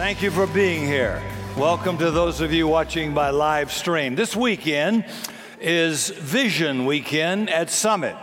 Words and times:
Thank 0.00 0.22
you 0.22 0.30
for 0.30 0.46
being 0.46 0.86
here. 0.86 1.22
Welcome 1.58 1.98
to 1.98 2.10
those 2.10 2.40
of 2.40 2.54
you 2.54 2.66
watching 2.66 3.12
by 3.12 3.28
live 3.28 3.70
stream. 3.70 4.14
This 4.14 4.34
weekend 4.34 5.04
is 5.60 6.08
Vision 6.08 6.86
Weekend 6.86 7.50
at 7.50 7.68
Summit. 7.68 8.16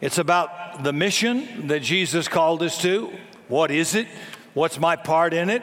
It's 0.00 0.18
about 0.18 0.82
the 0.82 0.92
mission 0.92 1.68
that 1.68 1.82
Jesus 1.82 2.26
called 2.26 2.60
us 2.64 2.82
to. 2.82 3.08
What 3.46 3.70
is 3.70 3.94
it? 3.94 4.08
What's 4.52 4.80
my 4.80 4.96
part 4.96 5.32
in 5.32 5.48
it? 5.48 5.62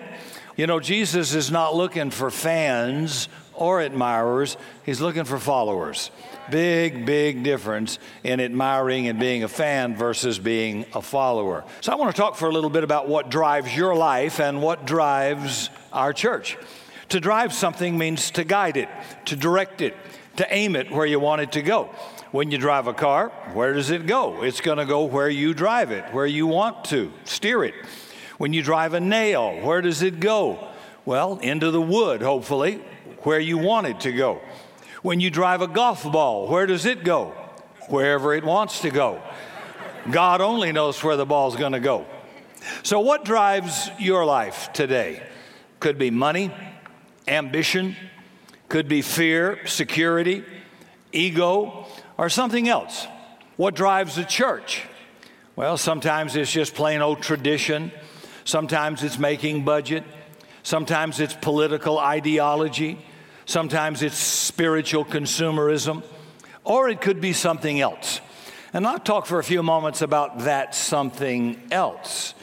You 0.56 0.66
know, 0.66 0.80
Jesus 0.80 1.34
is 1.36 1.52
not 1.52 1.76
looking 1.76 2.10
for 2.10 2.32
fans 2.32 3.28
or 3.58 3.82
admirers, 3.82 4.58
he's 4.86 5.02
looking 5.02 5.24
for 5.24 5.40
followers. 5.40 6.12
Big, 6.50 7.06
big 7.06 7.44
difference 7.44 8.00
in 8.24 8.40
admiring 8.40 9.08
and 9.08 9.20
being 9.20 9.44
a 9.44 9.48
fan 9.48 9.96
versus 9.96 10.40
being 10.40 10.86
a 10.94 11.02
follower. 11.02 11.66
So, 11.82 11.92
I 11.92 11.96
want 11.96 12.16
to 12.16 12.22
talk 12.22 12.36
for 12.36 12.48
a 12.48 12.52
little 12.52 12.70
bit 12.70 12.84
about 12.84 13.10
what 13.10 13.30
drives 13.30 13.76
your 13.76 13.96
life 13.96 14.40
and 14.40 14.62
what 14.62 14.86
drives 14.86 15.70
our 15.92 16.14
church. 16.14 16.58
To 17.10 17.20
drive 17.20 17.54
something 17.54 17.98
means 17.98 18.32
to 18.32 18.44
guide 18.44 18.78
it, 18.78 18.90
to 19.26 19.36
direct 19.36 19.82
it, 19.82 19.96
to 20.38 20.54
aim 20.54 20.76
it 20.76 20.92
where 20.92 21.06
you 21.06 21.20
want 21.20 21.42
it 21.42 21.54
to 21.54 21.62
go. 21.62 21.86
When 22.32 22.52
you 22.52 22.58
drive 22.58 22.88
a 22.88 22.94
car, 22.94 23.30
where 23.54 23.74
does 23.74 23.90
it 23.90 24.06
go? 24.06 24.44
It's 24.44 24.60
going 24.60 24.78
to 24.78 24.86
go 24.86 25.06
where 25.06 25.30
you 25.30 25.54
drive 25.54 25.92
it, 25.92 26.14
where 26.14 26.26
you 26.26 26.46
want 26.46 26.86
to 26.86 27.12
steer 27.24 27.64
it. 27.64 27.74
When 28.38 28.54
you 28.54 28.62
drive 28.62 28.94
a 28.94 29.00
nail, 29.00 29.60
where 29.62 29.82
does 29.82 30.02
it 30.02 30.20
go? 30.20 30.68
Well, 31.06 31.40
into 31.40 31.72
the 31.72 31.82
wood, 31.82 32.22
hopefully, 32.22 32.84
where 33.28 33.42
you 33.42 33.58
want 33.58 33.86
it 33.86 34.00
to 34.00 34.14
go. 34.14 34.40
When 35.02 35.20
you 35.20 35.30
drive 35.30 35.62
a 35.62 35.68
golf 35.68 36.10
ball, 36.10 36.48
where 36.48 36.66
does 36.66 36.86
it 36.86 37.04
go? 37.04 37.34
Wherever 37.90 38.34
it 38.34 38.46
wants 38.46 38.80
to 38.84 38.90
go. 38.90 39.22
God 40.10 40.40
only 40.40 40.72
knows 40.72 41.04
where 41.04 41.18
the 41.18 41.26
ball's 41.26 41.58
going 41.58 41.74
to 41.74 41.82
go. 41.82 42.06
So, 42.84 43.02
what 43.02 43.26
drives 43.26 43.90
your 44.00 44.24
life 44.24 44.72
today? 44.72 45.22
Could 45.82 45.98
be 45.98 46.10
money, 46.10 46.54
ambition, 47.28 47.98
could 48.70 48.88
be 48.88 49.02
fear, 49.02 49.60
security, 49.68 50.46
ego, 51.12 51.86
or 52.18 52.30
something 52.30 52.70
else. 52.70 53.08
What 53.58 53.76
drives 53.76 54.16
the 54.16 54.24
church? 54.24 54.84
Well, 55.58 55.76
sometimes 55.76 56.38
it's 56.38 56.54
just 56.54 56.76
plain 56.76 57.02
old 57.02 57.22
tradition. 57.22 57.92
Sometimes 58.46 59.04
it's 59.04 59.20
making 59.20 59.66
budget. 59.66 60.06
Sometimes 60.64 61.20
it's 61.20 61.34
political 61.34 62.00
ideology. 62.00 63.00
Sometimes 63.48 64.04
it's 64.04 64.18
spiritual 64.18 65.06
consumerism. 65.06 66.04
Or 66.66 66.90
it 66.90 67.00
could 67.00 67.22
be 67.22 67.32
something 67.32 67.80
else. 67.80 68.20
And 68.74 68.86
I'll 68.86 69.00
talk 69.00 69.26
for 69.26 69.40
a 69.40 69.44
few 69.44 69.64
moments 69.64 70.02
about 70.02 70.40
that 70.40 70.76
something 70.76 71.62
else. 71.72 72.36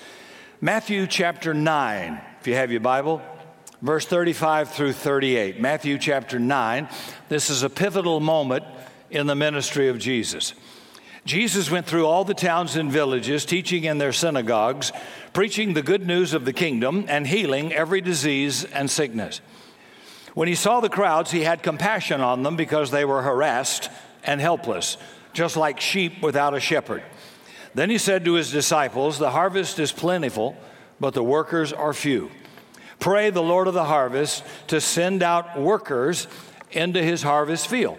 Matthew 0.63 1.07
chapter 1.07 1.53
9, 1.53 2.21
if 2.41 2.47
you 2.47 2.55
have 2.55 2.71
your 2.71 2.81
Bible, 2.81 3.21
verse 3.83 4.07
35 4.07 4.71
through 4.71 4.95
38. 4.95 5.61
Matthew 5.61 5.99
chapter 5.99 6.39
9. 6.39 6.89
This 7.29 7.51
is 7.51 7.63
a 7.63 7.69
pivotal 7.69 8.19
moment 8.19 8.65
in 9.11 9.27
the 9.27 9.35
ministry 9.35 9.89
of 9.89 9.99
Jesus. 9.99 10.55
Jesus 11.27 11.71
went 11.71 11.87
through 11.87 12.07
all 12.07 12.25
the 12.25 12.33
towns 12.33 12.77
and 12.77 12.91
villages, 12.91 13.45
teaching 13.45 13.85
in 13.85 13.99
their 13.99 14.13
synagogues, 14.13 14.91
preaching 15.35 15.75
the 15.75 15.83
good 15.83 16.07
news 16.07 16.33
of 16.33 16.47
the 16.47 16.53
kingdom, 16.55 17.05
and 17.09 17.27
healing 17.27 17.75
every 17.75 18.01
disease 18.01 18.65
and 18.65 18.91
sickness. 18.91 19.43
When 20.35 20.49
he 20.49 20.57
saw 20.57 20.81
the 20.81 20.89
crowds, 20.89 21.31
he 21.31 21.43
had 21.43 21.63
compassion 21.63 22.21
on 22.21 22.43
them 22.43 22.57
because 22.57 22.91
they 22.91 23.05
were 23.05 23.23
harassed 23.23 23.89
and 24.25 24.41
helpless, 24.41 24.97
just 25.33 25.57
like 25.57 25.81
sheep 25.81 26.23
without 26.23 26.55
a 26.55 26.61
shepherd. 26.61 27.03
Then 27.75 27.91
he 27.91 27.99
said 27.99 28.25
to 28.25 28.35
his 28.35 28.51
disciples, 28.51 29.19
The 29.19 29.31
harvest 29.31 29.79
is 29.79 29.93
plentiful, 29.93 30.57
but 31.01 31.15
the 31.15 31.23
workers 31.23 31.73
are 31.73 31.93
few. 31.93 32.31
Pray 32.99 33.31
the 33.31 33.43
Lord 33.43 33.69
of 33.69 33.75
the 33.75 33.85
harvest 33.85 34.45
to 34.69 34.81
send 34.81 35.23
out 35.23 35.61
workers 35.61 36.27
into 36.71 37.03
his 37.03 37.23
harvest 37.23 37.69
field. 37.69 37.99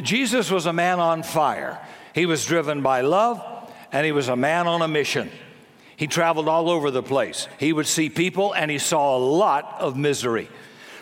Jesus 0.00 0.50
was 0.50 0.66
a 0.66 0.72
man 0.72 1.00
on 1.00 1.22
fire. 1.22 1.78
He 2.14 2.26
was 2.26 2.44
driven 2.44 2.82
by 2.82 3.00
love, 3.02 3.42
and 3.92 4.04
he 4.04 4.12
was 4.12 4.28
a 4.28 4.36
man 4.36 4.66
on 4.66 4.82
a 4.82 4.88
mission. 4.88 5.30
He 5.96 6.06
traveled 6.06 6.48
all 6.48 6.70
over 6.70 6.90
the 6.90 7.02
place. 7.02 7.48
He 7.58 7.72
would 7.72 7.86
see 7.86 8.08
people, 8.08 8.52
and 8.52 8.70
he 8.70 8.78
saw 8.78 9.16
a 9.16 9.18
lot 9.18 9.76
of 9.80 9.96
misery. 9.96 10.48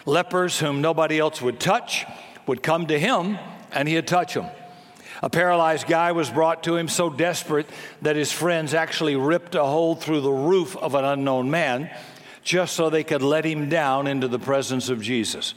Lepers 0.06 0.58
whom 0.60 0.80
nobody 0.80 1.18
else 1.18 1.42
would 1.42 1.60
touch 1.60 2.06
would 2.46 2.62
come 2.62 2.86
to 2.86 2.98
him, 2.98 3.38
and 3.72 3.88
he'd 3.88 4.06
touch 4.06 4.34
them. 4.34 4.46
A 5.22 5.30
paralyzed 5.30 5.86
guy 5.86 6.12
was 6.12 6.30
brought 6.30 6.62
to 6.64 6.76
him 6.76 6.88
so 6.88 7.10
desperate 7.10 7.68
that 8.02 8.16
his 8.16 8.30
friends 8.30 8.74
actually 8.74 9.16
ripped 9.16 9.54
a 9.54 9.64
hole 9.64 9.96
through 9.96 10.20
the 10.20 10.30
roof 10.30 10.76
of 10.76 10.94
an 10.94 11.04
unknown 11.04 11.50
man 11.50 11.90
just 12.42 12.76
so 12.76 12.88
they 12.88 13.02
could 13.02 13.22
let 13.22 13.44
him 13.44 13.68
down 13.68 14.06
into 14.06 14.28
the 14.28 14.38
presence 14.38 14.88
of 14.88 15.02
Jesus. 15.02 15.54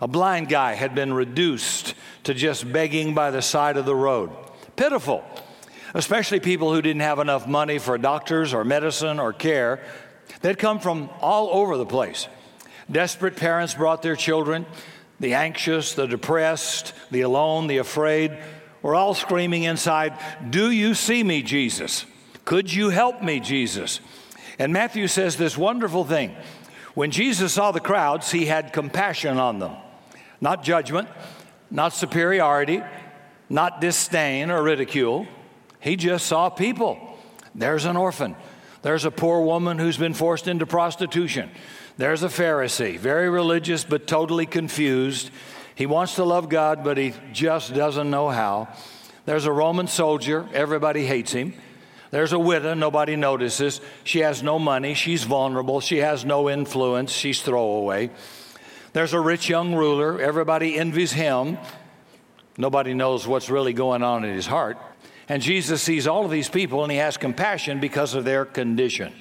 A 0.00 0.06
blind 0.08 0.48
guy 0.48 0.74
had 0.74 0.94
been 0.94 1.12
reduced 1.12 1.94
to 2.24 2.34
just 2.34 2.70
begging 2.70 3.14
by 3.14 3.30
the 3.30 3.40
side 3.40 3.76
of 3.76 3.86
the 3.86 3.96
road. 3.96 4.30
Pitiful, 4.76 5.24
especially 5.94 6.38
people 6.38 6.72
who 6.74 6.82
didn't 6.82 7.00
have 7.00 7.18
enough 7.18 7.46
money 7.46 7.78
for 7.78 7.96
doctors 7.96 8.52
or 8.52 8.64
medicine 8.64 9.18
or 9.18 9.32
care. 9.32 9.80
They'd 10.42 10.58
come 10.58 10.80
from 10.80 11.08
all 11.20 11.48
over 11.50 11.76
the 11.76 11.86
place. 11.86 12.28
Desperate 12.90 13.36
parents 13.36 13.74
brought 13.74 14.02
their 14.02 14.16
children. 14.16 14.66
The 15.20 15.34
anxious, 15.34 15.94
the 15.94 16.06
depressed, 16.06 16.92
the 17.10 17.22
alone, 17.22 17.66
the 17.66 17.78
afraid 17.78 18.38
were 18.82 18.94
all 18.94 19.14
screaming 19.14 19.64
inside, 19.64 20.18
Do 20.48 20.70
you 20.70 20.94
see 20.94 21.22
me, 21.22 21.42
Jesus? 21.42 22.06
Could 22.44 22.72
you 22.72 22.90
help 22.90 23.22
me, 23.22 23.40
Jesus? 23.40 24.00
And 24.58 24.72
Matthew 24.72 25.08
says 25.08 25.36
this 25.36 25.58
wonderful 25.58 26.04
thing. 26.04 26.34
When 26.94 27.10
Jesus 27.10 27.52
saw 27.52 27.70
the 27.70 27.80
crowds, 27.80 28.30
he 28.30 28.46
had 28.46 28.72
compassion 28.72 29.38
on 29.38 29.58
them, 29.58 29.76
not 30.40 30.64
judgment, 30.64 31.08
not 31.70 31.92
superiority, 31.92 32.82
not 33.48 33.80
disdain 33.80 34.50
or 34.50 34.62
ridicule. 34.62 35.26
He 35.80 35.96
just 35.96 36.26
saw 36.26 36.48
people. 36.48 37.18
There's 37.54 37.84
an 37.84 37.96
orphan. 37.96 38.36
There's 38.82 39.04
a 39.04 39.10
poor 39.10 39.42
woman 39.42 39.78
who's 39.78 39.96
been 39.96 40.14
forced 40.14 40.48
into 40.48 40.66
prostitution. 40.66 41.50
There's 41.98 42.22
a 42.22 42.28
Pharisee, 42.28 42.96
very 42.96 43.28
religious 43.28 43.82
but 43.82 44.06
totally 44.06 44.46
confused. 44.46 45.30
He 45.74 45.84
wants 45.84 46.14
to 46.14 46.24
love 46.24 46.48
God, 46.48 46.84
but 46.84 46.96
he 46.96 47.12
just 47.32 47.74
doesn't 47.74 48.08
know 48.08 48.30
how. 48.30 48.68
There's 49.26 49.46
a 49.46 49.52
Roman 49.52 49.88
soldier, 49.88 50.48
everybody 50.54 51.04
hates 51.04 51.32
him. 51.32 51.54
There's 52.12 52.32
a 52.32 52.38
widow, 52.38 52.74
nobody 52.74 53.16
notices. 53.16 53.80
She 54.04 54.20
has 54.20 54.44
no 54.44 54.60
money, 54.60 54.94
she's 54.94 55.24
vulnerable, 55.24 55.80
she 55.80 55.98
has 55.98 56.24
no 56.24 56.48
influence, 56.48 57.10
she's 57.10 57.42
throwaway. 57.42 58.10
There's 58.92 59.12
a 59.12 59.20
rich 59.20 59.48
young 59.48 59.74
ruler, 59.74 60.20
everybody 60.20 60.78
envies 60.78 61.12
him. 61.12 61.58
Nobody 62.56 62.94
knows 62.94 63.26
what's 63.26 63.50
really 63.50 63.72
going 63.72 64.04
on 64.04 64.24
in 64.24 64.34
his 64.34 64.46
heart. 64.46 64.78
And 65.28 65.42
Jesus 65.42 65.82
sees 65.82 66.06
all 66.06 66.24
of 66.24 66.30
these 66.30 66.48
people 66.48 66.84
and 66.84 66.92
he 66.92 66.98
has 66.98 67.16
compassion 67.16 67.80
because 67.80 68.14
of 68.14 68.24
their 68.24 68.44
condition. 68.44 69.12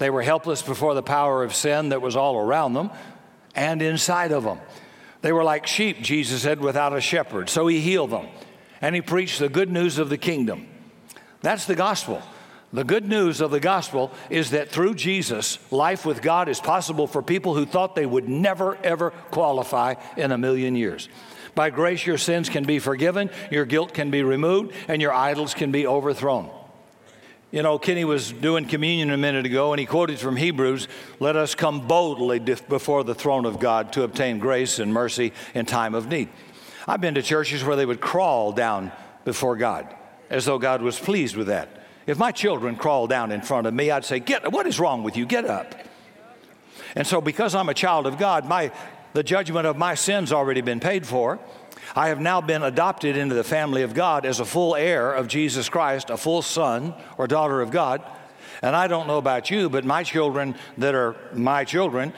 They 0.00 0.08
were 0.08 0.22
helpless 0.22 0.62
before 0.62 0.94
the 0.94 1.02
power 1.02 1.44
of 1.44 1.54
sin 1.54 1.90
that 1.90 2.00
was 2.00 2.16
all 2.16 2.38
around 2.38 2.72
them 2.72 2.90
and 3.54 3.82
inside 3.82 4.32
of 4.32 4.44
them. 4.44 4.58
They 5.20 5.30
were 5.30 5.44
like 5.44 5.66
sheep, 5.66 6.00
Jesus 6.00 6.40
said, 6.40 6.58
without 6.58 6.96
a 6.96 7.02
shepherd. 7.02 7.50
So 7.50 7.66
he 7.66 7.80
healed 7.80 8.08
them 8.08 8.26
and 8.80 8.94
he 8.94 9.02
preached 9.02 9.40
the 9.40 9.50
good 9.50 9.70
news 9.70 9.98
of 9.98 10.08
the 10.08 10.16
kingdom. 10.16 10.66
That's 11.42 11.66
the 11.66 11.74
gospel. 11.74 12.22
The 12.72 12.82
good 12.82 13.06
news 13.06 13.42
of 13.42 13.50
the 13.50 13.60
gospel 13.60 14.10
is 14.30 14.52
that 14.52 14.70
through 14.70 14.94
Jesus, 14.94 15.58
life 15.70 16.06
with 16.06 16.22
God 16.22 16.48
is 16.48 16.60
possible 16.60 17.06
for 17.06 17.20
people 17.20 17.54
who 17.54 17.66
thought 17.66 17.94
they 17.94 18.06
would 18.06 18.26
never, 18.26 18.76
ever 18.76 19.10
qualify 19.30 19.96
in 20.16 20.32
a 20.32 20.38
million 20.38 20.76
years. 20.76 21.10
By 21.54 21.68
grace, 21.68 22.06
your 22.06 22.16
sins 22.16 22.48
can 22.48 22.64
be 22.64 22.78
forgiven, 22.78 23.28
your 23.50 23.66
guilt 23.66 23.92
can 23.92 24.10
be 24.10 24.22
removed, 24.22 24.72
and 24.88 25.02
your 25.02 25.12
idols 25.12 25.52
can 25.52 25.70
be 25.70 25.86
overthrown. 25.86 26.50
You 27.52 27.64
know, 27.64 27.80
Kenny 27.80 28.04
was 28.04 28.30
doing 28.30 28.64
communion 28.64 29.10
a 29.10 29.16
minute 29.16 29.44
ago, 29.44 29.72
and 29.72 29.80
he 29.80 29.86
quoted 29.86 30.20
from 30.20 30.36
Hebrews 30.36 30.86
Let 31.18 31.34
us 31.34 31.56
come 31.56 31.88
boldly 31.88 32.38
before 32.38 33.02
the 33.02 33.14
throne 33.14 33.44
of 33.44 33.58
God 33.58 33.92
to 33.94 34.04
obtain 34.04 34.38
grace 34.38 34.78
and 34.78 34.92
mercy 34.92 35.32
in 35.52 35.66
time 35.66 35.96
of 35.96 36.06
need. 36.06 36.28
I've 36.86 37.00
been 37.00 37.14
to 37.14 37.22
churches 37.22 37.64
where 37.64 37.74
they 37.74 37.86
would 37.86 38.00
crawl 38.00 38.52
down 38.52 38.92
before 39.24 39.56
God 39.56 39.92
as 40.28 40.44
though 40.44 40.58
God 40.58 40.80
was 40.80 40.98
pleased 40.98 41.36
with 41.36 41.48
that. 41.48 41.68
If 42.06 42.18
my 42.18 42.30
children 42.30 42.76
crawled 42.76 43.10
down 43.10 43.32
in 43.32 43.42
front 43.42 43.66
of 43.66 43.74
me, 43.74 43.90
I'd 43.90 44.04
say, 44.04 44.20
Get, 44.20 44.52
what 44.52 44.68
is 44.68 44.78
wrong 44.78 45.02
with 45.02 45.16
you? 45.16 45.26
Get 45.26 45.44
up. 45.44 45.74
And 46.94 47.04
so, 47.04 47.20
because 47.20 47.56
I'm 47.56 47.68
a 47.68 47.74
child 47.74 48.06
of 48.06 48.16
God, 48.16 48.46
my, 48.46 48.70
the 49.12 49.24
judgment 49.24 49.66
of 49.66 49.76
my 49.76 49.96
sin's 49.96 50.32
already 50.32 50.60
been 50.60 50.80
paid 50.80 51.04
for. 51.04 51.40
I 51.94 52.08
have 52.08 52.20
now 52.20 52.40
been 52.40 52.62
adopted 52.62 53.16
into 53.16 53.34
the 53.34 53.44
family 53.44 53.82
of 53.82 53.94
God 53.94 54.24
as 54.24 54.40
a 54.40 54.44
full 54.44 54.76
heir 54.76 55.12
of 55.12 55.28
Jesus 55.28 55.68
Christ, 55.68 56.10
a 56.10 56.16
full 56.16 56.42
son 56.42 56.94
or 57.18 57.26
daughter 57.26 57.60
of 57.60 57.70
God. 57.70 58.02
And 58.62 58.76
I 58.76 58.86
don't 58.86 59.06
know 59.06 59.18
about 59.18 59.50
you, 59.50 59.68
but 59.68 59.84
my 59.84 60.02
children 60.02 60.54
that 60.78 60.94
are 60.94 61.16
my 61.32 61.64
children 61.64 62.12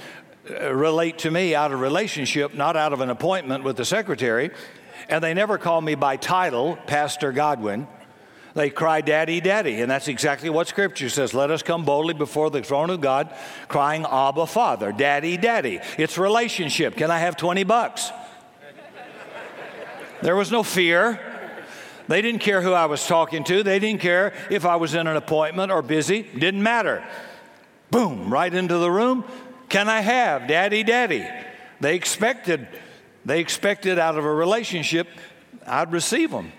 uh, 0.51 0.75
relate 0.75 1.19
to 1.19 1.31
me 1.31 1.55
out 1.55 1.73
of 1.73 1.81
relationship, 1.81 2.55
not 2.55 2.77
out 2.77 2.93
of 2.93 3.01
an 3.01 3.11
appointment 3.11 3.65
with 3.65 3.77
the 3.77 3.85
secretary. 3.85 4.51
And 5.09 5.23
they 5.23 5.35
never 5.35 5.57
call 5.59 5.81
me 5.81 5.95
by 5.95 6.17
title, 6.17 6.77
Pastor 6.87 7.33
Godwin. 7.33 7.87
They 8.55 8.69
cry, 8.69 9.01
Daddy, 9.01 9.41
Daddy. 9.41 9.81
And 9.81 9.91
that's 9.91 10.09
exactly 10.09 10.51
what 10.51 10.69
Scripture 10.69 11.09
says. 11.09 11.33
Let 11.33 11.51
us 11.51 11.63
come 11.63 11.85
boldly 11.85 12.15
before 12.15 12.51
the 12.51 12.63
throne 12.63 12.91
of 12.91 13.01
God, 13.01 13.35
crying, 13.69 14.05
Abba, 14.05 14.47
Father, 14.47 14.93
Daddy, 14.93 15.37
Daddy. 15.37 15.81
It's 15.97 16.19
relationship. 16.19 16.97
Can 16.97 17.11
I 17.11 17.19
have 17.19 17.37
20 17.37 17.65
bucks? 17.65 18.11
There 20.23 20.37
was 20.37 20.51
no 20.51 20.63
fear. 20.63 21.21
They 22.09 22.23
didn't 22.23 22.41
care 22.41 22.63
who 22.63 22.73
I 22.73 22.87
was 22.87 23.07
talking 23.07 23.45
to. 23.45 23.63
They 23.63 23.79
didn't 23.79 24.01
care 24.01 24.33
if 24.51 24.65
I 24.65 24.77
was 24.77 24.95
in 24.95 25.07
an 25.07 25.17
appointment 25.17 25.73
or 25.73 25.83
busy. 25.83 26.23
Didn't 26.23 26.63
matter. 26.63 27.05
Boom, 27.91 28.33
right 28.33 28.53
into 28.53 28.79
the 28.79 28.91
room. 28.91 29.25
Can 29.69 29.89
I 29.89 30.01
have 30.01 30.49
daddy, 30.49 30.83
daddy? 30.83 31.27
They 31.81 31.97
expected, 31.97 32.69
they 33.25 33.41
expected 33.41 33.99
out 33.99 34.17
of 34.17 34.25
a 34.25 34.33
relationship, 34.33 35.09
I'd 35.67 35.93
receive 35.93 36.31
them. 36.31 36.53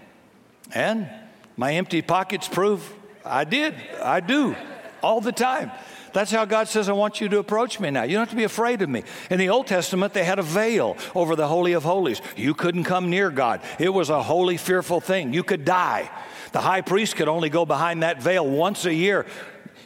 And 0.73 1.09
my 1.55 1.73
empty 1.73 2.01
pockets 2.01 2.47
prove 2.47 2.91
I 3.25 3.43
did. 3.43 3.75
I 4.01 4.19
do 4.19 4.55
all 5.01 5.21
the 5.21 5.31
time. 5.31 5.71
That's 6.13 6.31
how 6.31 6.45
God 6.45 6.67
says, 6.67 6.87
I 6.87 6.93
want 6.93 7.19
you 7.19 7.27
to 7.29 7.39
approach 7.39 7.79
me 7.79 7.89
now. 7.89 8.03
You 8.03 8.13
don't 8.13 8.21
have 8.21 8.29
to 8.29 8.35
be 8.35 8.43
afraid 8.43 8.81
of 8.81 8.89
me. 8.89 9.03
In 9.29 9.39
the 9.39 9.49
Old 9.49 9.67
Testament, 9.67 10.13
they 10.13 10.23
had 10.23 10.39
a 10.39 10.43
veil 10.43 10.95
over 11.15 11.35
the 11.35 11.47
Holy 11.47 11.73
of 11.73 11.83
Holies. 11.83 12.21
You 12.37 12.53
couldn't 12.53 12.83
come 12.85 13.09
near 13.09 13.29
God, 13.29 13.61
it 13.79 13.89
was 13.89 14.09
a 14.09 14.23
holy, 14.23 14.57
fearful 14.57 15.01
thing. 15.01 15.33
You 15.33 15.43
could 15.43 15.65
die. 15.65 16.09
The 16.51 16.61
high 16.61 16.81
priest 16.81 17.15
could 17.15 17.27
only 17.27 17.49
go 17.49 17.65
behind 17.65 18.03
that 18.03 18.21
veil 18.21 18.47
once 18.47 18.85
a 18.85 18.93
year. 18.93 19.25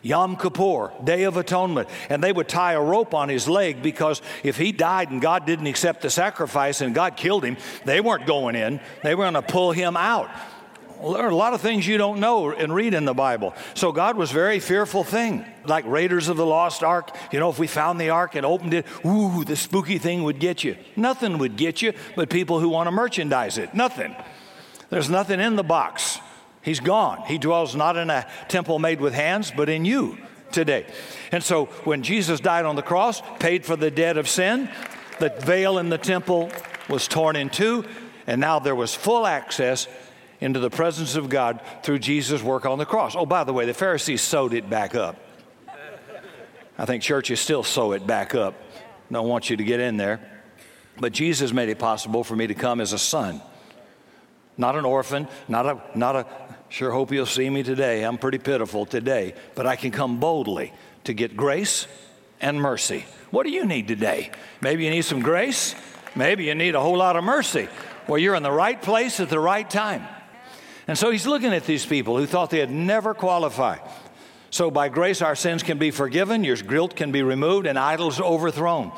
Yom 0.03 0.35
Kippur, 0.35 0.91
Day 1.03 1.23
of 1.23 1.37
Atonement, 1.37 1.89
and 2.09 2.23
they 2.23 2.31
would 2.31 2.47
tie 2.47 2.73
a 2.73 2.81
rope 2.81 3.13
on 3.13 3.29
his 3.29 3.47
leg 3.47 3.81
because 3.81 4.21
if 4.43 4.57
he 4.57 4.71
died 4.71 5.09
and 5.11 5.21
God 5.21 5.45
didn't 5.45 5.67
accept 5.67 6.01
the 6.01 6.09
sacrifice 6.09 6.81
and 6.81 6.93
God 6.93 7.17
killed 7.17 7.43
him, 7.43 7.57
they 7.83 7.99
weren't 7.99 8.25
going 8.25 8.55
in. 8.55 8.79
They 9.03 9.15
were 9.15 9.23
going 9.23 9.33
to 9.33 9.41
pull 9.41 9.71
him 9.71 9.97
out. 9.97 10.29
There 10.99 11.25
are 11.25 11.29
a 11.29 11.35
lot 11.35 11.53
of 11.53 11.61
things 11.61 11.85
you 11.85 11.97
don't 11.97 12.19
know 12.19 12.51
and 12.51 12.73
read 12.73 12.93
in 12.93 13.05
the 13.05 13.13
Bible. 13.13 13.53
So 13.75 13.91
God 13.91 14.17
was 14.17 14.31
very 14.31 14.59
fearful 14.59 15.03
thing. 15.03 15.45
Like 15.65 15.85
Raiders 15.85 16.27
of 16.27 16.37
the 16.37 16.45
Lost 16.45 16.83
Ark, 16.83 17.15
you 17.31 17.39
know, 17.39 17.49
if 17.49 17.59
we 17.59 17.67
found 17.67 18.01
the 18.01 18.09
ark 18.09 18.35
and 18.35 18.45
opened 18.45 18.73
it, 18.73 18.85
ooh, 19.05 19.43
the 19.43 19.55
spooky 19.55 19.99
thing 19.99 20.23
would 20.23 20.39
get 20.39 20.63
you. 20.63 20.75
Nothing 20.95 21.37
would 21.37 21.55
get 21.55 21.81
you 21.81 21.93
but 22.15 22.29
people 22.29 22.59
who 22.59 22.69
want 22.69 22.87
to 22.87 22.91
merchandise 22.91 23.57
it. 23.57 23.73
Nothing. 23.73 24.15
There's 24.89 25.09
nothing 25.09 25.39
in 25.39 25.55
the 25.55 25.63
box. 25.63 26.19
He's 26.61 26.79
gone. 26.79 27.23
He 27.27 27.37
dwells 27.37 27.75
not 27.75 27.95
in 27.95 28.09
a 28.09 28.25
temple 28.47 28.79
made 28.79 28.99
with 28.99 29.13
hands, 29.13 29.51
but 29.55 29.69
in 29.69 29.85
you 29.85 30.17
today. 30.51 30.85
And 31.31 31.43
so 31.43 31.65
when 31.83 32.03
Jesus 32.03 32.39
died 32.39 32.65
on 32.65 32.75
the 32.75 32.81
cross, 32.81 33.21
paid 33.39 33.65
for 33.65 33.75
the 33.75 33.91
debt 33.91 34.17
of 34.17 34.27
sin, 34.27 34.69
the 35.19 35.29
veil 35.29 35.77
in 35.77 35.89
the 35.89 35.97
temple 35.97 36.51
was 36.89 37.07
torn 37.07 37.35
in 37.35 37.49
two, 37.49 37.85
and 38.25 38.41
now 38.41 38.59
there 38.59 38.75
was 38.75 38.95
full 38.95 39.25
access 39.25 39.87
into 40.39 40.59
the 40.59 40.69
presence 40.69 41.15
of 41.15 41.29
God 41.29 41.61
through 41.83 41.99
Jesus' 41.99 42.43
work 42.43 42.65
on 42.65 42.77
the 42.77 42.85
cross. 42.85 43.15
Oh, 43.15 43.25
by 43.25 43.43
the 43.43 43.53
way, 43.53 43.65
the 43.65 43.73
Pharisees 43.73 44.21
sewed 44.21 44.53
it 44.53 44.69
back 44.69 44.95
up. 44.95 45.17
I 46.77 46.85
think 46.85 47.01
churches 47.01 47.39
still 47.39 47.63
sew 47.63 47.93
it 47.93 48.05
back 48.05 48.35
up. 48.35 48.53
Don't 49.11 49.27
want 49.27 49.49
you 49.49 49.57
to 49.57 49.63
get 49.63 49.79
in 49.79 49.97
there. 49.97 50.19
But 50.99 51.13
Jesus 51.13 51.51
made 51.53 51.69
it 51.69 51.79
possible 51.79 52.23
for 52.23 52.35
me 52.35 52.47
to 52.47 52.53
come 52.53 52.81
as 52.81 52.93
a 52.93 52.99
son, 52.99 53.41
not 54.57 54.75
an 54.75 54.85
orphan, 54.85 55.27
not 55.47 55.65
a, 55.65 55.81
not 55.95 56.15
a, 56.15 56.25
sure 56.69 56.91
hope 56.91 57.11
you'll 57.11 57.25
see 57.25 57.49
me 57.49 57.63
today. 57.63 58.03
I'm 58.03 58.17
pretty 58.17 58.39
pitiful 58.39 58.85
today, 58.85 59.33
but 59.55 59.67
I 59.67 59.75
can 59.75 59.91
come 59.91 60.19
boldly 60.19 60.73
to 61.03 61.13
get 61.13 61.37
grace 61.37 61.87
and 62.41 62.59
mercy. 62.59 63.05
What 63.31 63.43
do 63.43 63.51
you 63.51 63.65
need 63.65 63.87
today? 63.87 64.31
Maybe 64.61 64.85
you 64.85 64.89
need 64.89 65.03
some 65.03 65.21
grace. 65.21 65.75
Maybe 66.15 66.45
you 66.45 66.55
need 66.55 66.75
a 66.75 66.81
whole 66.81 66.97
lot 66.97 67.15
of 67.15 67.23
mercy. 67.23 67.69
Well, 68.07 68.17
you're 68.17 68.35
in 68.35 68.43
the 68.43 68.51
right 68.51 68.81
place 68.81 69.19
at 69.19 69.29
the 69.29 69.39
right 69.39 69.69
time. 69.69 70.07
And 70.87 70.97
so 70.97 71.11
he's 71.11 71.27
looking 71.27 71.53
at 71.53 71.65
these 71.65 71.85
people 71.85 72.17
who 72.17 72.25
thought 72.25 72.49
they 72.49 72.59
had 72.59 72.71
never 72.71 73.13
qualified. 73.13 73.81
So 74.49 74.71
by 74.71 74.87
grace, 74.87 75.21
our 75.21 75.35
sins 75.35 75.61
can 75.61 75.77
be 75.77 75.91
forgiven, 75.91 76.43
your 76.43 76.55
guilt 76.55 76.95
can 76.95 77.11
be 77.11 77.21
removed, 77.21 77.67
and 77.67 77.77
idols 77.77 78.21
overthrown. 78.21 78.93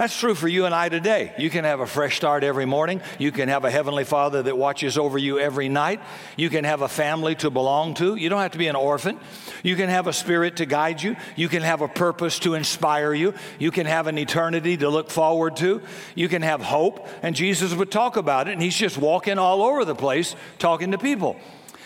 That's 0.00 0.18
true 0.18 0.34
for 0.34 0.48
you 0.48 0.64
and 0.64 0.74
I 0.74 0.88
today. 0.88 1.34
You 1.36 1.50
can 1.50 1.64
have 1.64 1.80
a 1.80 1.86
fresh 1.86 2.16
start 2.16 2.42
every 2.42 2.64
morning. 2.64 3.02
You 3.18 3.30
can 3.30 3.50
have 3.50 3.66
a 3.66 3.70
Heavenly 3.70 4.04
Father 4.04 4.42
that 4.44 4.56
watches 4.56 4.96
over 4.96 5.18
you 5.18 5.38
every 5.38 5.68
night. 5.68 6.00
You 6.38 6.48
can 6.48 6.64
have 6.64 6.80
a 6.80 6.88
family 6.88 7.34
to 7.34 7.50
belong 7.50 7.92
to. 7.96 8.16
You 8.16 8.30
don't 8.30 8.40
have 8.40 8.52
to 8.52 8.58
be 8.58 8.68
an 8.68 8.76
orphan. 8.76 9.20
You 9.62 9.76
can 9.76 9.90
have 9.90 10.06
a 10.06 10.14
spirit 10.14 10.56
to 10.56 10.64
guide 10.64 11.02
you. 11.02 11.16
You 11.36 11.50
can 11.50 11.60
have 11.60 11.82
a 11.82 11.86
purpose 11.86 12.38
to 12.38 12.54
inspire 12.54 13.12
you. 13.12 13.34
You 13.58 13.70
can 13.70 13.84
have 13.84 14.06
an 14.06 14.16
eternity 14.16 14.78
to 14.78 14.88
look 14.88 15.10
forward 15.10 15.56
to. 15.56 15.82
You 16.14 16.28
can 16.30 16.40
have 16.40 16.62
hope. 16.62 17.06
And 17.22 17.36
Jesus 17.36 17.74
would 17.74 17.90
talk 17.90 18.16
about 18.16 18.48
it, 18.48 18.52
and 18.52 18.62
He's 18.62 18.78
just 18.78 18.96
walking 18.96 19.36
all 19.36 19.62
over 19.62 19.84
the 19.84 19.94
place 19.94 20.34
talking 20.58 20.92
to 20.92 20.98
people. 20.98 21.36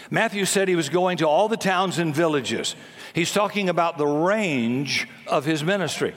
Matthew 0.09 0.45
said 0.45 0.69
he 0.69 0.77
was 0.77 0.89
going 0.89 1.17
to 1.17 1.27
all 1.27 1.49
the 1.49 1.57
towns 1.57 1.99
and 1.99 2.15
villages. 2.15 2.77
He's 3.15 3.33
talking 3.33 3.69
about 3.69 3.99
the 3.99 4.07
range 4.07 5.09
of 5.27 5.45
his 5.45 5.65
ministry. 5.65 6.15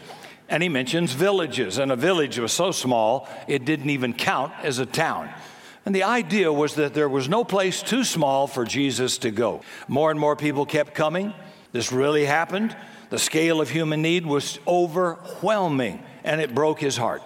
And 0.50 0.64
he 0.64 0.70
mentions 0.70 1.12
villages, 1.12 1.78
and 1.78 1.92
a 1.92 1.96
village 1.96 2.40
was 2.40 2.54
so 2.54 2.72
small 2.72 3.28
it 3.48 3.66
didn't 3.66 3.90
even 3.90 4.14
count 4.14 4.54
as 4.64 4.80
a 4.80 4.86
town. 4.86 5.30
And 5.86 5.96
the 5.96 6.04
idea 6.04 6.52
was 6.52 6.76
that 6.76 6.94
there 6.94 7.10
was 7.10 7.30
no 7.30 7.44
place 7.44 7.82
too 7.82 8.04
small 8.04 8.48
for 8.48 8.66
Jesus 8.66 9.18
to 9.20 9.32
go. 9.32 9.62
More 9.88 10.12
and 10.12 10.20
more 10.20 10.36
people 10.36 10.66
kept 10.66 10.94
coming. 10.94 11.34
This 11.72 11.92
really 11.92 12.26
happened. 12.26 12.76
The 13.10 13.20
scale 13.20 13.62
of 13.62 13.70
human 13.70 14.02
need 14.02 14.26
was 14.26 14.60
overwhelming, 14.68 16.04
and 16.24 16.42
it 16.42 16.54
broke 16.54 16.80
his 16.80 16.98
heart. 16.98 17.22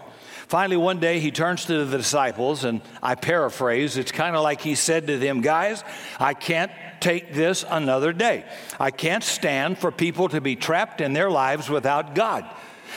Finally, 0.48 0.78
one 0.78 1.00
day 1.00 1.20
he 1.20 1.32
turns 1.32 1.66
to 1.66 1.86
the 1.86 1.98
disciples, 1.98 2.66
and 2.66 2.82
I 3.02 3.16
paraphrase, 3.16 3.98
it's 3.98 4.12
kind 4.12 4.36
of 4.36 4.44
like 4.44 4.62
he 4.62 4.76
said 4.76 5.08
to 5.08 5.18
them, 5.18 5.42
Guys, 5.42 5.84
I 6.20 6.34
can't 6.34 6.72
take 7.00 7.34
this 7.34 7.64
another 7.68 8.12
day. 8.14 8.46
I 8.80 8.92
can't 8.92 9.24
stand 9.24 9.78
for 9.78 9.92
people 9.92 10.30
to 10.30 10.42
be 10.42 10.56
trapped 10.56 11.02
in 11.02 11.14
their 11.14 11.32
lives 11.32 11.70
without 11.70 12.16
God. 12.16 12.46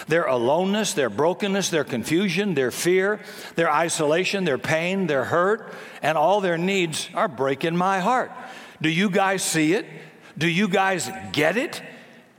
Their 0.08 0.24
aloneness, 0.24 0.92
their 0.92 1.10
brokenness, 1.10 1.70
their 1.70 1.84
confusion, 1.84 2.54
their 2.54 2.70
fear, 2.70 3.20
their 3.54 3.70
isolation, 3.70 4.44
their 4.44 4.58
pain, 4.58 5.06
their 5.06 5.24
hurt, 5.24 5.72
and 6.02 6.18
all 6.18 6.40
their 6.40 6.58
needs 6.58 7.08
are 7.14 7.28
breaking 7.28 7.76
my 7.76 8.00
heart. 8.00 8.30
Do 8.80 8.88
you 8.88 9.10
guys 9.10 9.42
see 9.42 9.74
it? 9.74 9.86
Do 10.36 10.48
you 10.48 10.68
guys 10.68 11.10
get 11.32 11.56
it? 11.56 11.82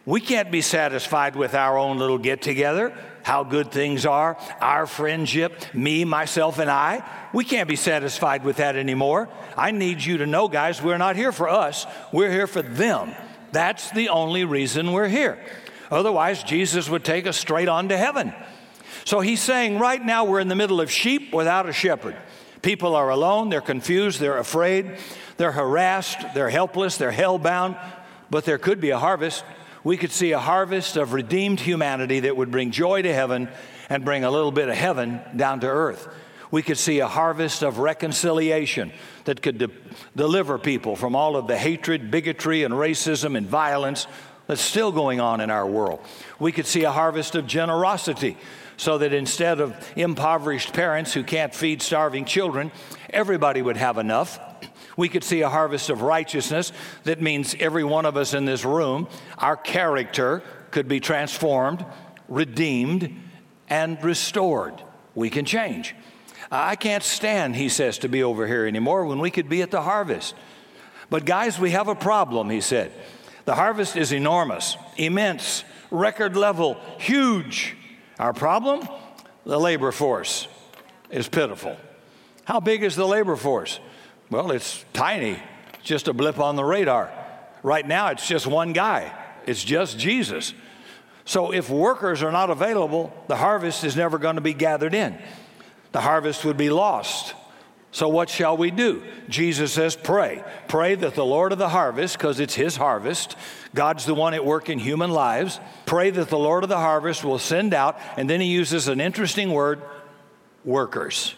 We 0.05 0.21
can't 0.21 0.51
be 0.51 0.61
satisfied 0.61 1.35
with 1.35 1.55
our 1.55 1.77
own 1.77 1.97
little 1.97 2.19
get 2.19 2.41
together, 2.41 2.95
how 3.23 3.43
good 3.43 3.71
things 3.71 4.05
are, 4.05 4.37
our 4.61 4.85
friendship, 4.85 5.73
me, 5.73 6.05
myself, 6.05 6.59
and 6.59 6.69
I. 6.69 7.03
We 7.33 7.43
can't 7.43 7.67
be 7.67 7.75
satisfied 7.75 8.43
with 8.43 8.57
that 8.57 8.75
anymore. 8.75 9.29
I 9.57 9.71
need 9.71 10.03
you 10.03 10.17
to 10.17 10.27
know, 10.27 10.47
guys, 10.47 10.79
we're 10.79 10.99
not 10.99 11.15
here 11.15 11.31
for 11.31 11.49
us, 11.49 11.87
we're 12.11 12.31
here 12.31 12.45
for 12.45 12.61
them. 12.61 13.15
That's 13.51 13.89
the 13.91 14.09
only 14.09 14.45
reason 14.45 14.91
we're 14.91 15.07
here. 15.07 15.39
Otherwise, 15.91 16.43
Jesus 16.43 16.89
would 16.89 17.03
take 17.03 17.27
us 17.27 17.37
straight 17.37 17.67
on 17.67 17.89
to 17.89 17.97
heaven. 17.97 18.33
So 19.03 19.19
he's 19.19 19.41
saying 19.41 19.77
right 19.77 20.03
now 20.03 20.25
we're 20.25 20.39
in 20.39 20.47
the 20.47 20.55
middle 20.55 20.81
of 20.81 20.89
sheep 20.89 21.33
without 21.33 21.69
a 21.69 21.73
shepherd. 21.73 22.15
People 22.61 22.95
are 22.95 23.09
alone, 23.09 23.49
they're 23.49 23.61
confused, 23.61 24.19
they're 24.19 24.39
afraid, 24.39 24.97
they're 25.37 25.51
harassed, 25.51 26.25
they're 26.33 26.49
helpless, 26.49 26.97
they're 26.97 27.11
hell-bound. 27.11 27.77
but 28.31 28.45
there 28.45 28.57
could 28.57 28.81
be 28.81 28.89
a 28.89 28.97
harvest. 28.97 29.43
We 29.83 29.97
could 29.97 30.11
see 30.11 30.31
a 30.31 30.39
harvest 30.39 30.97
of 30.97 31.13
redeemed 31.13 31.59
humanity 31.59 32.21
that 32.21 32.35
would 32.35 32.49
bring 32.49 32.71
joy 32.71 33.03
to 33.03 33.13
heaven 33.13 33.49
and 33.87 34.03
bring 34.03 34.23
a 34.23 34.31
little 34.31 34.51
bit 34.51 34.67
of 34.67 34.75
heaven 34.75 35.21
down 35.35 35.59
to 35.59 35.67
earth. 35.67 36.07
We 36.49 36.63
could 36.63 36.77
see 36.77 36.99
a 36.99 37.07
harvest 37.07 37.63
of 37.63 37.77
reconciliation 37.77 38.91
that 39.25 39.41
could 39.43 39.59
de- 39.59 39.69
deliver 40.15 40.57
people 40.57 40.95
from 40.95 41.15
all 41.15 41.35
of 41.35 41.47
the 41.47 41.57
hatred, 41.57 42.09
bigotry, 42.09 42.63
and 42.63 42.73
racism 42.73 43.37
and 43.37 43.45
violence 43.45 44.07
that's 44.47 44.61
still 44.61 44.91
going 44.91 45.19
on 45.19 45.41
in 45.41 45.49
our 45.49 45.65
world. 45.65 45.99
We 46.39 46.51
could 46.51 46.65
see 46.65 46.83
a 46.83 46.91
harvest 46.91 47.35
of 47.35 47.47
generosity 47.47 48.37
so 48.77 48.97
that 48.97 49.13
instead 49.13 49.59
of 49.59 49.75
impoverished 49.95 50.73
parents 50.73 51.13
who 51.13 51.23
can't 51.23 51.53
feed 51.53 51.81
starving 51.81 52.25
children, 52.25 52.71
everybody 53.09 53.61
would 53.61 53.77
have 53.77 53.97
enough. 53.97 54.39
We 54.97 55.09
could 55.09 55.23
see 55.23 55.41
a 55.41 55.49
harvest 55.49 55.89
of 55.89 56.01
righteousness 56.01 56.71
that 57.03 57.21
means 57.21 57.55
every 57.59 57.83
one 57.83 58.05
of 58.05 58.17
us 58.17 58.33
in 58.33 58.45
this 58.45 58.65
room, 58.65 59.07
our 59.37 59.57
character 59.57 60.43
could 60.71 60.87
be 60.87 60.99
transformed, 60.99 61.85
redeemed, 62.27 63.21
and 63.69 64.01
restored. 64.03 64.81
We 65.13 65.29
can 65.29 65.45
change. 65.45 65.95
I 66.51 66.75
can't 66.75 67.03
stand, 67.03 67.55
he 67.55 67.69
says, 67.69 67.97
to 67.99 68.09
be 68.09 68.23
over 68.23 68.45
here 68.45 68.65
anymore 68.65 69.05
when 69.05 69.19
we 69.19 69.31
could 69.31 69.49
be 69.49 69.61
at 69.61 69.71
the 69.71 69.81
harvest. 69.81 70.35
But, 71.09 71.25
guys, 71.25 71.59
we 71.59 71.71
have 71.71 71.87
a 71.87 71.95
problem, 71.95 72.49
he 72.49 72.61
said. 72.61 72.91
The 73.45 73.55
harvest 73.55 73.95
is 73.95 74.11
enormous, 74.11 74.75
immense, 74.97 75.63
record 75.91 76.35
level, 76.35 76.77
huge. 76.97 77.75
Our 78.19 78.33
problem? 78.33 78.87
The 79.45 79.59
labor 79.59 79.91
force 79.91 80.47
is 81.11 81.27
pitiful. 81.27 81.77
How 82.45 82.59
big 82.59 82.83
is 82.83 82.95
the 82.95 83.07
labor 83.07 83.35
force? 83.35 83.79
Well, 84.29 84.51
it's 84.51 84.83
tiny, 84.93 85.39
just 85.83 86.07
a 86.07 86.13
blip 86.13 86.39
on 86.39 86.55
the 86.55 86.63
radar. 86.63 87.11
Right 87.61 87.87
now, 87.87 88.09
it's 88.09 88.27
just 88.27 88.47
one 88.47 88.73
guy, 88.73 89.11
it's 89.45 89.63
just 89.63 89.99
Jesus. 89.99 90.53
So, 91.27 91.51
if 91.51 91.71
workers 91.71 92.21
are 92.21 92.31
not 92.31 92.51
available, 92.51 93.11
the 93.27 93.35
harvest 93.35 93.83
is 93.83 93.95
never 93.95 94.19
going 94.19 94.35
to 94.35 94.41
be 94.41 94.53
gathered 94.53 94.93
in. 94.93 95.17
The 95.91 96.01
harvest 96.01 96.45
would 96.45 96.57
be 96.57 96.69
lost. 96.69 97.33
So, 97.95 98.09
what 98.09 98.29
shall 98.29 98.57
we 98.57 98.71
do? 98.71 99.03
Jesus 99.29 99.71
says, 99.71 99.95
Pray. 99.95 100.43
Pray 100.67 100.95
that 100.95 101.15
the 101.15 101.23
Lord 101.23 101.53
of 101.53 101.57
the 101.57 101.69
harvest, 101.69 102.17
because 102.17 102.41
it's 102.41 102.53
His 102.53 102.75
harvest, 102.75 103.37
God's 103.73 104.03
the 104.03 104.13
one 104.13 104.33
at 104.33 104.45
work 104.45 104.69
in 104.69 104.79
human 104.79 105.11
lives. 105.11 105.61
Pray 105.85 106.09
that 106.09 106.27
the 106.27 106.37
Lord 106.37 106.63
of 106.63 106.69
the 106.69 106.75
harvest 106.75 107.23
will 107.23 107.39
send 107.39 107.73
out, 107.73 107.97
and 108.17 108.29
then 108.29 108.41
He 108.41 108.47
uses 108.47 108.89
an 108.89 108.99
interesting 108.99 109.53
word 109.53 109.81
workers, 110.65 111.35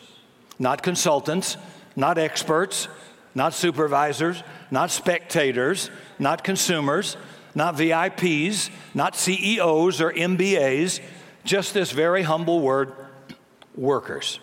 not 0.57 0.81
consultants, 0.81 1.57
not 1.95 2.17
experts, 2.17 2.87
not 3.35 3.53
supervisors, 3.53 4.41
not 4.71 4.89
spectators, 4.89 5.91
not 6.17 6.43
consumers, 6.43 7.17
not 7.53 7.75
VIPs, 7.75 8.71
not 8.95 9.15
CEOs 9.15 10.01
or 10.01 10.11
MBAs, 10.11 11.01
just 11.43 11.75
this 11.75 11.91
very 11.91 12.23
humble 12.23 12.61
word 12.61 12.93
workers. 13.75 14.39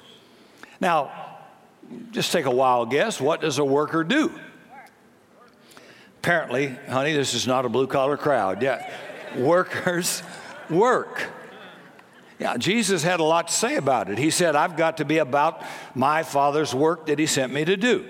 Now, 0.80 1.23
just 2.10 2.32
take 2.32 2.46
a 2.46 2.50
wild 2.50 2.90
guess. 2.90 3.20
What 3.20 3.40
does 3.40 3.58
a 3.58 3.64
worker 3.64 4.04
do? 4.04 4.32
Apparently, 6.18 6.68
honey, 6.88 7.12
this 7.12 7.34
is 7.34 7.46
not 7.46 7.66
a 7.66 7.68
blue 7.68 7.86
collar 7.86 8.16
crowd. 8.16 8.62
Yeah, 8.62 8.90
workers 9.36 10.22
work. 10.70 11.30
Yeah, 12.38 12.56
Jesus 12.56 13.02
had 13.02 13.20
a 13.20 13.24
lot 13.24 13.48
to 13.48 13.54
say 13.54 13.76
about 13.76 14.10
it. 14.10 14.18
He 14.18 14.30
said, 14.30 14.56
I've 14.56 14.76
got 14.76 14.96
to 14.96 15.04
be 15.04 15.18
about 15.18 15.62
my 15.94 16.22
Father's 16.22 16.74
work 16.74 17.06
that 17.06 17.18
He 17.18 17.26
sent 17.26 17.52
me 17.52 17.64
to 17.64 17.76
do. 17.76 18.06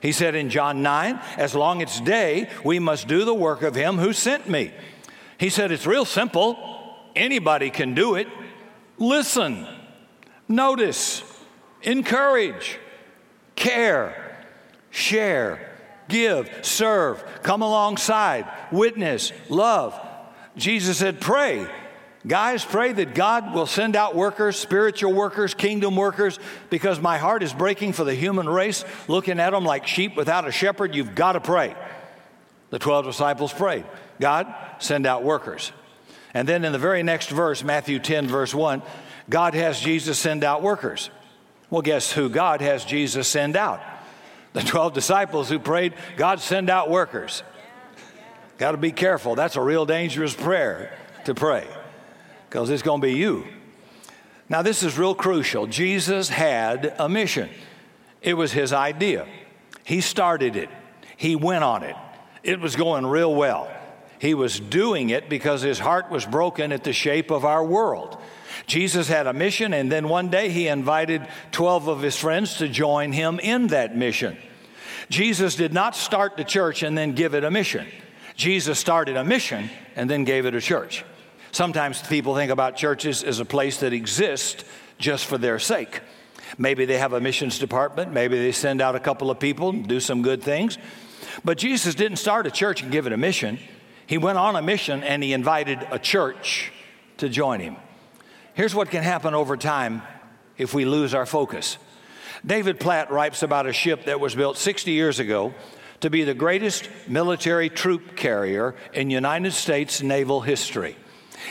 He 0.00 0.12
said 0.12 0.34
in 0.34 0.48
John 0.48 0.82
9, 0.82 1.20
as 1.36 1.54
long 1.54 1.82
as 1.82 2.00
day, 2.00 2.48
we 2.64 2.78
must 2.78 3.06
do 3.06 3.24
the 3.24 3.34
work 3.34 3.62
of 3.62 3.74
Him 3.74 3.98
who 3.98 4.12
sent 4.12 4.48
me. 4.48 4.72
He 5.38 5.50
said, 5.50 5.70
it's 5.70 5.86
real 5.86 6.04
simple. 6.04 6.58
Anybody 7.14 7.70
can 7.70 7.94
do 7.94 8.14
it. 8.14 8.26
Listen, 8.98 9.66
notice, 10.48 11.22
encourage 11.82 12.78
care, 13.60 14.36
share, 14.90 15.70
give, 16.08 16.50
serve, 16.62 17.22
come 17.42 17.62
alongside, 17.62 18.50
witness, 18.72 19.32
love. 19.48 19.98
Jesus 20.56 20.98
said, 20.98 21.20
Pray. 21.20 21.68
Guys, 22.26 22.62
pray 22.62 22.92
that 22.92 23.14
God 23.14 23.54
will 23.54 23.64
send 23.64 23.96
out 23.96 24.14
workers, 24.14 24.58
spiritual 24.58 25.14
workers, 25.14 25.54
kingdom 25.54 25.96
workers, 25.96 26.38
because 26.68 27.00
my 27.00 27.16
heart 27.16 27.42
is 27.42 27.54
breaking 27.54 27.94
for 27.94 28.04
the 28.04 28.14
human 28.14 28.46
race, 28.46 28.84
looking 29.08 29.40
at 29.40 29.52
them 29.52 29.64
like 29.64 29.86
sheep 29.86 30.16
without 30.16 30.46
a 30.46 30.52
shepherd. 30.52 30.94
You've 30.94 31.14
got 31.14 31.32
to 31.32 31.40
pray. 31.40 31.74
The 32.68 32.78
12 32.78 33.06
disciples 33.06 33.54
prayed 33.54 33.86
God, 34.20 34.54
send 34.80 35.06
out 35.06 35.22
workers. 35.22 35.72
And 36.34 36.46
then 36.46 36.64
in 36.64 36.72
the 36.72 36.78
very 36.78 37.02
next 37.02 37.30
verse, 37.30 37.64
Matthew 37.64 37.98
10, 37.98 38.28
verse 38.28 38.54
1, 38.54 38.82
God 39.30 39.54
has 39.54 39.80
Jesus 39.80 40.18
send 40.18 40.44
out 40.44 40.62
workers. 40.62 41.08
Well, 41.70 41.82
guess 41.82 42.12
who 42.12 42.28
God 42.28 42.60
has 42.60 42.84
Jesus 42.84 43.28
send 43.28 43.56
out? 43.56 43.80
The 44.52 44.62
12 44.62 44.92
disciples 44.92 45.48
who 45.48 45.58
prayed, 45.60 45.94
God 46.16 46.40
send 46.40 46.68
out 46.68 46.90
workers. 46.90 47.44
Got 48.58 48.72
to 48.72 48.76
be 48.76 48.92
careful. 48.92 49.36
That's 49.36 49.56
a 49.56 49.62
real 49.62 49.86
dangerous 49.86 50.34
prayer 50.34 50.92
to 51.24 51.34
pray 51.34 51.66
because 52.48 52.68
it's 52.68 52.82
going 52.82 53.00
to 53.00 53.06
be 53.06 53.14
you. 53.14 53.46
Now, 54.48 54.62
this 54.62 54.82
is 54.82 54.98
real 54.98 55.14
crucial. 55.14 55.68
Jesus 55.68 56.28
had 56.28 56.94
a 56.98 57.08
mission, 57.08 57.48
it 58.20 58.34
was 58.34 58.52
his 58.52 58.72
idea. 58.72 59.26
He 59.84 60.00
started 60.00 60.56
it, 60.56 60.68
he 61.16 61.36
went 61.36 61.64
on 61.64 61.84
it. 61.84 61.96
It 62.42 62.58
was 62.58 62.74
going 62.74 63.06
real 63.06 63.34
well. 63.34 63.70
He 64.18 64.34
was 64.34 64.60
doing 64.60 65.10
it 65.10 65.28
because 65.28 65.62
his 65.62 65.78
heart 65.78 66.10
was 66.10 66.26
broken 66.26 66.72
at 66.72 66.84
the 66.84 66.92
shape 66.92 67.30
of 67.30 67.44
our 67.44 67.64
world. 67.64 68.18
Jesus 68.70 69.08
had 69.08 69.26
a 69.26 69.32
mission, 69.32 69.74
and 69.74 69.90
then 69.90 70.08
one 70.08 70.28
day 70.28 70.48
he 70.48 70.68
invited 70.68 71.26
12 71.50 71.88
of 71.88 72.02
his 72.02 72.16
friends 72.16 72.58
to 72.58 72.68
join 72.68 73.10
him 73.10 73.40
in 73.40 73.66
that 73.66 73.96
mission. 73.96 74.36
Jesus 75.08 75.56
did 75.56 75.74
not 75.74 75.96
start 75.96 76.36
the 76.36 76.44
church 76.44 76.84
and 76.84 76.96
then 76.96 77.16
give 77.16 77.34
it 77.34 77.42
a 77.42 77.50
mission. 77.50 77.84
Jesus 78.36 78.78
started 78.78 79.16
a 79.16 79.24
mission 79.24 79.68
and 79.96 80.08
then 80.08 80.22
gave 80.22 80.46
it 80.46 80.54
a 80.54 80.60
church. 80.60 81.04
Sometimes 81.50 82.00
people 82.00 82.36
think 82.36 82.52
about 82.52 82.76
churches 82.76 83.24
as 83.24 83.40
a 83.40 83.44
place 83.44 83.80
that 83.80 83.92
exists 83.92 84.62
just 84.98 85.26
for 85.26 85.36
their 85.36 85.58
sake. 85.58 86.00
Maybe 86.56 86.84
they 86.84 86.98
have 86.98 87.12
a 87.12 87.20
missions 87.20 87.58
department, 87.58 88.12
maybe 88.12 88.38
they 88.38 88.52
send 88.52 88.80
out 88.80 88.94
a 88.94 89.00
couple 89.00 89.32
of 89.32 89.40
people, 89.40 89.70
and 89.70 89.88
do 89.88 89.98
some 89.98 90.22
good 90.22 90.44
things. 90.44 90.78
But 91.44 91.58
Jesus 91.58 91.96
didn't 91.96 92.18
start 92.18 92.46
a 92.46 92.52
church 92.52 92.82
and 92.82 92.92
give 92.92 93.08
it 93.08 93.12
a 93.12 93.16
mission. 93.16 93.58
He 94.06 94.16
went 94.16 94.38
on 94.38 94.54
a 94.54 94.62
mission 94.62 95.02
and 95.02 95.24
he 95.24 95.32
invited 95.32 95.84
a 95.90 95.98
church 95.98 96.70
to 97.16 97.28
join 97.28 97.58
him. 97.58 97.76
Here's 98.54 98.74
what 98.74 98.90
can 98.90 99.02
happen 99.02 99.34
over 99.34 99.56
time 99.56 100.02
if 100.58 100.74
we 100.74 100.84
lose 100.84 101.14
our 101.14 101.26
focus. 101.26 101.78
David 102.44 102.80
Platt 102.80 103.10
writes 103.10 103.42
about 103.42 103.66
a 103.66 103.72
ship 103.72 104.04
that 104.06 104.20
was 104.20 104.34
built 104.34 104.56
60 104.56 104.90
years 104.92 105.18
ago 105.18 105.54
to 106.00 106.10
be 106.10 106.24
the 106.24 106.34
greatest 106.34 106.88
military 107.06 107.68
troop 107.68 108.16
carrier 108.16 108.74
in 108.92 109.10
United 109.10 109.52
States 109.52 110.02
naval 110.02 110.40
history. 110.40 110.96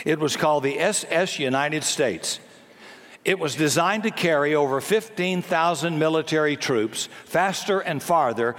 It 0.04 0.18
was 0.18 0.36
called 0.36 0.64
the 0.64 0.78
SS 0.78 1.38
United 1.38 1.84
States. 1.84 2.40
It 3.24 3.38
was 3.38 3.54
designed 3.54 4.04
to 4.04 4.10
carry 4.10 4.54
over 4.54 4.80
15,000 4.80 5.98
military 5.98 6.56
troops 6.56 7.08
faster 7.24 7.80
and 7.80 8.02
farther, 8.02 8.56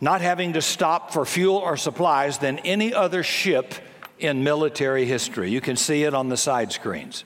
not 0.00 0.20
having 0.20 0.54
to 0.54 0.62
stop 0.62 1.12
for 1.12 1.24
fuel 1.24 1.56
or 1.56 1.76
supplies 1.76 2.38
than 2.38 2.58
any 2.60 2.94
other 2.94 3.22
ship 3.22 3.74
in 4.18 4.42
military 4.42 5.04
history. 5.04 5.50
You 5.50 5.60
can 5.60 5.76
see 5.76 6.04
it 6.04 6.14
on 6.14 6.28
the 6.28 6.36
side 6.36 6.72
screens. 6.72 7.24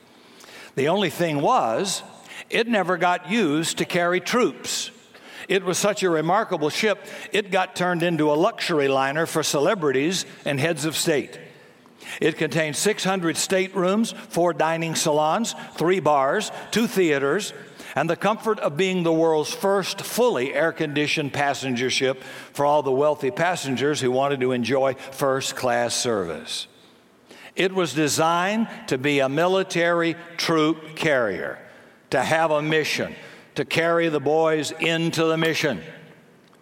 The 0.75 0.89
only 0.89 1.11
thing 1.11 1.41
was, 1.41 2.03
it 2.49 2.69
never 2.69 2.97
got 2.97 3.31
used 3.31 3.79
to 3.79 3.85
carry 3.85 4.21
troops. 4.21 4.91
It 5.49 5.65
was 5.65 5.77
such 5.77 6.03
a 6.03 6.11
remarkable 6.11 6.71
ship, 6.71 7.05
it 7.33 7.51
got 7.51 7.77
turned 7.77 8.03
into 8.03 8.31
a 8.31 8.35
luxury 8.35 8.89
liner 8.89 9.27
for 9.27 9.43
celebrities 9.43 10.25
and 10.45 10.59
heads 10.59 10.85
of 10.85 10.97
state. 10.97 11.39
It 12.21 12.37
contained 12.37 12.77
600 12.77 13.37
staterooms, 13.37 14.13
four 14.13 14.53
dining 14.53 14.95
salons, 14.95 15.55
three 15.75 16.01
bars, 16.01 16.51
two 16.71 16.87
theaters, 16.87 17.53
and 17.95 18.09
the 18.09 18.17
comfort 18.17 18.59
of 18.61 18.77
being 18.77 19.03
the 19.03 19.13
world's 19.13 19.53
first 19.53 20.01
fully 20.01 20.55
air 20.55 20.73
conditioned 20.73 21.33
passenger 21.33 21.91
ship 21.91 22.23
for 22.53 22.65
all 22.65 22.83
the 22.83 22.93
wealthy 22.93 23.31
passengers 23.31 24.01
who 24.01 24.11
wanted 24.11 24.41
to 24.41 24.53
enjoy 24.53 24.95
first 24.95 25.57
class 25.57 25.95
service. 25.95 26.67
It 27.55 27.75
was 27.75 27.93
designed 27.93 28.69
to 28.87 28.97
be 28.97 29.21
a 29.21 29.29
military 29.29 30.17
troop 30.37 30.97
carrier, 30.97 31.59
to 32.11 32.23
have 32.23 32.51
a 32.51 32.63
mission, 32.63 33.15
to 33.57 33.65
carry 33.65 34.09
the 34.09 34.21
boys 34.21 34.73
into 34.81 35.25
the 35.25 35.37
mission. 35.37 35.83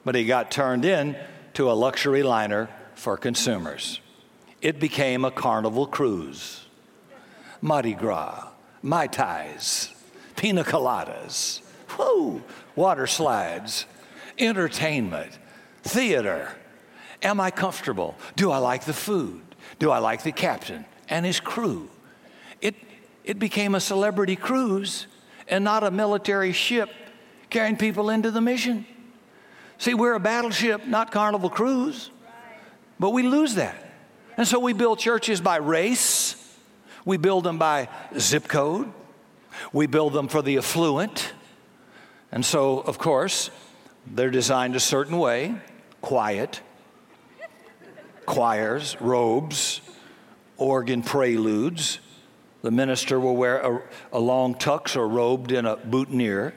But 0.05 0.15
he 0.15 0.25
got 0.25 0.51
turned 0.51 0.85
in 0.85 1.17
to 1.55 1.71
a 1.71 1.75
luxury 1.75 2.23
liner 2.23 2.69
for 2.95 3.17
consumers. 3.17 4.01
It 4.61 4.81
became 4.81 5.25
a 5.25 5.31
carnival 5.31 5.87
cruise. 5.87 6.67
Mardi 7.61 7.95
Gras, 7.95 8.49
Mai 8.83 9.07
Tais, 9.07 9.95
pina 10.37 10.65
coladas, 10.65 11.61
whoo, 11.99 12.43
water 12.75 13.07
slides, 13.07 13.87
entertainment, 14.39 15.39
theater. 15.83 16.53
Am 17.23 17.41
I 17.41 17.51
comfortable? 17.51 18.17
Do 18.37 18.51
I 18.51 18.59
like 18.59 18.85
the 18.85 18.95
food? 18.95 19.43
Do 19.81 19.91
I 19.91 19.99
like 19.99 20.23
the 20.23 20.31
captain 20.31 20.85
and 21.09 21.27
his 21.27 21.41
crew? 21.41 21.89
It, 22.61 22.77
it 23.25 23.39
became 23.41 23.75
a 23.75 23.81
celebrity 23.81 24.37
cruise 24.37 25.09
and 25.49 25.65
not 25.65 25.83
a 25.83 25.91
military 25.91 26.53
ship 26.53 26.91
carrying 27.49 27.77
people 27.77 28.11
into 28.11 28.31
the 28.31 28.43
mission. 28.43 28.87
See, 29.79 29.95
we're 29.95 30.13
a 30.13 30.21
battleship, 30.21 30.87
not 30.87 31.11
Carnival 31.11 31.49
Cruise, 31.49 32.11
but 32.99 33.11
we 33.11 33.23
lose 33.23 33.55
that. 33.55 33.75
And 34.37 34.47
so 34.47 34.61
we 34.61 34.75
build 34.75 34.99
churches 34.99 35.41
by 35.41 35.57
race, 35.57 36.37
we 37.07 37.17
build 37.17 37.45
them 37.45 37.59
by 37.59 37.89
zip 38.19 38.47
code, 38.47 38.93
we 39.73 39.87
build 39.87 40.13
them 40.13 40.29
for 40.29 40.43
the 40.43 40.59
affluent. 40.59 41.33
And 42.31 42.45
so, 42.45 42.81
of 42.81 42.99
course, 42.99 43.51
they're 44.07 44.31
designed 44.31 44.77
a 44.77 44.81
certain 44.81 45.19
way 45.19 45.55
quiet, 46.03 46.61
choirs, 48.31 48.97
robes, 49.01 49.81
organ 50.57 51.03
preludes. 51.03 51.99
The 52.63 52.71
minister 52.71 53.19
will 53.19 53.35
wear 53.35 53.59
a, 53.59 53.83
a 54.13 54.21
long 54.21 54.55
tux 54.55 54.95
or 54.95 55.09
robed 55.09 55.51
in 55.51 55.67
a 55.67 55.77
boutonniere. 55.77 56.55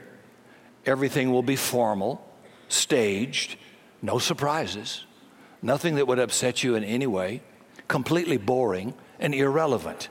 Everything 0.86 1.32
will 1.32 1.42
be 1.42 1.56
formal, 1.56 2.24
staged, 2.68 3.56
no 4.02 4.20
surprises, 4.20 5.04
nothing 5.62 5.96
that 5.96 6.06
would 6.06 6.20
upset 6.20 6.62
you 6.62 6.76
in 6.76 6.84
any 6.84 7.08
way, 7.08 7.42
completely 7.88 8.36
boring 8.36 8.94
and 9.18 9.34
irrelevant. 9.34 10.08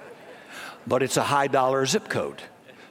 But 0.86 1.02
it's 1.02 1.16
a 1.16 1.24
high 1.24 1.48
dollar 1.48 1.86
zip 1.86 2.10
code. 2.10 2.42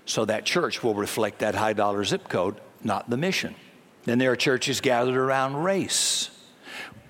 So 0.07 0.25
that 0.25 0.47
church 0.47 0.83
will 0.83 0.95
reflect 0.95 1.41
that 1.41 1.55
high 1.55 1.75
dollar 1.75 2.05
zip 2.07 2.27
code, 2.27 2.59
not 2.83 3.11
the 3.11 3.19
mission. 3.19 3.55
Then 4.05 4.19
there 4.19 4.33
are 4.33 4.37
churches 4.37 4.81
gathered 4.81 5.19
around 5.19 5.57
race. 5.57 6.31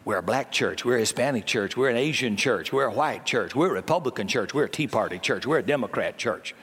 We're 0.04 0.18
a 0.18 0.23
black 0.23 0.50
church. 0.50 0.85
We're 0.85 0.97
a 0.97 1.00
Hispanic 1.00 1.47
church. 1.47 1.76
We're 1.76 1.88
an 1.88 1.97
Asian 1.97 2.37
church. 2.37 2.73
We're 2.73 2.87
a 2.87 2.92
white 2.92 3.25
church. 3.25 3.54
We're 3.54 3.68
a 3.68 3.73
Republican 3.75 4.26
church. 4.26 4.52
We're 4.52 4.64
a 4.64 4.68
Tea 4.68 4.88
Party 4.88 5.21
church. 5.21 5.47
We're 5.47 5.59
a 5.59 5.62
Democrat 5.62 6.18
church. 6.18 6.56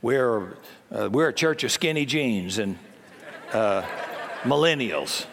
We're, 0.00 0.56
uh, 0.90 1.10
we're 1.12 1.28
a 1.28 1.32
church 1.34 1.64
of 1.64 1.70
skinny 1.70 2.06
jeans. 2.06 2.56
And 2.56 2.78
uh, 3.52 3.82
Millennials. 4.42 5.26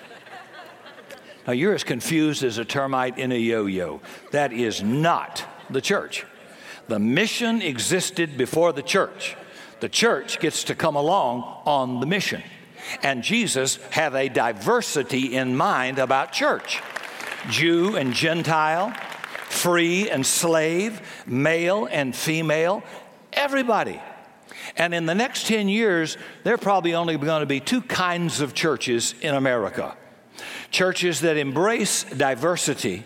Now, 1.48 1.54
you're 1.54 1.74
as 1.74 1.86
confused 1.86 2.44
as 2.44 2.58
a 2.58 2.66
termite 2.66 3.18
in 3.18 3.32
a 3.32 3.36
yo 3.36 3.68
yo. 3.68 4.02
That 4.32 4.52
is 4.52 4.84
not 4.84 5.46
the 5.70 5.80
church. 5.80 6.26
The 6.90 7.00
mission 7.00 7.62
existed 7.62 8.38
before 8.38 8.74
the 8.74 8.84
church. 8.84 9.38
The 9.80 9.90
church 9.90 10.40
gets 10.40 10.66
to 10.66 10.76
come 10.76 10.98
along 10.98 11.44
on 11.66 12.02
the 12.02 12.06
mission. 12.06 12.44
And 13.02 13.24
Jesus 13.24 13.78
had 13.92 14.14
a 14.14 14.28
diversity 14.28 15.36
in 15.36 15.56
mind 15.56 16.00
about 16.00 16.34
church 16.34 16.82
Jew 17.50 17.96
and 17.96 18.14
Gentile, 18.14 18.92
free 19.50 20.10
and 20.10 20.26
slave, 20.26 21.02
male 21.26 21.88
and 21.90 22.16
female, 22.16 22.84
everybody. 23.34 24.02
And 24.78 24.94
in 24.94 25.06
the 25.06 25.16
next 25.16 25.48
10 25.48 25.70
years, 25.70 26.18
there 26.44 26.54
are 26.54 26.58
probably 26.58 26.94
only 26.94 27.18
going 27.18 27.42
to 27.42 27.46
be 27.46 27.60
two 27.60 27.82
kinds 27.82 28.42
of 28.42 28.54
churches 28.54 29.16
in 29.22 29.36
America 29.36 29.96
churches 30.72 31.22
that 31.22 31.38
embrace 31.38 32.04
diversity 32.04 33.04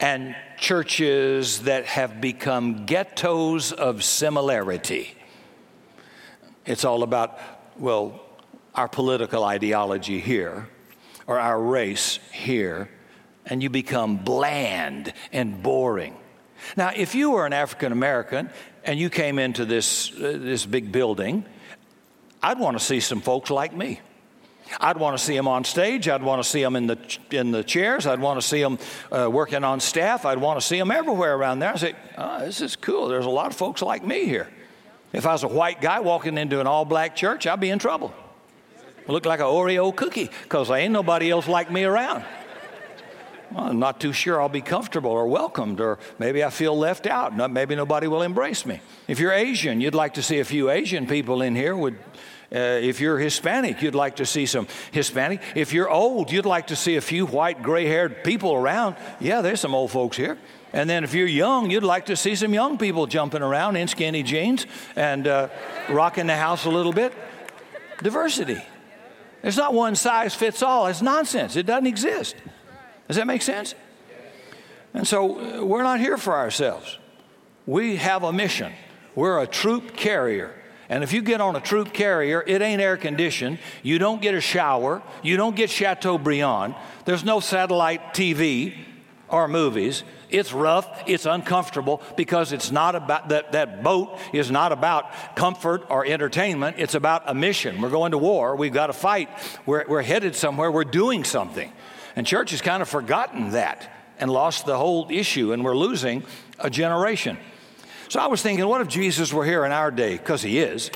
and 0.00 0.36
churches 0.58 1.60
that 1.62 1.86
have 1.86 2.20
become 2.20 2.84
ghettos 2.84 3.72
of 3.72 4.04
similarity. 4.04 5.16
It's 6.66 6.84
all 6.84 7.02
about, 7.02 7.38
well, 7.78 8.20
our 8.74 8.88
political 8.88 9.44
ideology 9.44 10.20
here 10.20 10.68
or 11.26 11.38
our 11.38 11.60
race 11.60 12.18
here, 12.32 12.90
and 13.46 13.62
you 13.62 13.70
become 13.70 14.16
bland 14.16 15.12
and 15.32 15.62
boring. 15.62 16.16
Now, 16.76 16.92
if 16.94 17.14
you 17.14 17.30
were 17.30 17.46
an 17.46 17.52
African 17.52 17.92
American 17.92 18.50
and 18.84 18.98
you 18.98 19.10
came 19.10 19.38
into 19.38 19.64
this, 19.64 20.12
uh, 20.12 20.36
this 20.40 20.66
big 20.66 20.90
building, 20.90 21.44
I'd 22.42 22.58
want 22.58 22.78
to 22.78 22.84
see 22.84 23.00
some 23.00 23.20
folks 23.20 23.50
like 23.50 23.74
me. 23.74 24.00
I'd 24.80 24.96
want 24.96 25.16
to 25.16 25.22
see 25.22 25.36
them 25.36 25.46
on 25.46 25.64
stage. 25.64 26.08
I'd 26.08 26.22
want 26.22 26.42
to 26.42 26.48
see 26.48 26.60
them 26.60 26.74
in 26.74 26.88
the, 26.88 27.18
in 27.30 27.52
the 27.52 27.62
chairs. 27.62 28.06
I'd 28.06 28.18
want 28.18 28.40
to 28.40 28.46
see 28.46 28.60
them 28.60 28.78
uh, 29.12 29.30
working 29.30 29.62
on 29.62 29.78
staff. 29.78 30.24
I'd 30.24 30.38
want 30.38 30.60
to 30.60 30.66
see 30.66 30.78
them 30.78 30.90
everywhere 30.90 31.36
around 31.36 31.60
there. 31.60 31.72
I 31.72 31.76
say, 31.76 31.94
oh, 32.18 32.40
this 32.40 32.60
is 32.60 32.74
cool. 32.74 33.06
There's 33.06 33.26
a 33.26 33.30
lot 33.30 33.46
of 33.46 33.54
folks 33.54 33.80
like 33.80 34.04
me 34.04 34.24
here. 34.24 34.48
If 35.12 35.24
I 35.24 35.32
was 35.32 35.44
a 35.44 35.48
white 35.48 35.80
guy 35.80 36.00
walking 36.00 36.36
into 36.36 36.60
an 36.60 36.66
all 36.66 36.84
black 36.84 37.14
church, 37.14 37.46
I'd 37.46 37.60
be 37.60 37.70
in 37.70 37.78
trouble. 37.78 38.12
Look 39.06 39.24
like 39.24 39.38
an 39.38 39.46
Oreo 39.46 39.94
cookie 39.94 40.30
because 40.42 40.68
there 40.68 40.78
ain't 40.78 40.92
nobody 40.92 41.30
else 41.30 41.46
like 41.46 41.70
me 41.70 41.84
around. 41.84 42.24
Well, 43.52 43.64
I'm 43.64 43.78
not 43.78 44.00
too 44.00 44.12
sure 44.12 44.40
I'll 44.40 44.48
be 44.48 44.60
comfortable 44.60 45.10
or 45.10 45.26
welcomed, 45.26 45.80
or 45.80 45.98
maybe 46.18 46.42
I 46.42 46.50
feel 46.50 46.76
left 46.76 47.06
out. 47.06 47.36
Maybe 47.50 47.76
nobody 47.76 48.08
will 48.08 48.22
embrace 48.22 48.66
me. 48.66 48.80
If 49.08 49.20
you're 49.20 49.32
Asian, 49.32 49.80
you'd 49.80 49.94
like 49.94 50.14
to 50.14 50.22
see 50.22 50.40
a 50.40 50.44
few 50.44 50.70
Asian 50.70 51.06
people 51.06 51.42
in 51.42 51.54
here. 51.54 51.76
Would 51.76 51.98
uh, 52.52 52.58
if 52.58 53.00
you're 53.00 53.18
Hispanic, 53.18 53.82
you'd 53.82 53.94
like 53.94 54.16
to 54.16 54.26
see 54.26 54.46
some 54.46 54.68
Hispanic. 54.92 55.42
If 55.56 55.72
you're 55.72 55.90
old, 55.90 56.30
you'd 56.30 56.46
like 56.46 56.68
to 56.68 56.76
see 56.76 56.96
a 56.96 57.00
few 57.00 57.26
white, 57.26 57.62
gray 57.62 57.86
haired 57.86 58.22
people 58.22 58.54
around. 58.54 58.96
Yeah, 59.18 59.40
there's 59.40 59.60
some 59.60 59.74
old 59.74 59.90
folks 59.90 60.16
here. 60.16 60.38
And 60.72 60.88
then 60.88 61.02
if 61.02 61.12
you're 61.12 61.26
young, 61.26 61.70
you'd 61.70 61.82
like 61.82 62.06
to 62.06 62.16
see 62.16 62.36
some 62.36 62.54
young 62.54 62.78
people 62.78 63.06
jumping 63.06 63.42
around 63.42 63.76
in 63.76 63.88
skinny 63.88 64.22
jeans 64.22 64.66
and 64.94 65.26
uh, 65.26 65.48
rocking 65.88 66.26
the 66.26 66.36
house 66.36 66.66
a 66.66 66.70
little 66.70 66.92
bit. 66.92 67.12
Diversity. 68.02 68.62
It's 69.42 69.56
not 69.56 69.74
one 69.74 69.96
size 69.96 70.34
fits 70.34 70.62
all. 70.62 70.86
It's 70.86 71.02
nonsense. 71.02 71.56
It 71.56 71.66
doesn't 71.66 71.86
exist. 71.86 72.36
Does 73.08 73.16
that 73.16 73.26
make 73.26 73.42
sense? 73.42 73.74
And 74.94 75.06
so 75.06 75.60
uh, 75.60 75.64
we're 75.64 75.82
not 75.82 76.00
here 76.00 76.16
for 76.16 76.34
ourselves. 76.34 76.98
We 77.66 77.96
have 77.96 78.22
a 78.22 78.32
mission. 78.32 78.72
We're 79.14 79.40
a 79.40 79.46
troop 79.46 79.96
carrier. 79.96 80.54
And 80.88 81.02
if 81.02 81.12
you 81.12 81.20
get 81.20 81.40
on 81.40 81.56
a 81.56 81.60
troop 81.60 81.92
carrier, 81.92 82.42
it 82.46 82.62
ain't 82.62 82.80
air 82.80 82.96
conditioned. 82.96 83.58
You 83.82 83.98
don't 83.98 84.22
get 84.22 84.34
a 84.34 84.40
shower. 84.40 85.02
You 85.22 85.36
don't 85.36 85.56
get 85.56 85.68
Chateaubriand. 85.68 86.74
There's 87.04 87.24
no 87.24 87.40
satellite 87.40 88.14
TV 88.14 88.76
or 89.28 89.48
movies. 89.48 90.04
It's 90.28 90.52
rough, 90.52 91.04
it's 91.06 91.26
uncomfortable 91.26 92.02
because 92.16 92.52
it's 92.52 92.70
not 92.70 92.94
about 92.94 93.28
that, 93.28 93.52
that 93.52 93.82
boat 93.82 94.18
is 94.32 94.50
not 94.50 94.72
about 94.72 95.36
comfort 95.36 95.84
or 95.88 96.04
entertainment. 96.04 96.76
It's 96.78 96.94
about 96.94 97.24
a 97.26 97.34
mission. 97.34 97.80
We're 97.80 97.90
going 97.90 98.12
to 98.12 98.18
war, 98.18 98.56
we've 98.56 98.72
got 98.72 98.88
to 98.88 98.92
fight, 98.92 99.28
we're, 99.66 99.84
we're 99.88 100.02
headed 100.02 100.34
somewhere, 100.34 100.70
we're 100.70 100.84
doing 100.84 101.24
something. 101.24 101.72
And 102.16 102.26
church 102.26 102.50
has 102.50 102.62
kind 102.62 102.82
of 102.82 102.88
forgotten 102.88 103.50
that 103.50 103.90
and 104.18 104.30
lost 104.30 104.64
the 104.64 104.76
whole 104.76 105.06
issue, 105.10 105.52
and 105.52 105.62
we're 105.62 105.76
losing 105.76 106.24
a 106.58 106.70
generation. 106.70 107.36
So 108.08 108.18
I 108.20 108.26
was 108.26 108.40
thinking, 108.40 108.66
what 108.66 108.80
if 108.80 108.88
Jesus 108.88 109.32
were 109.32 109.44
here 109.44 109.64
in 109.64 109.72
our 109.72 109.90
day? 109.90 110.16
Because 110.16 110.42
he 110.42 110.58
is. 110.58 110.90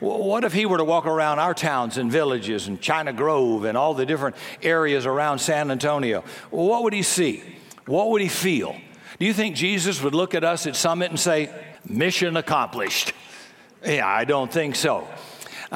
What 0.00 0.44
if 0.44 0.52
he 0.52 0.66
were 0.66 0.78
to 0.78 0.84
walk 0.84 1.06
around 1.06 1.38
our 1.38 1.54
towns 1.54 1.98
and 1.98 2.10
villages 2.10 2.66
and 2.66 2.80
China 2.80 3.12
Grove 3.12 3.64
and 3.64 3.76
all 3.76 3.94
the 3.94 4.06
different 4.06 4.36
areas 4.62 5.06
around 5.06 5.38
San 5.38 5.70
Antonio? 5.70 6.24
What 6.50 6.82
would 6.82 6.92
he 6.92 7.02
see? 7.02 7.42
What 7.86 8.10
would 8.10 8.22
he 8.22 8.28
feel? 8.28 8.76
Do 9.18 9.26
you 9.26 9.32
think 9.32 9.56
Jesus 9.56 10.02
would 10.02 10.14
look 10.14 10.34
at 10.34 10.44
us 10.44 10.66
at 10.66 10.76
Summit 10.76 11.10
and 11.10 11.20
say, 11.20 11.50
Mission 11.86 12.36
accomplished? 12.36 13.12
Yeah, 13.84 14.06
I 14.06 14.24
don't 14.24 14.52
think 14.52 14.74
so. 14.76 15.06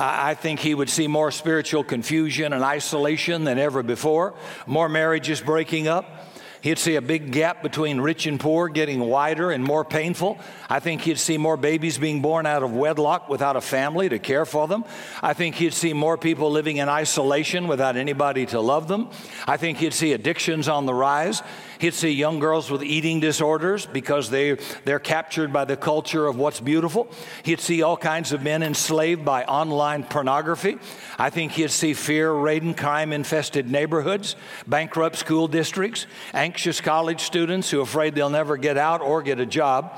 I 0.01 0.35
think 0.35 0.61
he 0.61 0.75
would 0.75 0.89
see 0.89 1.09
more 1.09 1.33
spiritual 1.33 1.83
confusion 1.83 2.53
and 2.53 2.63
isolation 2.63 3.43
than 3.43 3.59
ever 3.59 3.83
before, 3.83 4.35
more 4.65 4.89
marriages 4.89 5.41
breaking 5.41 5.89
up, 5.89 6.29
He'd 6.61 6.79
see 6.79 6.97
a 6.97 7.03
big 7.03 7.31
gap 7.31 7.63
between 7.63 8.01
rich 8.01 8.27
and 8.27 8.39
poor 8.39 8.69
getting 8.69 9.01
wider 9.01 9.51
and 9.51 9.63
more 9.63 9.85
painful. 9.85 10.39
I 10.69 10.81
think 10.81 11.03
he'd 11.03 11.19
see 11.19 11.39
more 11.39 11.57
babies 11.57 11.99
being 11.99 12.21
born 12.21 12.47
out 12.47 12.63
of 12.63 12.73
wedlock 12.73 13.29
without 13.29 13.57
a 13.57 13.61
family 13.61 14.09
to 14.09 14.19
care 14.19 14.45
for 14.45 14.67
them. 14.67 14.85
I 15.23 15.35
think 15.35 15.55
he'd 15.55 15.75
see 15.75 15.93
more 15.93 16.19
people 16.19 16.51
living 16.51 16.79
in 16.79 16.89
isolation 16.89 17.69
without 17.69 17.97
anybody 17.97 18.47
to 18.47 18.61
love 18.61 18.89
them. 18.89 19.11
I 19.47 19.57
think 19.57 19.79
he'd 19.79 19.95
see 19.95 20.13
addictions 20.13 20.69
on 20.69 20.87
the 20.87 20.95
rise. 20.95 21.43
He'd 21.79 21.95
see 21.95 22.11
young 22.11 22.41
girls 22.41 22.71
with 22.71 22.83
eating 22.83 23.21
disorders 23.21 23.87
because 23.87 24.31
they, 24.31 24.59
they're 24.85 24.99
captured 24.99 25.53
by 25.53 25.65
the 25.65 25.77
culture 25.77 26.27
of 26.27 26.37
what's 26.37 26.61
beautiful. 26.61 27.09
He'd 27.45 27.61
see 27.61 27.83
all 27.83 27.97
kinds 27.97 28.33
of 28.33 28.43
men 28.43 28.63
enslaved 28.63 29.25
by 29.25 29.45
online 29.45 30.05
pornography. 30.05 30.79
I 31.19 31.31
think 31.31 31.53
he'd 31.53 31.71
see 31.71 31.95
fear 31.95 32.33
ridden, 32.33 32.75
crime 32.75 33.13
infested 33.13 33.71
neighborhoods, 33.71 34.35
bankrupt 34.67 35.17
school 35.17 35.47
districts, 35.47 36.07
anxious 36.35 36.81
college 36.81 37.21
students 37.21 37.71
who 37.71 37.79
are 37.79 37.83
afraid 37.83 38.15
they'll 38.15 38.31
never 38.31 38.57
get 38.57 38.77
out 38.77 39.01
or 39.01 39.23
get 39.23 39.39
a 39.39 39.47
job, 39.47 39.97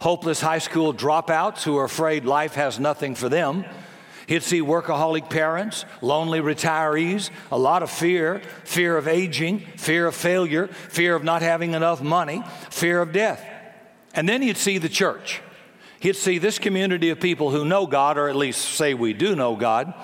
hopeless 0.00 0.40
high 0.40 0.58
school 0.58 0.92
dropouts 0.92 1.62
who 1.62 1.76
are 1.76 1.84
afraid 1.84 2.24
life 2.24 2.54
has 2.54 2.80
nothing 2.80 3.14
for 3.14 3.28
them 3.28 3.64
He'd 4.26 4.42
see 4.42 4.60
workaholic 4.60 5.28
parents, 5.28 5.84
lonely 6.00 6.40
retirees, 6.40 7.30
a 7.50 7.58
lot 7.58 7.82
of 7.82 7.90
fear 7.90 8.40
fear 8.64 8.96
of 8.96 9.08
aging, 9.08 9.60
fear 9.76 10.06
of 10.06 10.14
failure, 10.14 10.68
fear 10.68 11.14
of 11.14 11.24
not 11.24 11.42
having 11.42 11.74
enough 11.74 12.00
money, 12.02 12.42
fear 12.70 13.00
of 13.00 13.12
death. 13.12 13.44
And 14.14 14.28
then 14.28 14.42
he'd 14.42 14.56
see 14.56 14.78
the 14.78 14.88
church. 14.88 15.42
He'd 16.00 16.16
see 16.16 16.38
this 16.38 16.58
community 16.58 17.10
of 17.10 17.20
people 17.20 17.50
who 17.50 17.64
know 17.64 17.86
God, 17.86 18.18
or 18.18 18.28
at 18.28 18.36
least 18.36 18.60
say 18.60 18.94
we 18.94 19.12
do 19.12 19.36
know 19.36 19.56
God, 19.56 19.94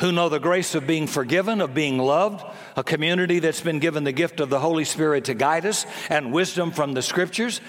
who 0.00 0.12
know 0.12 0.28
the 0.28 0.38
grace 0.38 0.74
of 0.74 0.86
being 0.86 1.06
forgiven, 1.06 1.60
of 1.60 1.74
being 1.74 1.98
loved, 1.98 2.44
a 2.76 2.84
community 2.84 3.38
that's 3.38 3.60
been 3.60 3.78
given 3.78 4.04
the 4.04 4.12
gift 4.12 4.40
of 4.40 4.50
the 4.50 4.60
Holy 4.60 4.84
Spirit 4.84 5.26
to 5.26 5.34
guide 5.34 5.66
us 5.66 5.86
and 6.08 6.32
wisdom 6.32 6.70
from 6.70 6.94
the 6.94 7.02
scriptures. 7.02 7.60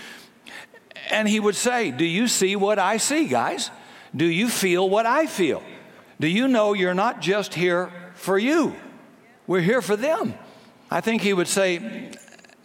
And 1.12 1.28
he 1.28 1.39
would 1.39 1.56
say, 1.56 1.91
Do 1.91 2.06
you 2.06 2.28
see 2.28 2.56
what 2.56 2.80
I 2.80 2.97
see, 2.97 3.28
guys? 3.28 3.69
Do 4.15 4.26
you 4.26 4.50
feel 4.50 4.89
what 4.89 5.06
I 5.06 5.26
feel? 5.26 5.62
Do 6.19 6.27
you 6.27 6.47
know 6.47 6.73
you're 6.73 6.93
not 6.93 7.21
just 7.21 7.53
here 7.53 7.91
for 8.15 8.38
you? 8.38 8.75
We're 9.45 9.62
here 9.62 9.82
for 9.82 9.95
them. 9.95 10.34
I 10.89 11.01
think 11.01 11.21
he 11.21 11.34
would 11.34 11.47
say, 11.47 12.12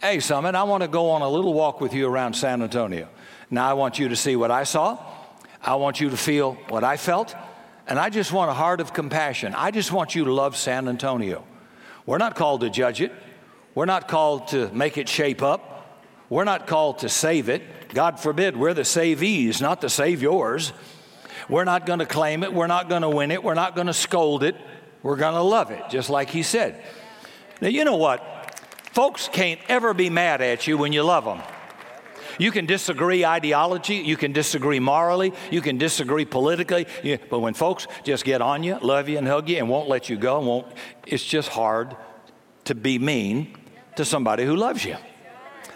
Hey, 0.01 0.19
Summit, 0.19 0.55
I 0.55 0.63
want 0.63 0.83
to 0.83 0.89
go 0.89 1.11
on 1.11 1.21
a 1.21 1.29
little 1.29 1.53
walk 1.53 1.79
with 1.79 1.93
you 1.93 2.07
around 2.07 2.33
San 2.33 2.61
Antonio. 2.61 3.07
Now, 3.49 3.69
I 3.69 3.73
want 3.73 3.99
you 3.99 4.09
to 4.09 4.15
see 4.15 4.35
what 4.35 4.51
I 4.51 4.63
saw. 4.63 4.97
I 5.61 5.75
want 5.75 6.01
you 6.01 6.09
to 6.09 6.17
feel 6.17 6.55
what 6.67 6.83
I 6.83 6.97
felt. 6.97 7.35
And 7.87 7.99
I 7.99 8.09
just 8.09 8.31
want 8.33 8.49
a 8.49 8.53
heart 8.53 8.81
of 8.81 8.93
compassion. 8.93 9.53
I 9.55 9.71
just 9.71 9.91
want 9.91 10.15
you 10.15 10.25
to 10.25 10.33
love 10.33 10.57
San 10.57 10.89
Antonio. 10.89 11.45
We're 12.05 12.17
not 12.17 12.35
called 12.35 12.61
to 12.61 12.69
judge 12.69 13.01
it, 13.01 13.13
we're 13.75 13.85
not 13.85 14.07
called 14.07 14.49
to 14.49 14.69
make 14.73 14.97
it 14.97 15.07
shape 15.07 15.41
up, 15.41 16.03
we're 16.29 16.43
not 16.43 16.67
called 16.67 16.99
to 16.99 17.09
save 17.09 17.47
it. 17.47 17.61
God 17.93 18.19
forbid, 18.19 18.57
we're 18.57 18.73
the 18.73 18.81
savees, 18.81 19.61
not 19.61 19.79
the 19.79 19.89
saviors. 19.89 20.73
We're 21.49 21.63
not 21.63 21.85
going 21.85 21.99
to 21.99 22.05
claim 22.05 22.43
it. 22.43 22.53
We're 22.53 22.67
not 22.67 22.89
going 22.89 23.01
to 23.01 23.09
win 23.09 23.31
it. 23.31 23.43
We're 23.43 23.53
not 23.53 23.75
going 23.75 23.87
to 23.87 23.93
scold 23.93 24.43
it. 24.43 24.55
We're 25.01 25.17
going 25.17 25.35
to 25.35 25.41
love 25.41 25.71
it, 25.71 25.83
just 25.89 26.09
like 26.09 26.29
he 26.29 26.43
said. 26.43 26.81
Now, 27.61 27.67
you 27.67 27.83
know 27.83 27.97
what? 27.97 28.59
Folks 28.93 29.27
can't 29.27 29.59
ever 29.67 29.93
be 29.93 30.09
mad 30.09 30.41
at 30.41 30.67
you 30.67 30.77
when 30.77 30.93
you 30.93 31.03
love 31.03 31.25
them. 31.25 31.41
You 32.39 32.51
can 32.51 32.65
disagree 32.65 33.25
ideology, 33.25 33.95
you 33.95 34.17
can 34.17 34.33
disagree 34.33 34.79
morally, 34.79 35.33
you 35.51 35.61
can 35.61 35.77
disagree 35.77 36.25
politically, 36.25 36.87
but 37.29 37.39
when 37.39 37.53
folks 37.53 37.87
just 38.03 38.25
get 38.25 38.41
on 38.41 38.63
you, 38.63 38.79
love 38.81 39.07
you, 39.07 39.19
and 39.19 39.27
hug 39.27 39.49
you, 39.49 39.57
and 39.57 39.69
won't 39.69 39.87
let 39.87 40.09
you 40.09 40.17
go, 40.17 40.39
won't, 40.39 40.67
it's 41.05 41.23
just 41.23 41.49
hard 41.49 41.95
to 42.65 42.75
be 42.75 42.97
mean 42.97 43.55
to 43.97 44.05
somebody 44.05 44.45
who 44.45 44.55
loves 44.55 44.83
you. 44.83 44.97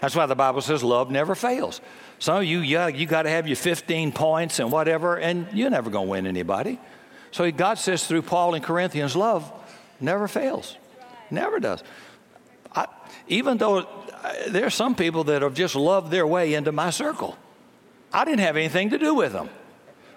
That's 0.00 0.16
why 0.16 0.26
the 0.26 0.36
Bible 0.36 0.60
says 0.60 0.82
love 0.82 1.10
never 1.10 1.34
fails. 1.34 1.80
Some 2.18 2.38
of 2.38 2.44
you, 2.44 2.60
yeah, 2.60 2.88
you 2.88 3.06
got 3.06 3.22
to 3.22 3.30
have 3.30 3.46
your 3.46 3.56
15 3.56 4.12
points 4.12 4.58
and 4.58 4.72
whatever, 4.72 5.16
and 5.16 5.46
you're 5.52 5.70
never 5.70 5.90
going 5.90 6.06
to 6.06 6.10
win 6.10 6.26
anybody. 6.26 6.80
So 7.30 7.50
God 7.52 7.78
says 7.78 8.06
through 8.06 8.22
Paul 8.22 8.54
in 8.54 8.62
Corinthians, 8.62 9.14
love, 9.14 9.52
Never 10.00 10.28
fails. 10.28 10.76
Never 11.30 11.60
does. 11.60 11.82
I, 12.74 12.86
even 13.26 13.58
though 13.58 13.78
uh, 13.78 14.32
there 14.48 14.66
are 14.66 14.70
some 14.70 14.94
people 14.94 15.24
that 15.24 15.42
have 15.42 15.54
just 15.54 15.74
loved 15.74 16.10
their 16.10 16.26
way 16.26 16.54
into 16.54 16.72
my 16.72 16.90
circle, 16.90 17.36
I 18.12 18.24
didn't 18.24 18.40
have 18.40 18.56
anything 18.56 18.90
to 18.90 18.98
do 18.98 19.14
with 19.14 19.32
them. 19.32 19.50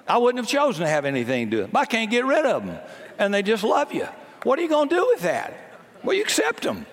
I 0.08 0.18
wouldn't 0.18 0.44
have 0.44 0.50
chosen 0.50 0.84
to 0.84 0.90
have 0.90 1.06
anything 1.06 1.48
to 1.48 1.52
do 1.52 1.58
with 1.64 1.72
them. 1.72 1.78
I 1.78 1.86
can't 1.86 2.12
get 2.12 2.26
rid 2.26 2.46
of 2.46 2.66
them. 2.66 2.78
And 3.18 3.34
they 3.34 3.44
just 3.44 3.64
love 3.64 3.94
you. 3.94 4.08
What 4.44 4.58
are 4.60 4.62
you 4.62 4.70
going 4.70 4.90
to 4.90 4.96
do 4.96 5.08
with 5.08 5.22
that? 5.22 5.54
Well, 6.04 6.16
you 6.16 6.24
accept 6.24 6.64
them. 6.64 6.86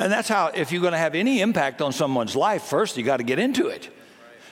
And 0.00 0.10
that's 0.10 0.30
how, 0.30 0.46
if 0.46 0.72
you're 0.72 0.80
going 0.80 0.94
to 0.94 0.98
have 0.98 1.14
any 1.14 1.42
impact 1.42 1.82
on 1.82 1.92
someone's 1.92 2.34
life, 2.34 2.62
first 2.62 2.96
you 2.96 3.02
got 3.02 3.18
to 3.18 3.22
get 3.22 3.38
into 3.38 3.68
it. 3.68 3.90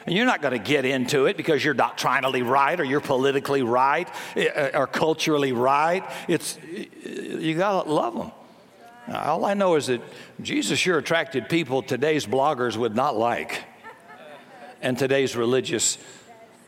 And 0.04 0.14
you're 0.14 0.26
not 0.26 0.42
going 0.42 0.52
to 0.52 0.62
get 0.62 0.84
into 0.84 1.24
it 1.24 1.38
because 1.38 1.64
you're 1.64 1.72
doctrinally 1.72 2.42
right 2.42 2.78
or 2.78 2.84
you're 2.84 3.00
politically 3.00 3.62
right 3.62 4.08
eh, 4.36 4.70
or 4.74 4.86
culturally 4.86 5.52
right. 5.52 6.04
It's, 6.28 6.58
you 7.02 7.54
got 7.54 7.84
to 7.84 7.90
love 7.90 8.14
them. 8.14 8.30
All 9.10 9.46
I 9.46 9.54
know 9.54 9.76
is 9.76 9.86
that 9.86 10.02
Jesus 10.42 10.78
sure 10.78 10.98
attracted 10.98 11.48
people 11.48 11.80
today's 11.80 12.26
bloggers 12.26 12.76
would 12.76 12.94
not 12.94 13.16
like, 13.16 13.64
and 14.82 14.98
today's 14.98 15.34
religious 15.34 15.96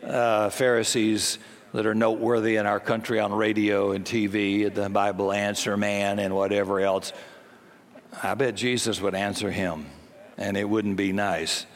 uh, 0.03 0.49
Pharisees 0.49 1.39
that 1.75 1.85
are 1.85 1.95
noteworthy 1.95 2.57
in 2.57 2.65
our 2.65 2.81
country 2.81 3.21
on 3.21 3.31
radio 3.31 3.93
and 3.93 4.07
TV, 4.07 4.73
the 4.73 4.89
Bible 4.89 5.33
Answer 5.33 5.77
Man, 5.77 6.19
and 6.19 6.35
whatever 6.35 6.81
else. 6.81 7.13
I 8.23 8.35
bet 8.35 8.55
Jesus 8.55 9.01
would 9.01 9.15
answer 9.15 9.51
him, 9.51 9.87
and 10.37 10.57
it 10.57 10.69
wouldn't 10.69 10.97
be 10.97 11.13
nice. 11.13 11.67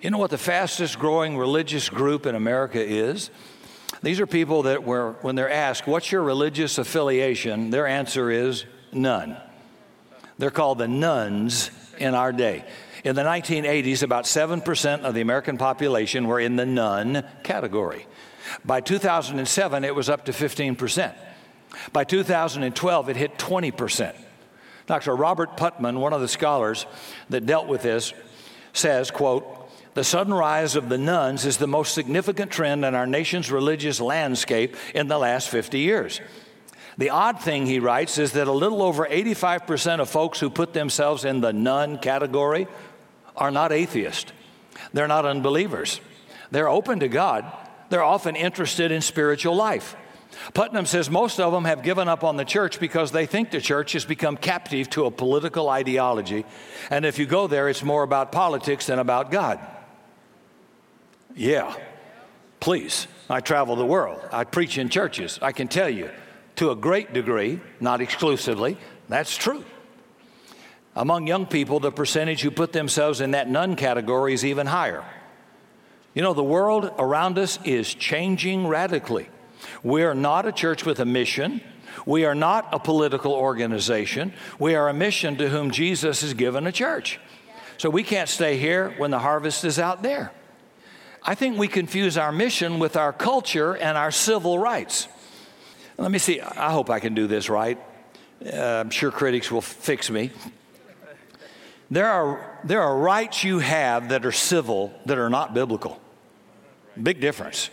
You 0.00 0.10
know 0.10 0.18
what 0.18 0.30
the 0.30 0.38
fastest 0.38 0.98
growing 0.98 1.38
religious 1.38 1.88
group 1.88 2.26
in 2.26 2.34
America 2.34 2.82
is? 2.82 3.30
These 4.02 4.20
are 4.20 4.26
people 4.26 4.62
that, 4.62 4.84
were, 4.84 5.12
when 5.20 5.34
they're 5.36 5.50
asked, 5.50 5.86
What's 5.86 6.10
your 6.10 6.22
religious 6.22 6.78
affiliation? 6.78 7.70
their 7.70 7.86
answer 7.86 8.30
is 8.30 8.64
none. 8.92 9.36
They're 10.38 10.50
called 10.50 10.78
the 10.78 10.88
nones 10.88 11.70
in 11.98 12.14
our 12.14 12.32
day. 12.32 12.64
In 13.04 13.14
the 13.14 13.22
1980s, 13.22 14.02
about 14.02 14.24
7% 14.24 15.02
of 15.02 15.14
the 15.14 15.20
American 15.20 15.58
population 15.58 16.26
were 16.26 16.40
in 16.40 16.56
the 16.56 16.66
none 16.66 17.24
category. 17.42 18.06
By 18.64 18.80
2007, 18.80 19.84
it 19.84 19.94
was 19.94 20.08
up 20.08 20.24
to 20.26 20.32
15%. 20.32 21.14
By 21.92 22.04
2012, 22.04 23.08
it 23.08 23.16
hit 23.16 23.38
20%. 23.38 24.14
Dr. 24.90 25.14
Robert 25.14 25.56
Putnam, 25.56 26.00
one 26.00 26.12
of 26.12 26.20
the 26.20 26.26
scholars 26.26 26.84
that 27.28 27.46
dealt 27.46 27.68
with 27.68 27.82
this, 27.82 28.12
says, 28.72 29.12
quote, 29.12 29.70
the 29.94 30.02
sudden 30.02 30.34
rise 30.34 30.74
of 30.74 30.88
the 30.88 30.98
nones 30.98 31.46
is 31.46 31.58
the 31.58 31.68
most 31.68 31.94
significant 31.94 32.50
trend 32.50 32.84
in 32.84 32.96
our 32.96 33.06
nation's 33.06 33.52
religious 33.52 34.00
landscape 34.00 34.74
in 34.92 35.06
the 35.06 35.16
last 35.16 35.48
50 35.48 35.78
years. 35.78 36.20
The 36.98 37.10
odd 37.10 37.40
thing, 37.40 37.66
he 37.66 37.78
writes, 37.78 38.18
is 38.18 38.32
that 38.32 38.48
a 38.48 38.52
little 38.52 38.82
over 38.82 39.06
85% 39.06 40.00
of 40.00 40.10
folks 40.10 40.40
who 40.40 40.50
put 40.50 40.72
themselves 40.72 41.24
in 41.24 41.40
the 41.40 41.52
none 41.52 41.98
category 41.98 42.66
are 43.36 43.52
not 43.52 43.70
atheists. 43.70 44.32
They're 44.92 45.06
not 45.06 45.24
unbelievers. 45.24 46.00
They're 46.50 46.68
open 46.68 46.98
to 46.98 47.08
God. 47.08 47.44
They're 47.90 48.02
often 48.02 48.34
interested 48.34 48.90
in 48.90 49.02
spiritual 49.02 49.54
life. 49.54 49.94
Putnam 50.54 50.86
says 50.86 51.10
most 51.10 51.40
of 51.40 51.52
them 51.52 51.64
have 51.64 51.82
given 51.82 52.08
up 52.08 52.24
on 52.24 52.36
the 52.36 52.44
church 52.44 52.80
because 52.80 53.12
they 53.12 53.26
think 53.26 53.50
the 53.50 53.60
church 53.60 53.92
has 53.92 54.04
become 54.04 54.36
captive 54.36 54.88
to 54.90 55.06
a 55.06 55.10
political 55.10 55.68
ideology. 55.68 56.44
And 56.90 57.04
if 57.04 57.18
you 57.18 57.26
go 57.26 57.46
there, 57.46 57.68
it's 57.68 57.82
more 57.82 58.02
about 58.02 58.32
politics 58.32 58.86
than 58.86 58.98
about 58.98 59.30
God. 59.30 59.60
Yeah, 61.34 61.74
please. 62.60 63.06
I 63.28 63.40
travel 63.40 63.76
the 63.76 63.86
world, 63.86 64.20
I 64.32 64.42
preach 64.42 64.76
in 64.76 64.88
churches. 64.88 65.38
I 65.40 65.52
can 65.52 65.68
tell 65.68 65.88
you, 65.88 66.10
to 66.56 66.70
a 66.72 66.76
great 66.76 67.12
degree, 67.12 67.60
not 67.78 68.00
exclusively, 68.00 68.76
that's 69.08 69.36
true. 69.36 69.64
Among 70.96 71.28
young 71.28 71.46
people, 71.46 71.78
the 71.78 71.92
percentage 71.92 72.42
who 72.42 72.50
put 72.50 72.72
themselves 72.72 73.20
in 73.20 73.30
that 73.30 73.48
none 73.48 73.76
category 73.76 74.34
is 74.34 74.44
even 74.44 74.66
higher. 74.66 75.04
You 76.12 76.22
know, 76.22 76.34
the 76.34 76.42
world 76.42 76.92
around 76.98 77.38
us 77.38 77.60
is 77.64 77.94
changing 77.94 78.66
radically. 78.66 79.28
We 79.82 80.02
are 80.02 80.14
not 80.14 80.46
a 80.46 80.52
church 80.52 80.84
with 80.84 81.00
a 81.00 81.04
mission. 81.04 81.60
We 82.06 82.24
are 82.24 82.34
not 82.34 82.68
a 82.72 82.78
political 82.78 83.32
organization. 83.32 84.32
We 84.58 84.74
are 84.74 84.88
a 84.88 84.94
mission 84.94 85.36
to 85.36 85.48
whom 85.48 85.70
Jesus 85.70 86.22
has 86.22 86.34
given 86.34 86.66
a 86.66 86.72
church. 86.72 87.18
So 87.78 87.90
we 87.90 88.02
can't 88.02 88.28
stay 88.28 88.58
here 88.58 88.94
when 88.98 89.10
the 89.10 89.18
harvest 89.18 89.64
is 89.64 89.78
out 89.78 90.02
there. 90.02 90.32
I 91.22 91.34
think 91.34 91.58
we 91.58 91.68
confuse 91.68 92.16
our 92.16 92.32
mission 92.32 92.78
with 92.78 92.96
our 92.96 93.12
culture 93.12 93.76
and 93.76 93.96
our 93.96 94.10
civil 94.10 94.58
rights. 94.58 95.08
Let 95.98 96.10
me 96.10 96.18
see, 96.18 96.40
I 96.40 96.72
hope 96.72 96.88
I 96.88 97.00
can 97.00 97.14
do 97.14 97.26
this 97.26 97.50
right. 97.50 97.78
Uh, 98.44 98.56
I'm 98.56 98.90
sure 98.90 99.10
critics 99.10 99.50
will 99.50 99.60
fix 99.60 100.08
me. 100.08 100.30
There 101.90 102.08
are, 102.08 102.58
there 102.64 102.80
are 102.80 102.96
rights 102.96 103.44
you 103.44 103.58
have 103.58 104.10
that 104.10 104.24
are 104.24 104.32
civil 104.32 104.94
that 105.06 105.18
are 105.18 105.28
not 105.28 105.52
biblical. 105.52 106.00
Big 107.00 107.20
difference. 107.20 107.68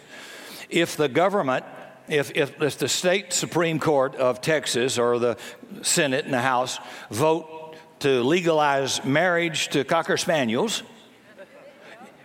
If 0.69 0.97
the 0.97 1.07
government 1.07 1.63
if, 2.07 2.31
if, 2.35 2.61
if 2.61 2.77
the 2.77 2.87
state 2.87 3.33
Supreme 3.33 3.79
Court 3.79 4.15
of 4.15 4.41
Texas 4.41 4.97
or 4.97 5.19
the 5.19 5.37
Senate 5.81 6.25
and 6.25 6.33
the 6.33 6.41
House 6.41 6.79
vote 7.09 7.75
to 7.99 8.23
legalize 8.23 9.03
marriage 9.03 9.69
to 9.69 9.83
Cocker 9.83 10.17
Spaniels, 10.17 10.83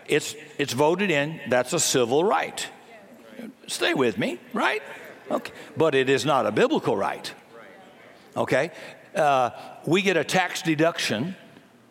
it's, 0.06 0.34
it's 0.58 0.72
voted 0.72 1.10
in, 1.10 1.40
that's 1.48 1.72
a 1.72 1.80
civil 1.80 2.24
right. 2.24 2.66
Stay 3.66 3.94
with 3.94 4.18
me, 4.18 4.38
right? 4.52 4.82
Okay. 5.30 5.52
But 5.76 5.94
it 5.94 6.10
is 6.10 6.24
not 6.24 6.46
a 6.46 6.52
biblical 6.52 6.96
right. 6.96 7.32
Okay? 8.36 8.70
Uh, 9.14 9.50
we 9.86 10.02
get 10.02 10.16
a 10.16 10.24
tax 10.24 10.62
deduction 10.62 11.36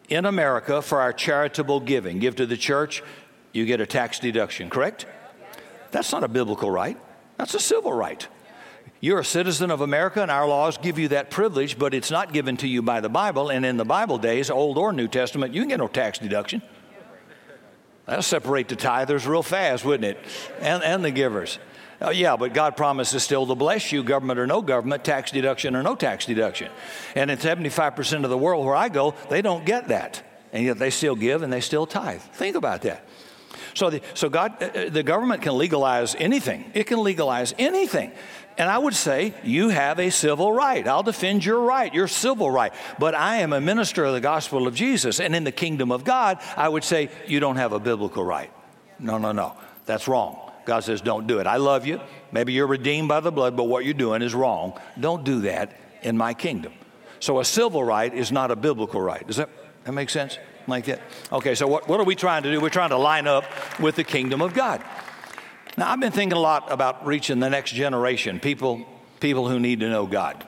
in 0.10 0.26
America 0.26 0.82
for 0.82 1.02
our 1.02 1.14
charitable 1.14 1.80
giving. 1.80 2.20
Give 2.20 2.36
to 2.36 2.46
the 2.46 2.58
church, 2.58 3.04
you 3.54 3.66
get 3.66 3.82
a 3.82 3.86
tax 3.86 4.20
deduction, 4.20 4.70
correct? 4.70 5.06
That's 5.92 6.12
not 6.12 6.24
a 6.24 6.28
biblical 6.28 6.70
right. 6.70 6.98
That's 7.42 7.56
a 7.56 7.60
civil 7.60 7.92
right. 7.92 8.28
You're 9.00 9.18
a 9.18 9.26
citizen 9.26 9.72
of 9.72 9.82
America, 9.82 10.22
and 10.22 10.30
our 10.30 10.48
laws 10.48 10.78
give 10.78 11.00
you 11.00 11.08
that 11.08 11.32
privilege, 11.32 11.80
but 11.80 11.96
it's 11.96 12.12
not 12.12 12.34
given 12.34 12.56
to 12.58 12.68
you 12.68 12.84
by 12.84 13.02
the 13.02 13.10
Bible. 13.10 13.50
And 13.50 13.66
in 13.66 13.78
the 13.78 13.84
Bible 13.84 14.20
days, 14.20 14.52
Old 14.52 14.78
or 14.78 14.94
New 14.94 15.08
Testament, 15.08 15.52
you 15.52 15.62
can 15.64 15.70
get 15.70 15.80
no 15.80 15.88
tax 15.88 16.20
deduction. 16.20 16.62
That'll 18.06 18.22
separate 18.22 18.68
the 18.68 18.76
tithers 18.76 19.28
real 19.28 19.42
fast, 19.42 19.84
wouldn't 19.84 20.06
it? 20.06 20.24
And, 20.60 20.84
and 20.84 21.04
the 21.04 21.10
givers. 21.10 21.58
Uh, 22.00 22.12
yeah, 22.12 22.36
but 22.38 22.54
God 22.54 22.78
promises 22.78 23.24
still 23.24 23.48
to 23.48 23.56
bless 23.56 23.92
you, 23.92 24.04
government 24.04 24.40
or 24.40 24.46
no 24.46 24.62
government, 24.62 25.04
tax 25.04 25.32
deduction 25.32 25.76
or 25.76 25.82
no 25.82 25.96
tax 25.96 26.28
deduction. 26.28 26.72
And 27.16 27.32
in 27.32 27.40
75% 27.40 28.24
of 28.24 28.30
the 28.30 28.38
world 28.38 28.68
where 28.68 28.76
I 28.76 28.88
go, 28.90 29.16
they 29.32 29.42
don't 29.42 29.66
get 29.66 29.88
that. 29.88 30.22
And 30.54 30.64
yet 30.64 30.78
they 30.78 30.92
still 30.92 31.16
give 31.16 31.42
and 31.42 31.52
they 31.52 31.62
still 31.62 31.88
tithe. 31.88 32.22
Think 32.22 32.56
about 32.56 32.84
that. 32.84 33.04
So, 33.74 33.90
the, 33.90 34.02
so 34.14 34.30
God, 34.30 34.62
uh, 34.62 34.66
uh, 34.66 34.90
the 34.90 35.04
government 35.04 35.42
can 35.42 35.58
legalize 35.58 36.16
anything. 36.16 36.72
It 36.74 36.86
can 36.86 37.04
legalize 37.04 37.54
anything. 37.58 38.12
And 38.58 38.70
I 38.70 38.78
would 38.78 38.94
say, 38.94 39.34
you 39.44 39.70
have 39.70 40.00
a 40.00 40.10
civil 40.10 40.52
right. 40.52 40.88
I'll 40.88 41.04
defend 41.04 41.46
your 41.46 41.62
right, 41.62 41.94
your 41.94 42.08
civil 42.08 42.52
right. 42.52 42.74
But 43.00 43.16
I 43.16 43.38
am 43.38 43.54
a 43.54 43.62
minister 43.62 44.04
of 44.04 44.14
the 44.14 44.22
gospel 44.22 44.68
of 44.68 44.76
Jesus. 44.76 45.20
And 45.20 45.36
in 45.36 45.44
the 45.44 45.52
kingdom 45.52 45.92
of 45.92 46.04
God, 46.04 46.40
I 46.58 46.68
would 46.68 46.84
say, 46.84 47.10
you 47.28 47.40
don't 47.40 47.56
have 47.56 47.72
a 47.74 47.80
biblical 47.80 48.24
right. 48.24 48.52
No, 49.00 49.18
no, 49.18 49.32
no. 49.32 49.56
That's 49.86 50.08
wrong. 50.08 50.52
God 50.66 50.84
says, 50.84 51.02
don't 51.02 51.28
do 51.28 51.40
it. 51.40 51.48
I 51.48 51.58
love 51.58 51.86
you. 51.86 52.00
Maybe 52.32 52.54
you're 52.54 52.68
redeemed 52.68 53.08
by 53.08 53.20
the 53.20 53.32
blood, 53.32 53.58
but 53.58 53.64
what 53.64 53.84
you're 53.84 53.94
doing 53.94 54.22
is 54.22 54.36
wrong. 54.36 54.80
Don't 55.00 55.24
do 55.24 55.42
that 55.42 55.76
in 56.04 56.18
my 56.18 56.34
kingdom. 56.34 56.74
So 57.20 57.40
a 57.40 57.46
civil 57.46 57.84
right 57.84 58.14
is 58.14 58.32
not 58.32 58.52
a 58.52 58.56
biblical 58.56 59.02
right. 59.02 59.26
Does 59.26 59.38
that, 59.38 59.50
that 59.86 59.92
make 59.92 60.10
sense? 60.10 60.38
Like 60.72 60.86
that. 60.86 61.02
Okay, 61.32 61.54
so 61.54 61.68
what, 61.68 61.88
what 61.88 62.00
are 62.00 62.04
we 62.04 62.16
trying 62.16 62.42
to 62.44 62.52
do? 62.52 62.60
We're 62.60 62.70
trying 62.70 62.90
to 62.90 62.98
line 62.98 63.28
up 63.28 63.44
with 63.80 63.96
the 63.96 64.04
kingdom 64.04 64.42
of 64.42 64.56
God. 64.56 64.84
Now, 65.78 65.92
I've 65.92 66.00
been 66.00 66.12
thinking 66.12 66.36
a 66.36 66.42
lot 66.42 66.72
about 66.72 67.06
reaching 67.06 67.40
the 67.40 67.50
next 67.50 67.72
generation, 67.72 68.40
people, 68.40 68.86
people 69.20 69.48
who 69.48 69.60
need 69.60 69.82
to 69.82 69.90
know 69.90 70.08
God. 70.08 70.44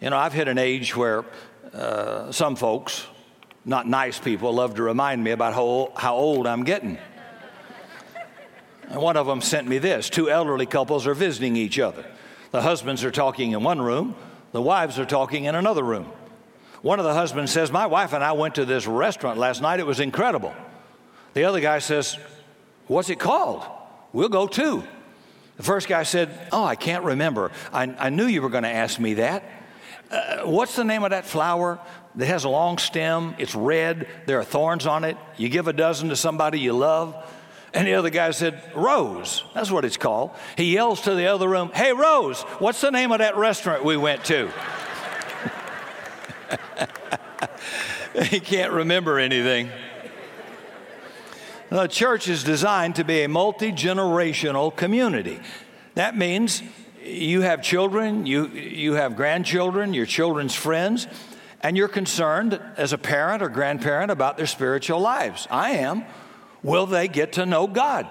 You 0.00 0.10
know, 0.10 0.16
I've 0.16 0.32
hit 0.32 0.48
an 0.48 0.58
age 0.58 0.96
where 0.96 1.24
uh, 1.72 2.32
some 2.32 2.56
folks, 2.56 3.06
not 3.64 3.86
nice 3.86 4.18
people, 4.18 4.52
love 4.52 4.76
to 4.76 4.82
remind 4.82 5.22
me 5.22 5.30
about 5.30 5.54
how, 5.54 5.92
how 5.96 6.16
old 6.16 6.46
I'm 6.46 6.64
getting. 6.64 6.98
And 8.88 9.00
one 9.00 9.16
of 9.16 9.26
them 9.26 9.40
sent 9.40 9.66
me 9.68 9.78
this 9.78 10.10
two 10.10 10.30
elderly 10.30 10.66
couples 10.66 11.06
are 11.06 11.14
visiting 11.14 11.56
each 11.56 11.78
other. 11.78 12.04
The 12.50 12.62
husbands 12.62 13.02
are 13.04 13.10
talking 13.10 13.52
in 13.52 13.62
one 13.62 13.80
room, 13.80 14.14
the 14.52 14.62
wives 14.62 14.98
are 14.98 15.06
talking 15.06 15.44
in 15.44 15.54
another 15.54 15.82
room. 15.82 16.10
One 16.84 16.98
of 16.98 17.06
the 17.06 17.14
husbands 17.14 17.50
says, 17.50 17.72
My 17.72 17.86
wife 17.86 18.12
and 18.12 18.22
I 18.22 18.32
went 18.32 18.56
to 18.56 18.66
this 18.66 18.86
restaurant 18.86 19.38
last 19.38 19.62
night. 19.62 19.80
It 19.80 19.86
was 19.86 20.00
incredible. 20.00 20.54
The 21.32 21.44
other 21.44 21.60
guy 21.60 21.78
says, 21.78 22.18
What's 22.88 23.08
it 23.08 23.18
called? 23.18 23.64
We'll 24.12 24.28
go 24.28 24.46
too. 24.46 24.84
The 25.56 25.62
first 25.62 25.88
guy 25.88 26.02
said, 26.02 26.28
Oh, 26.52 26.62
I 26.62 26.76
can't 26.76 27.02
remember. 27.02 27.52
I, 27.72 27.84
I 27.84 28.10
knew 28.10 28.26
you 28.26 28.42
were 28.42 28.50
going 28.50 28.64
to 28.64 28.70
ask 28.70 29.00
me 29.00 29.14
that. 29.14 29.50
Uh, 30.10 30.42
what's 30.42 30.76
the 30.76 30.84
name 30.84 31.04
of 31.04 31.10
that 31.12 31.24
flower 31.24 31.80
that 32.16 32.26
has 32.26 32.44
a 32.44 32.50
long 32.50 32.76
stem? 32.76 33.34
It's 33.38 33.54
red. 33.54 34.06
There 34.26 34.38
are 34.38 34.44
thorns 34.44 34.86
on 34.86 35.04
it. 35.04 35.16
You 35.38 35.48
give 35.48 35.68
a 35.68 35.72
dozen 35.72 36.10
to 36.10 36.16
somebody 36.16 36.60
you 36.60 36.74
love. 36.74 37.16
And 37.72 37.86
the 37.86 37.94
other 37.94 38.10
guy 38.10 38.30
said, 38.32 38.62
Rose. 38.74 39.42
That's 39.54 39.70
what 39.70 39.86
it's 39.86 39.96
called. 39.96 40.32
He 40.58 40.74
yells 40.74 41.00
to 41.04 41.14
the 41.14 41.28
other 41.28 41.48
room, 41.48 41.70
Hey, 41.72 41.94
Rose, 41.94 42.42
what's 42.58 42.82
the 42.82 42.90
name 42.90 43.10
of 43.10 43.20
that 43.20 43.38
restaurant 43.38 43.86
we 43.86 43.96
went 43.96 44.22
to? 44.26 44.52
he 48.24 48.40
can't 48.40 48.72
remember 48.72 49.18
anything. 49.18 49.70
The 51.70 51.86
church 51.86 52.28
is 52.28 52.44
designed 52.44 52.96
to 52.96 53.04
be 53.04 53.22
a 53.22 53.28
multi 53.28 53.72
generational 53.72 54.74
community. 54.74 55.40
That 55.94 56.16
means 56.16 56.62
you 57.02 57.40
have 57.42 57.62
children, 57.62 58.26
you, 58.26 58.48
you 58.48 58.94
have 58.94 59.16
grandchildren, 59.16 59.94
your 59.94 60.06
children's 60.06 60.54
friends, 60.54 61.06
and 61.60 61.76
you're 61.76 61.88
concerned 61.88 62.60
as 62.76 62.92
a 62.92 62.98
parent 62.98 63.42
or 63.42 63.48
grandparent 63.48 64.10
about 64.10 64.36
their 64.36 64.46
spiritual 64.46 65.00
lives. 65.00 65.48
I 65.50 65.72
am. 65.72 66.04
Will 66.62 66.86
they 66.86 67.08
get 67.08 67.34
to 67.34 67.46
know 67.46 67.66
God? 67.66 68.08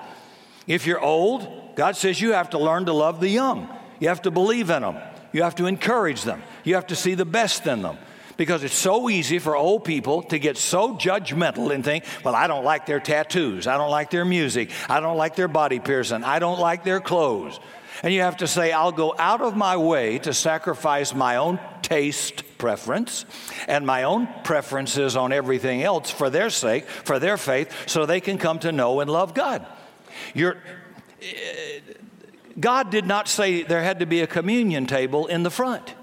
If 0.67 0.86
you're 0.86 1.01
old, 1.01 1.75
God 1.75 1.95
says 1.95 2.21
you 2.21 2.34
have 2.34 2.51
to 2.51 2.60
learn 2.60 2.86
to 2.86 2.93
love 2.93 3.19
the 3.19 3.29
young. 3.29 3.67
You 3.99 4.10
have 4.10 4.21
to 4.23 4.32
believe 4.32 4.69
in 4.69 4.82
them. 4.82 4.97
You 5.32 5.43
have 5.43 5.56
to 5.56 5.65
encourage 5.65 6.23
them. 6.23 6.41
You 6.63 6.75
have 6.75 6.88
to 6.88 6.95
see 6.95 7.15
the 7.15 7.25
best 7.25 7.65
in 7.65 7.82
them. 7.82 7.97
Because 8.38 8.63
it's 8.63 8.76
so 8.76 9.10
easy 9.10 9.39
for 9.39 9.56
old 9.56 9.84
people 9.84 10.24
to 10.24 10.39
get 10.39 10.58
so 10.58 10.96
judgmental 10.96 11.74
and 11.74 11.84
think, 11.84 12.04
well, 12.24 12.36
I 12.36 12.48
don't 12.48 12.63
like 12.63 12.86
their 12.86 13.00
tattoos. 13.00 13.67
I 13.67 13.78
don't 13.78 13.91
like 13.91 14.10
their 14.10 14.26
music. 14.26 14.72
I 14.89 15.00
don't 15.00 15.17
like 15.17 15.36
their 15.36 15.48
body 15.48 15.80
piercing. 15.80 16.24
I 16.24 16.39
don't 16.39 16.60
like 16.60 16.84
their 16.84 17.00
clothes. 17.00 17.60
And 18.02 18.13
you 18.13 18.22
have 18.22 18.38
to 18.38 18.48
say, 18.48 18.72
I'll 18.72 18.91
go 18.91 19.13
out 19.17 19.41
of 19.41 19.56
my 19.56 19.78
way 19.78 20.19
to 20.19 20.34
sacrifice 20.34 21.13
my 21.13 21.38
own 21.38 21.60
taste 21.82 22.43
preference 22.58 23.26
and 23.67 23.86
my 23.86 24.04
own 24.04 24.28
preferences 24.43 25.15
on 25.15 25.32
everything 25.32 25.84
else 25.84 26.10
for 26.10 26.30
their 26.30 26.50
sake, 26.50 26.86
for 26.86 27.19
their 27.19 27.38
faith, 27.38 27.72
so 27.88 28.06
they 28.06 28.19
can 28.19 28.38
come 28.38 28.60
to 28.60 28.72
know 28.72 29.00
and 29.00 29.10
love 29.10 29.34
God. 29.34 29.65
You're, 30.34 30.58
eh, 31.22 31.80
God 32.60 32.89
did 32.89 33.06
not 33.06 33.28
say 33.28 33.63
there 33.63 33.84
had 33.84 34.00
to 34.00 34.06
be 34.06 34.22
a 34.22 34.28
communion 34.28 34.86
table 34.86 35.28
in 35.28 35.43
the 35.43 35.52
front. 35.52 35.93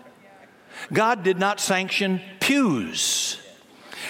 God 0.93 1.23
did 1.23 1.39
not 1.39 1.61
sanction 1.61 2.21
pews. 2.41 3.39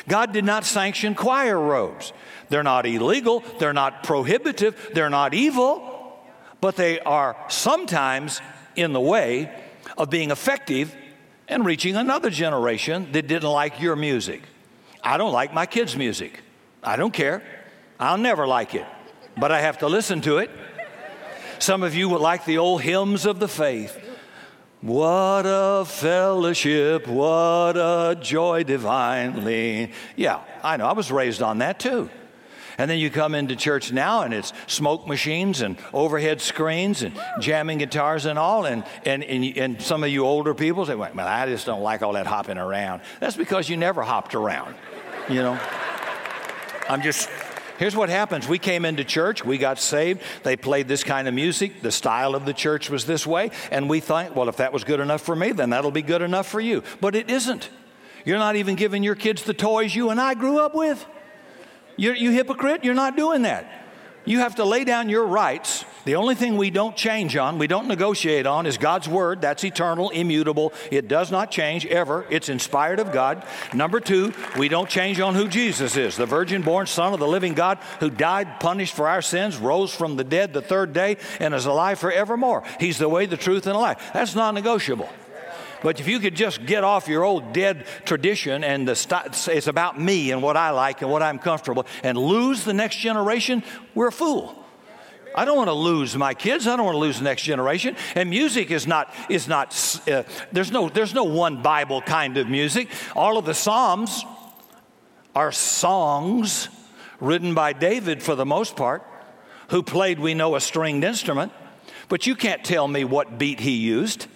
God 0.09 0.33
did 0.33 0.45
not 0.45 0.65
sanction 0.65 1.15
choir 1.15 1.59
robes. 1.59 2.13
They're 2.49 2.63
not 2.63 2.87
illegal, 2.87 3.45
they're 3.59 3.73
not 3.73 4.03
prohibitive, 4.03 4.91
they're 4.93 5.11
not 5.11 5.35
evil, 5.35 6.19
but 6.61 6.77
they 6.77 6.99
are 7.01 7.37
sometimes 7.49 8.41
in 8.75 8.93
the 8.93 9.01
way 9.01 9.53
of 9.97 10.11
being 10.11 10.31
effective 10.31 10.95
and 11.49 11.65
reaching 11.65 11.97
another 11.97 12.31
generation 12.31 13.13
that 13.13 13.29
didn't 13.29 13.51
like 13.51 13.81
your 13.81 13.97
music. 13.97 14.43
I 15.03 15.17
don't 15.17 15.33
like 15.33 15.55
my 15.55 15.67
kids' 15.67 15.97
music. 15.97 16.43
I 16.83 16.97
don't 16.97 17.13
care. 17.13 17.43
I'll 17.99 18.19
never 18.19 18.47
like 18.47 18.75
it, 18.75 18.87
but 19.37 19.53
I 19.53 19.61
have 19.61 19.79
to 19.79 19.87
listen 19.87 20.21
to 20.23 20.39
it. 20.39 20.51
Some 21.59 21.83
of 21.83 21.95
you 21.95 22.09
would 22.09 22.21
like 22.21 22.47
the 22.47 22.59
old 22.59 22.83
hymns 22.83 23.27
of 23.27 23.39
the 23.39 23.49
faith. 23.49 23.99
What 24.83 25.43
a 25.47 25.85
fellowship, 25.85 27.07
what 27.07 27.77
a 27.77 28.17
joy 28.19 28.65
divinely. 28.65 29.93
Yeah, 30.17 30.41
I 30.63 30.79
know. 30.79 30.87
I 30.87 30.95
was 30.95 31.13
raised 31.13 31.43
on 31.43 31.59
that 31.59 31.79
too. 31.79 32.09
And 32.79 32.91
then 32.91 32.99
you 32.99 33.11
come 33.11 33.35
into 33.35 33.57
church 33.57 33.93
now 33.93 34.23
and 34.23 34.33
it's 34.33 34.55
smoke 34.67 35.07
machines 35.07 35.61
and 35.61 35.77
overhead 35.93 36.41
screens 36.41 37.03
and 37.03 37.15
jamming 37.39 37.77
guitars 37.77 38.25
and 38.25 38.39
all. 38.39 38.65
And, 38.65 38.85
and, 39.05 39.23
and, 39.23 39.45
and 39.59 39.83
some 39.83 40.03
of 40.03 40.09
you 40.09 40.25
older 40.25 40.55
people 40.55 40.87
say, 40.87 40.95
well, 40.95 41.13
I 41.19 41.45
just 41.45 41.67
don't 41.67 41.83
like 41.83 42.01
all 42.01 42.15
that 42.15 42.27
hopping 42.27 42.57
around. 42.57 43.03
That's 43.21 43.37
because 43.37 43.69
you 43.69 43.77
never 43.77 44.01
hopped 44.01 44.35
around, 44.35 44.75
you 45.29 45.43
know. 45.43 45.61
I'm 46.89 47.03
just 47.03 47.29
Here's 47.81 47.97
what 47.97 48.11
happens 48.11 48.47
we 48.47 48.59
came 48.59 48.85
into 48.85 49.05
church, 49.05 49.43
we 49.43 49.57
got 49.57 49.79
saved, 49.79 50.21
they 50.43 50.55
played 50.55 50.87
this 50.87 51.03
kind 51.03 51.27
of 51.27 51.33
music, 51.33 51.81
the 51.81 51.91
style 51.91 52.35
of 52.35 52.45
the 52.45 52.53
church 52.53 52.91
was 52.91 53.07
this 53.07 53.27
way, 53.27 53.53
and 53.71 53.89
we 53.89 54.01
thought, 54.01 54.37
well, 54.37 54.51
if 54.51 54.59
that 54.59 54.75
was 54.75 54.85
good 54.85 55.01
enough 55.01 55.23
for 55.23 55.35
me, 55.35 55.53
then 55.53 55.71
that'll 55.71 55.91
be 55.91 56.03
good 56.03 56.21
enough 56.21 56.47
for 56.47 56.61
you. 56.61 56.83
But 57.01 57.15
it 57.15 57.31
isn't. 57.31 57.71
You're 58.27 58.37
not 58.37 58.57
even 58.57 58.75
giving 58.75 59.03
your 59.03 59.15
kids 59.15 59.45
the 59.45 59.55
toys 59.55 59.95
you 59.95 60.11
and 60.11 60.21
I 60.21 60.35
grew 60.35 60.59
up 60.59 60.75
with. 60.75 61.07
You're, 61.97 62.15
you 62.15 62.33
hypocrite, 62.33 62.85
you're 62.85 62.93
not 62.93 63.17
doing 63.17 63.43
that. 63.43 63.80
You 64.25 64.41
have 64.41 64.57
to 64.57 64.65
lay 64.65 64.85
down 64.85 65.09
your 65.09 65.27
rights 65.27 65.85
the 66.05 66.17
only 66.17 66.35
thing 66.35 66.57
we 66.57 66.71
don't 66.71 66.97
change 66.97 67.37
on, 67.37 67.59
we 67.59 67.67
don't 67.67 67.87
negotiate 67.87 68.47
on, 68.47 68.65
is 68.65 68.79
God's 68.79 69.09
Word. 69.09 69.43
That's 69.43 69.65
eternal, 69.65 70.11
immutable. 70.11 70.73
It 70.91 71.09
does 71.09 71.31
not 71.31 71.51
change 71.51 71.85
ever. 71.87 72.27
It's 72.31 72.49
inspired 72.49 73.01
of 73.01 73.13
God. 73.13 73.45
Number 73.75 74.01
two, 74.01 74.33
we 74.59 74.69
don't 74.69 74.89
change 74.89 75.21
on 75.21 75.35
who 75.35 75.47
Jesus 75.47 75.97
is 75.97 76.17
the 76.17 76.27
virgin 76.27 76.63
born 76.63 76.87
Son 76.87 77.13
of 77.13 77.21
the 77.21 77.29
living 77.29 77.55
God 77.55 77.79
who 78.01 78.09
died, 78.09 78.61
punished 78.61 78.95
for 78.95 79.09
our 79.09 79.23
sins, 79.23 79.59
rose 79.59 79.95
from 79.95 80.17
the 80.17 80.25
dead 80.25 80.53
the 80.53 80.63
third 80.63 80.93
day, 80.93 81.19
and 81.39 81.55
is 81.55 81.67
alive 81.67 81.99
forevermore. 81.99 82.65
He's 82.79 82.99
the 82.99 83.09
way, 83.09 83.27
the 83.27 83.37
truth, 83.37 83.67
and 83.67 83.75
the 83.75 83.81
life. 83.81 84.11
That's 84.15 84.35
non 84.35 84.55
negotiable. 84.55 85.09
But 85.83 86.01
if 86.01 86.09
you 86.09 86.19
could 86.19 86.35
just 86.35 86.67
get 86.67 86.85
off 86.85 87.09
your 87.09 87.25
old 87.25 87.53
dead 87.53 87.87
tradition 88.05 88.65
and 88.65 88.87
the 88.87 88.95
st- 88.95 89.49
it's 89.49 89.67
about 89.67 90.01
me 90.01 90.31
and 90.31 90.43
what 90.43 90.57
I 90.57 90.71
like 90.71 91.03
and 91.03 91.11
what 91.11 91.23
I'm 91.23 91.39
comfortable 91.39 91.87
and 92.03 92.19
lose 92.19 92.65
the 92.65 92.75
next 92.75 92.97
generation, 92.97 93.63
we're 93.95 94.09
a 94.09 94.13
fool. 94.13 94.57
I 95.35 95.45
don't 95.45 95.57
want 95.57 95.69
to 95.69 95.75
lose 95.75 96.17
my 96.17 96.35
kids. 96.35 96.67
I 96.67 96.77
don't 96.77 96.85
want 96.85 96.97
to 96.97 97.01
lose 97.01 97.19
the 97.19 97.25
next 97.25 97.43
generation. 97.43 97.97
And 98.15 98.29
music 98.31 98.71
is 98.71 98.87
not 98.87 99.15
is 99.29 99.47
not. 99.47 99.73
Uh, 100.11 100.25
there's 100.53 100.73
no 100.73 100.89
there's 100.89 101.15
no 101.15 101.25
one 101.25 101.63
Bible 101.63 102.03
kind 102.03 102.37
of 102.37 102.49
music. 102.49 102.89
All 103.15 103.39
of 103.39 103.45
the 103.45 103.55
Psalms 103.55 104.25
are 105.35 105.53
songs 105.53 106.69
written 107.21 107.55
by 107.55 107.73
David 107.73 108.23
for 108.23 108.35
the 108.35 108.47
most 108.47 108.75
part, 108.77 109.07
who 109.69 109.83
played 109.83 110.19
we 110.19 110.35
know 110.35 110.57
a 110.57 110.61
stringed 110.61 111.05
instrument. 111.05 111.53
But 112.09 112.27
you 112.27 112.35
can't 112.35 112.65
tell 112.65 112.89
me 112.89 113.05
what 113.05 113.39
beat 113.39 113.61
he 113.61 113.77
used. 113.77 114.27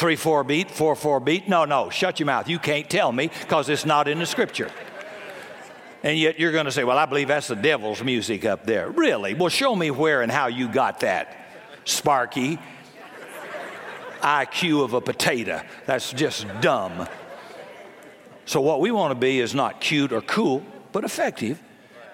Three 0.00 0.16
four 0.16 0.44
beat, 0.44 0.70
four 0.70 0.96
four 0.96 1.20
beat. 1.20 1.46
No 1.46 1.66
no, 1.66 1.90
shut 1.90 2.20
your 2.20 2.26
mouth. 2.26 2.48
You 2.48 2.58
can't 2.58 2.88
tell 2.88 3.12
me 3.12 3.26
because 3.26 3.68
it's 3.68 3.84
not 3.84 4.08
in 4.08 4.18
the 4.18 4.24
Scripture. 4.24 4.70
And 6.02 6.18
yet 6.18 6.40
you're 6.40 6.52
going 6.52 6.64
to 6.64 6.72
say, 6.72 6.84
well, 6.84 6.96
I 6.96 7.04
believe 7.04 7.28
that's 7.28 7.48
the 7.48 7.54
devil's 7.54 8.02
music 8.02 8.46
up 8.46 8.64
there. 8.64 8.88
Really? 8.88 9.34
Well, 9.34 9.50
show 9.50 9.76
me 9.76 9.90
where 9.90 10.22
and 10.22 10.32
how 10.32 10.46
you 10.46 10.68
got 10.68 11.00
that. 11.00 11.36
Sparky. 11.84 12.58
IQ 14.22 14.84
of 14.84 14.94
a 14.94 15.02
potato. 15.02 15.60
That's 15.84 16.10
just 16.14 16.46
dumb. 16.62 17.06
So, 18.46 18.62
what 18.62 18.80
we 18.80 18.90
want 18.90 19.10
to 19.10 19.14
be 19.14 19.38
is 19.38 19.54
not 19.54 19.82
cute 19.82 20.14
or 20.14 20.22
cool, 20.22 20.64
but 20.92 21.04
effective 21.04 21.60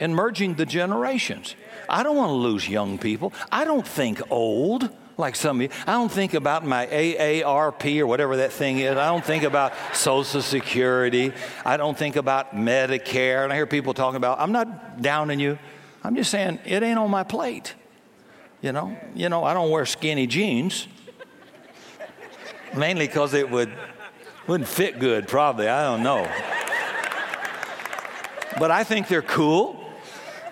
in 0.00 0.12
merging 0.12 0.54
the 0.54 0.66
generations. 0.66 1.54
I 1.88 2.02
don't 2.02 2.16
want 2.16 2.30
to 2.30 2.34
lose 2.34 2.68
young 2.68 2.98
people. 2.98 3.32
I 3.52 3.64
don't 3.64 3.86
think 3.86 4.20
old 4.28 4.90
like 5.18 5.36
some 5.36 5.58
of 5.58 5.62
you. 5.62 5.68
I 5.86 5.92
don't 5.92 6.10
think 6.10 6.34
about 6.34 6.64
my 6.64 6.86
AARP 6.86 8.00
or 8.00 8.06
whatever 8.06 8.38
that 8.38 8.52
thing 8.52 8.78
is. 8.78 8.96
I 8.96 9.06
don't 9.06 9.24
think 9.24 9.44
about 9.44 9.72
Social 9.94 10.42
Security. 10.42 11.32
I 11.64 11.76
don't 11.76 11.96
think 11.96 12.16
about 12.16 12.54
Medicare. 12.54 13.44
And 13.44 13.52
I 13.52 13.56
hear 13.56 13.66
people 13.66 13.94
talking 13.94 14.16
about, 14.16 14.40
I'm 14.40 14.52
not 14.52 15.00
downing 15.00 15.40
you. 15.40 15.58
I'm 16.04 16.16
just 16.16 16.30
saying 16.30 16.60
it 16.64 16.82
ain't 16.82 16.98
on 16.98 17.10
my 17.10 17.24
plate. 17.24 17.74
You 18.62 18.72
know, 18.72 18.96
you 19.14 19.28
know, 19.28 19.44
I 19.44 19.54
don't 19.54 19.70
wear 19.70 19.86
skinny 19.86 20.26
jeans. 20.26 20.86
Mainly 22.74 23.06
because 23.06 23.32
it 23.32 23.50
would 23.50 23.72
wouldn't 24.46 24.68
fit 24.68 24.98
good, 24.98 25.26
probably. 25.28 25.68
I 25.68 25.84
don't 25.84 26.02
know. 26.02 26.22
But 28.58 28.70
I 28.70 28.84
think 28.84 29.08
they're 29.08 29.22
cool. 29.22 29.82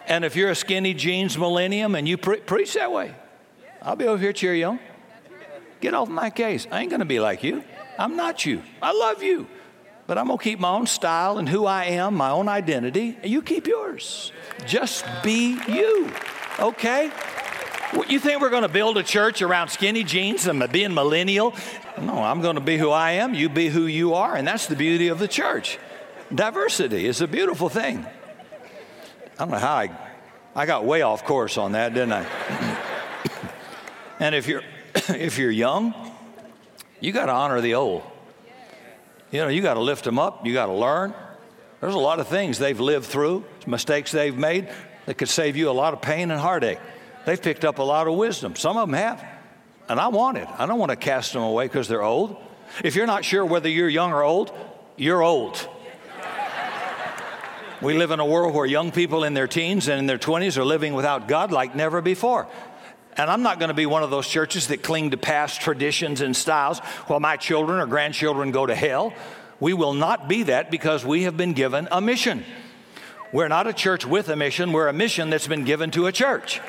And 0.06 0.24
if 0.24 0.36
you're 0.36 0.50
a 0.50 0.54
skinny 0.54 0.94
jeans 0.94 1.38
millennium 1.38 1.94
and 1.94 2.06
you 2.06 2.18
pre- 2.18 2.40
preach 2.40 2.74
that 2.74 2.92
way, 2.92 3.14
I'll 3.84 3.96
be 3.96 4.06
over 4.06 4.20
here 4.20 4.32
cheer 4.32 4.54
you 4.54 4.66
on. 4.66 4.80
Get 5.80 5.92
off 5.92 6.08
my 6.08 6.30
case. 6.30 6.66
I 6.70 6.80
ain't 6.80 6.90
going 6.90 7.00
to 7.00 7.06
be 7.06 7.20
like 7.20 7.42
you. 7.42 7.62
I'm 7.98 8.16
not 8.16 8.46
you. 8.46 8.62
I 8.80 8.92
love 8.92 9.22
you. 9.22 9.46
But 10.06 10.18
I'm 10.18 10.26
going 10.26 10.38
to 10.38 10.44
keep 10.44 10.58
my 10.58 10.70
own 10.70 10.86
style 10.86 11.38
and 11.38 11.48
who 11.48 11.66
I 11.66 11.84
am, 11.84 12.14
my 12.14 12.30
own 12.30 12.48
identity, 12.48 13.18
and 13.22 13.30
you 13.30 13.42
keep 13.42 13.66
yours. 13.66 14.32
Just 14.66 15.04
be 15.22 15.58
you, 15.68 16.10
okay? 16.58 17.10
You 18.08 18.18
think 18.18 18.40
we're 18.40 18.50
going 18.50 18.62
to 18.62 18.68
build 18.68 18.98
a 18.98 19.02
church 19.02 19.40
around 19.40 19.68
skinny 19.68 20.04
jeans 20.04 20.46
and 20.46 20.70
being 20.72 20.92
millennial? 20.92 21.54
No, 22.00 22.18
I'm 22.18 22.42
going 22.42 22.56
to 22.56 22.60
be 22.60 22.76
who 22.76 22.90
I 22.90 23.12
am, 23.12 23.34
you 23.34 23.48
be 23.48 23.68
who 23.68 23.86
you 23.86 24.14
are, 24.14 24.34
and 24.34 24.46
that's 24.46 24.66
the 24.66 24.76
beauty 24.76 25.08
of 25.08 25.18
the 25.18 25.28
church. 25.28 25.78
Diversity 26.34 27.06
is 27.06 27.20
a 27.20 27.28
beautiful 27.28 27.68
thing. 27.68 28.04
I 28.04 29.38
don't 29.38 29.50
know 29.50 29.58
how 29.58 29.74
I, 29.74 29.90
I 30.54 30.66
got 30.66 30.84
way 30.84 31.02
off 31.02 31.24
course 31.24 31.56
on 31.56 31.72
that, 31.72 31.94
didn't 31.94 32.12
I? 32.12 32.72
And 34.20 34.34
if 34.34 34.46
you're 34.46 34.62
if 35.08 35.38
you're 35.38 35.50
young, 35.50 35.94
you 37.00 37.12
got 37.12 37.26
to 37.26 37.32
honor 37.32 37.60
the 37.60 37.74
old. 37.74 38.02
You 39.30 39.40
know, 39.40 39.48
you 39.48 39.62
got 39.62 39.74
to 39.74 39.80
lift 39.80 40.04
them 40.04 40.18
up. 40.18 40.46
You 40.46 40.52
got 40.52 40.66
to 40.66 40.72
learn. 40.72 41.12
There's 41.80 41.94
a 41.94 41.98
lot 41.98 42.20
of 42.20 42.28
things 42.28 42.58
they've 42.58 42.78
lived 42.78 43.06
through, 43.06 43.44
mistakes 43.66 44.12
they've 44.12 44.36
made 44.36 44.70
that 45.06 45.18
could 45.18 45.28
save 45.28 45.56
you 45.56 45.68
a 45.68 45.72
lot 45.72 45.92
of 45.92 46.00
pain 46.00 46.30
and 46.30 46.40
heartache. 46.40 46.78
They've 47.26 47.40
picked 47.40 47.64
up 47.64 47.78
a 47.78 47.82
lot 47.82 48.06
of 48.06 48.14
wisdom. 48.14 48.56
Some 48.56 48.76
of 48.76 48.88
them 48.88 48.94
have. 48.94 49.24
And 49.88 50.00
I 50.00 50.08
want 50.08 50.38
it. 50.38 50.48
I 50.56 50.66
don't 50.66 50.78
want 50.78 50.90
to 50.90 50.96
cast 50.96 51.32
them 51.32 51.42
away 51.42 51.66
because 51.66 51.88
they're 51.88 52.02
old. 52.02 52.36
If 52.82 52.94
you're 52.94 53.06
not 53.06 53.24
sure 53.24 53.44
whether 53.44 53.68
you're 53.68 53.88
young 53.88 54.12
or 54.12 54.22
old, 54.22 54.52
you're 54.96 55.22
old. 55.22 55.68
We 57.82 57.92
live 57.94 58.12
in 58.12 58.20
a 58.20 58.24
world 58.24 58.54
where 58.54 58.64
young 58.64 58.92
people 58.92 59.24
in 59.24 59.34
their 59.34 59.46
teens 59.46 59.88
and 59.88 59.98
in 59.98 60.06
their 60.06 60.16
20s 60.16 60.56
are 60.56 60.64
living 60.64 60.94
without 60.94 61.28
God 61.28 61.52
like 61.52 61.74
never 61.74 62.00
before. 62.00 62.46
And 63.16 63.30
I'm 63.30 63.42
not 63.42 63.58
going 63.58 63.68
to 63.68 63.74
be 63.74 63.86
one 63.86 64.02
of 64.02 64.10
those 64.10 64.26
churches 64.26 64.68
that 64.68 64.82
cling 64.82 65.12
to 65.12 65.16
past 65.16 65.60
traditions 65.60 66.20
and 66.20 66.36
styles 66.36 66.80
while 67.06 67.20
my 67.20 67.36
children 67.36 67.80
or 67.80 67.86
grandchildren 67.86 68.50
go 68.50 68.66
to 68.66 68.74
hell. 68.74 69.12
We 69.60 69.72
will 69.72 69.94
not 69.94 70.28
be 70.28 70.44
that 70.44 70.70
because 70.70 71.04
we 71.04 71.22
have 71.22 71.36
been 71.36 71.52
given 71.52 71.86
a 71.92 72.00
mission. 72.00 72.44
We're 73.32 73.48
not 73.48 73.66
a 73.66 73.72
church 73.72 74.04
with 74.04 74.28
a 74.28 74.36
mission, 74.36 74.72
we're 74.72 74.88
a 74.88 74.92
mission 74.92 75.30
that's 75.30 75.48
been 75.48 75.64
given 75.64 75.90
to 75.92 76.06
a 76.06 76.12
church. 76.12 76.60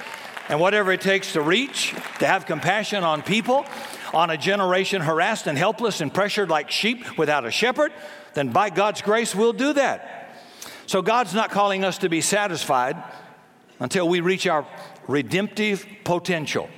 And 0.49 0.59
whatever 0.59 0.91
it 0.91 1.01
takes 1.01 1.33
to 1.33 1.41
reach, 1.41 1.95
to 2.19 2.27
have 2.27 2.45
compassion 2.45 3.03
on 3.03 3.23
people, 3.23 3.65
on 4.13 4.29
a 4.29 4.37
generation 4.37 5.01
harassed 5.01 5.47
and 5.47 5.57
helpless 5.57 6.01
and 6.01 6.13
pressured 6.13 6.49
like 6.49 6.69
sheep 6.69 7.17
without 7.17 7.45
a 7.45 7.51
shepherd, 7.51 7.91
then 8.35 8.49
by 8.49 8.69
God's 8.69 9.01
grace, 9.01 9.33
we'll 9.33 9.53
do 9.53 9.73
that. 9.73 10.35
So 10.85 11.01
God's 11.01 11.33
not 11.33 11.49
calling 11.49 11.83
us 11.83 11.99
to 11.99 12.09
be 12.09 12.21
satisfied 12.21 12.95
until 13.79 14.07
we 14.07 14.21
reach 14.21 14.47
our 14.47 14.67
redemptive 15.07 15.85
potential. 16.03 16.69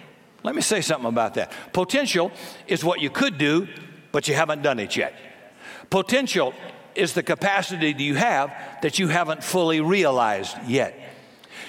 Let 0.44 0.56
me 0.56 0.62
say 0.62 0.82
something 0.82 1.10
about 1.10 1.34
that. 1.36 1.52
Potential 1.74 2.32
is 2.68 2.84
what 2.84 3.02
you 3.02 3.10
could 3.10 3.38
do, 3.38 3.68
but 4.12 4.28
you 4.28 4.36
haven't 4.36 4.62
done 4.62 4.80
it 4.80 4.96
yet. 4.96 5.14
Potential 5.90 6.54
is 6.96 7.14
the 7.14 7.24
capacity 7.24 7.94
that 7.94 8.02
you 8.02 8.16
have 8.16 8.54
that 8.82 9.00
you 9.00 9.08
haven't 9.08 9.44
fully 9.44 9.82
realized 9.82 10.58
yet. 10.66 10.98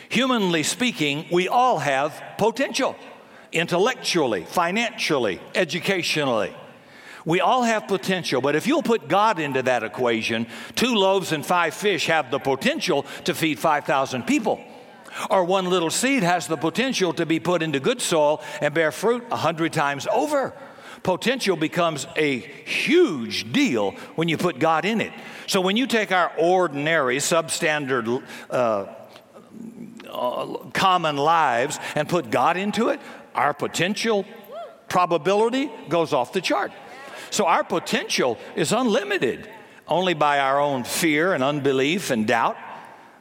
Humanly 0.08 0.62
speaking, 0.62 1.26
we 1.30 1.48
all 1.48 1.78
have 1.78 2.22
potential 2.38 2.96
intellectually, 3.52 4.44
financially, 4.44 5.40
educationally. 5.54 6.54
We 7.24 7.40
all 7.40 7.62
have 7.62 7.88
potential, 7.88 8.40
but 8.40 8.56
if 8.56 8.66
you'll 8.66 8.82
put 8.82 9.08
God 9.08 9.38
into 9.38 9.62
that 9.62 9.82
equation, 9.82 10.46
two 10.76 10.94
loaves 10.94 11.32
and 11.32 11.44
five 11.44 11.74
fish 11.74 12.06
have 12.06 12.30
the 12.30 12.38
potential 12.38 13.04
to 13.24 13.34
feed 13.34 13.58
5,000 13.58 14.22
people. 14.22 14.62
Or 15.30 15.44
one 15.44 15.68
little 15.70 15.90
seed 15.90 16.22
has 16.22 16.46
the 16.46 16.56
potential 16.56 17.12
to 17.14 17.26
be 17.26 17.40
put 17.40 17.62
into 17.62 17.80
good 17.80 18.00
soil 18.00 18.42
and 18.60 18.72
bear 18.74 18.92
fruit 18.92 19.24
a 19.30 19.36
hundred 19.36 19.72
times 19.72 20.06
over. 20.12 20.54
Potential 21.02 21.56
becomes 21.56 22.06
a 22.16 22.38
huge 22.38 23.52
deal 23.52 23.92
when 24.16 24.28
you 24.28 24.36
put 24.36 24.58
God 24.58 24.84
in 24.84 25.00
it. 25.00 25.12
So 25.46 25.60
when 25.60 25.76
you 25.76 25.86
take 25.86 26.12
our 26.12 26.32
ordinary, 26.36 27.18
substandard, 27.18 28.22
uh, 28.50 28.86
uh, 30.10 30.46
common 30.72 31.16
lives 31.16 31.78
and 31.94 32.08
put 32.08 32.30
God 32.30 32.56
into 32.56 32.88
it, 32.88 33.00
our 33.34 33.54
potential 33.54 34.24
probability 34.88 35.70
goes 35.88 36.12
off 36.12 36.32
the 36.32 36.40
chart. 36.40 36.72
So 37.30 37.46
our 37.46 37.62
potential 37.62 38.38
is 38.56 38.72
unlimited 38.72 39.48
only 39.86 40.14
by 40.14 40.40
our 40.40 40.60
own 40.60 40.84
fear 40.84 41.34
and 41.34 41.42
unbelief 41.42 42.10
and 42.10 42.26
doubt. 42.26 42.56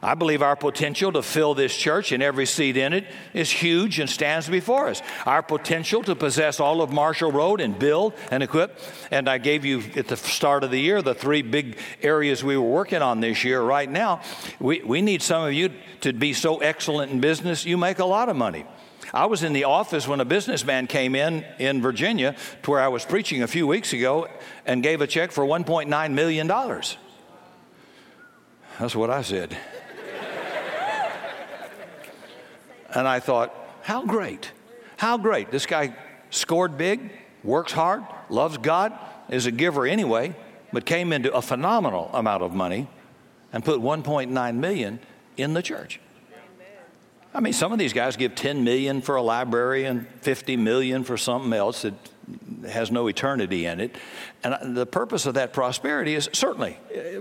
I 0.00 0.14
believe 0.14 0.42
our 0.42 0.54
potential 0.54 1.10
to 1.12 1.22
fill 1.22 1.54
this 1.54 1.76
church 1.76 2.12
and 2.12 2.22
every 2.22 2.46
seat 2.46 2.76
in 2.76 2.92
it 2.92 3.06
is 3.34 3.50
huge 3.50 3.98
and 3.98 4.08
stands 4.08 4.48
before 4.48 4.88
us. 4.88 5.02
Our 5.26 5.42
potential 5.42 6.04
to 6.04 6.14
possess 6.14 6.60
all 6.60 6.82
of 6.82 6.92
Marshall 6.92 7.32
Road 7.32 7.60
and 7.60 7.76
build 7.76 8.12
and 8.30 8.42
equip. 8.42 8.78
And 9.10 9.28
I 9.28 9.38
gave 9.38 9.64
you 9.64 9.82
at 9.96 10.06
the 10.06 10.16
start 10.16 10.62
of 10.62 10.70
the 10.70 10.78
year 10.78 11.02
the 11.02 11.14
three 11.14 11.42
big 11.42 11.78
areas 12.00 12.44
we 12.44 12.56
were 12.56 12.68
working 12.68 13.02
on 13.02 13.20
this 13.20 13.42
year. 13.42 13.60
Right 13.60 13.90
now, 13.90 14.22
we, 14.60 14.82
we 14.82 15.02
need 15.02 15.20
some 15.20 15.44
of 15.44 15.52
you 15.52 15.72
to 16.02 16.12
be 16.12 16.32
so 16.32 16.58
excellent 16.58 17.10
in 17.10 17.20
business, 17.20 17.64
you 17.64 17.76
make 17.76 17.98
a 17.98 18.04
lot 18.04 18.28
of 18.28 18.36
money. 18.36 18.64
I 19.12 19.26
was 19.26 19.42
in 19.42 19.52
the 19.52 19.64
office 19.64 20.06
when 20.06 20.20
a 20.20 20.24
businessman 20.24 20.86
came 20.86 21.14
in 21.14 21.44
in 21.58 21.82
Virginia 21.82 22.36
to 22.62 22.70
where 22.70 22.80
I 22.80 22.88
was 22.88 23.04
preaching 23.04 23.42
a 23.42 23.48
few 23.48 23.66
weeks 23.66 23.92
ago 23.92 24.28
and 24.66 24.82
gave 24.82 25.00
a 25.00 25.06
check 25.06 25.32
for 25.32 25.44
$1.9 25.44 26.12
million. 26.12 26.46
That's 28.78 28.94
what 28.94 29.10
I 29.10 29.22
said. 29.22 29.56
And 32.94 33.06
I 33.06 33.20
thought, 33.20 33.54
how 33.82 34.04
great. 34.04 34.52
How 34.96 35.18
great. 35.18 35.50
This 35.50 35.66
guy 35.66 35.94
scored 36.30 36.76
big, 36.76 37.12
works 37.44 37.72
hard, 37.72 38.04
loves 38.28 38.58
God, 38.58 38.92
is 39.28 39.46
a 39.46 39.50
giver 39.50 39.86
anyway, 39.86 40.34
but 40.72 40.84
came 40.84 41.12
into 41.12 41.32
a 41.32 41.42
phenomenal 41.42 42.10
amount 42.12 42.42
of 42.42 42.52
money 42.52 42.88
and 43.52 43.64
put 43.64 43.80
1.9 43.80 44.54
million 44.56 45.00
in 45.36 45.54
the 45.54 45.62
church. 45.62 46.00
I 47.34 47.40
mean, 47.40 47.52
some 47.52 47.72
of 47.72 47.78
these 47.78 47.92
guys 47.92 48.16
give 48.16 48.34
10 48.34 48.64
million 48.64 49.02
for 49.02 49.16
a 49.16 49.22
library 49.22 49.84
and 49.84 50.08
50 50.22 50.56
million 50.56 51.04
for 51.04 51.16
something 51.16 51.52
else 51.52 51.82
that 51.82 51.94
has 52.68 52.90
no 52.90 53.06
eternity 53.06 53.66
in 53.66 53.80
it. 53.80 53.96
And 54.42 54.76
the 54.76 54.86
purpose 54.86 55.26
of 55.26 55.34
that 55.34 55.52
prosperity 55.52 56.14
is 56.14 56.28
certainly 56.32 56.78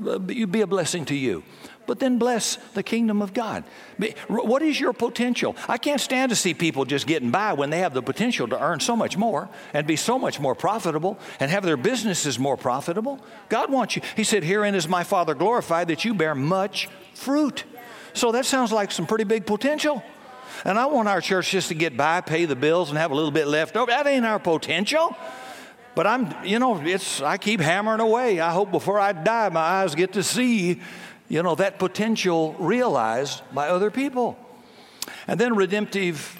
uh, 0.08 0.18
be 0.18 0.62
a 0.62 0.68
blessing 0.68 1.06
to 1.06 1.16
you 1.16 1.44
but 1.88 2.00
then 2.00 2.20
bless 2.20 2.58
the 2.74 2.84
kingdom 2.84 3.22
of 3.22 3.34
God. 3.34 3.64
What 4.28 4.62
is 4.62 4.80
your 4.80 4.94
potential? 4.94 5.56
I 5.68 5.78
can't 5.78 6.02
stand 6.02 6.30
to 6.30 6.36
see 6.36 6.54
people 6.54 6.86
just 6.86 7.08
getting 7.08 7.32
by 7.32 7.54
when 7.54 7.70
they 7.70 7.80
have 7.80 7.94
the 7.94 8.04
potential 8.04 8.48
to 8.50 8.62
earn 8.62 8.80
so 8.80 8.96
much 8.96 9.18
more 9.18 9.50
and 9.74 9.88
be 9.88 9.96
so 9.96 10.20
much 10.20 10.40
more 10.40 10.54
profitable 10.54 11.18
and 11.40 11.50
have 11.50 11.64
their 11.64 11.78
businesses 11.78 12.38
more 12.38 12.58
profitable. 12.58 13.20
God 13.50 13.72
wants 13.72 13.96
you. 13.96 14.02
He 14.16 14.24
said, 14.24 14.44
Herein 14.44 14.76
is 14.76 14.88
my 14.88 15.04
Father 15.04 15.34
glorified 15.34 15.88
that 15.88 16.06
you 16.06 16.14
bear 16.14 16.36
much 16.36 16.90
fruit. 17.14 17.64
So 18.14 18.32
that 18.34 18.46
sounds 18.46 18.72
like 18.72 18.92
some 18.92 19.08
pretty 19.08 19.24
big 19.24 19.46
potential. 19.46 20.04
And 20.66 20.78
I 20.78 20.88
want 20.88 21.08
our 21.08 21.22
church 21.22 21.52
just 21.52 21.70
to 21.70 21.76
get 21.76 21.96
by, 21.96 22.22
pay 22.22 22.46
the 22.46 22.56
bills, 22.56 22.90
and 22.90 22.98
have 22.98 23.12
a 23.12 23.16
little 23.16 23.32
bit 23.32 23.48
left 23.48 23.78
over. 23.78 23.92
That 23.92 24.08
ain't 24.08 24.26
our 24.26 24.40
potential. 24.40 25.16
But 25.96 26.06
I'm, 26.06 26.46
you 26.46 26.60
know, 26.60 26.80
it's 26.86 27.22
I 27.22 27.38
keep 27.38 27.60
hammering 27.60 28.02
away. 28.02 28.40
I 28.40 28.52
hope 28.52 28.72
before 28.72 29.00
I 29.00 29.14
die 29.14 29.50
my 29.50 29.60
eyes 29.60 29.96
get 29.96 30.14
to 30.14 30.22
see 30.22 30.82
you 31.30 31.44
know, 31.44 31.56
that 31.56 31.80
potential 31.80 32.54
realized 32.54 33.42
by 33.54 33.70
other 33.70 33.92
people. 33.92 34.38
And 35.28 35.40
then 35.40 35.56
redemptive 35.56 36.40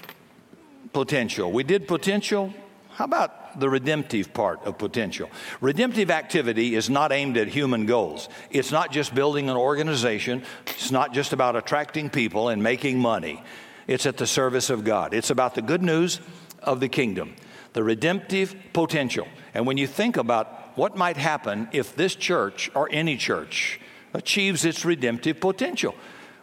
potential. 0.92 1.52
We 1.52 1.64
did 1.64 1.86
potential. 1.86 2.52
How 2.90 3.04
about 3.04 3.60
the 3.60 3.68
redemptive 3.68 4.32
part 4.32 4.64
of 4.64 4.78
potential? 4.78 5.30
Redemptive 5.60 6.10
activity 6.10 6.74
is 6.74 6.88
not 6.90 7.12
aimed 7.12 7.36
at 7.36 7.48
human 7.48 7.86
goals. 7.86 8.28
It's 8.50 8.72
not 8.72 8.90
just 8.90 9.14
building 9.14 9.48
an 9.48 9.56
organization, 9.56 10.42
it's 10.66 10.90
not 10.90 11.12
just 11.12 11.32
about 11.32 11.56
attracting 11.56 12.10
people 12.10 12.48
and 12.48 12.62
making 12.62 12.98
money. 12.98 13.42
It's 13.86 14.04
at 14.04 14.16
the 14.16 14.26
service 14.26 14.68
of 14.68 14.84
God. 14.84 15.14
It's 15.14 15.30
about 15.30 15.54
the 15.54 15.62
good 15.62 15.82
news 15.82 16.20
of 16.62 16.80
the 16.80 16.88
kingdom, 16.88 17.36
the 17.72 17.82
redemptive 17.82 18.54
potential. 18.72 19.26
And 19.54 19.66
when 19.66 19.78
you 19.78 19.86
think 19.86 20.16
about 20.16 20.76
what 20.76 20.96
might 20.96 21.16
happen 21.16 21.68
if 21.72 21.96
this 21.96 22.14
church 22.14 22.70
or 22.74 22.88
any 22.92 23.16
church 23.16 23.80
achieves 24.14 24.64
its 24.64 24.84
redemptive 24.84 25.40
potential. 25.40 25.94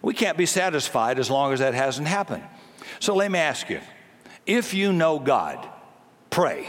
We 0.02 0.14
can't 0.14 0.38
be 0.38 0.46
satisfied 0.46 1.20
as 1.20 1.30
long 1.30 1.54
as 1.54 1.60
that 1.60 1.74
hasn't 1.74 2.08
happened. 2.08 2.44
So 3.00 3.16
let 3.16 3.32
me 3.32 3.40
ask 3.40 3.70
you 3.70 3.80
if 4.46 4.74
you 4.74 4.94
know 4.94 5.20
God, 5.20 5.68
pray, 6.30 6.68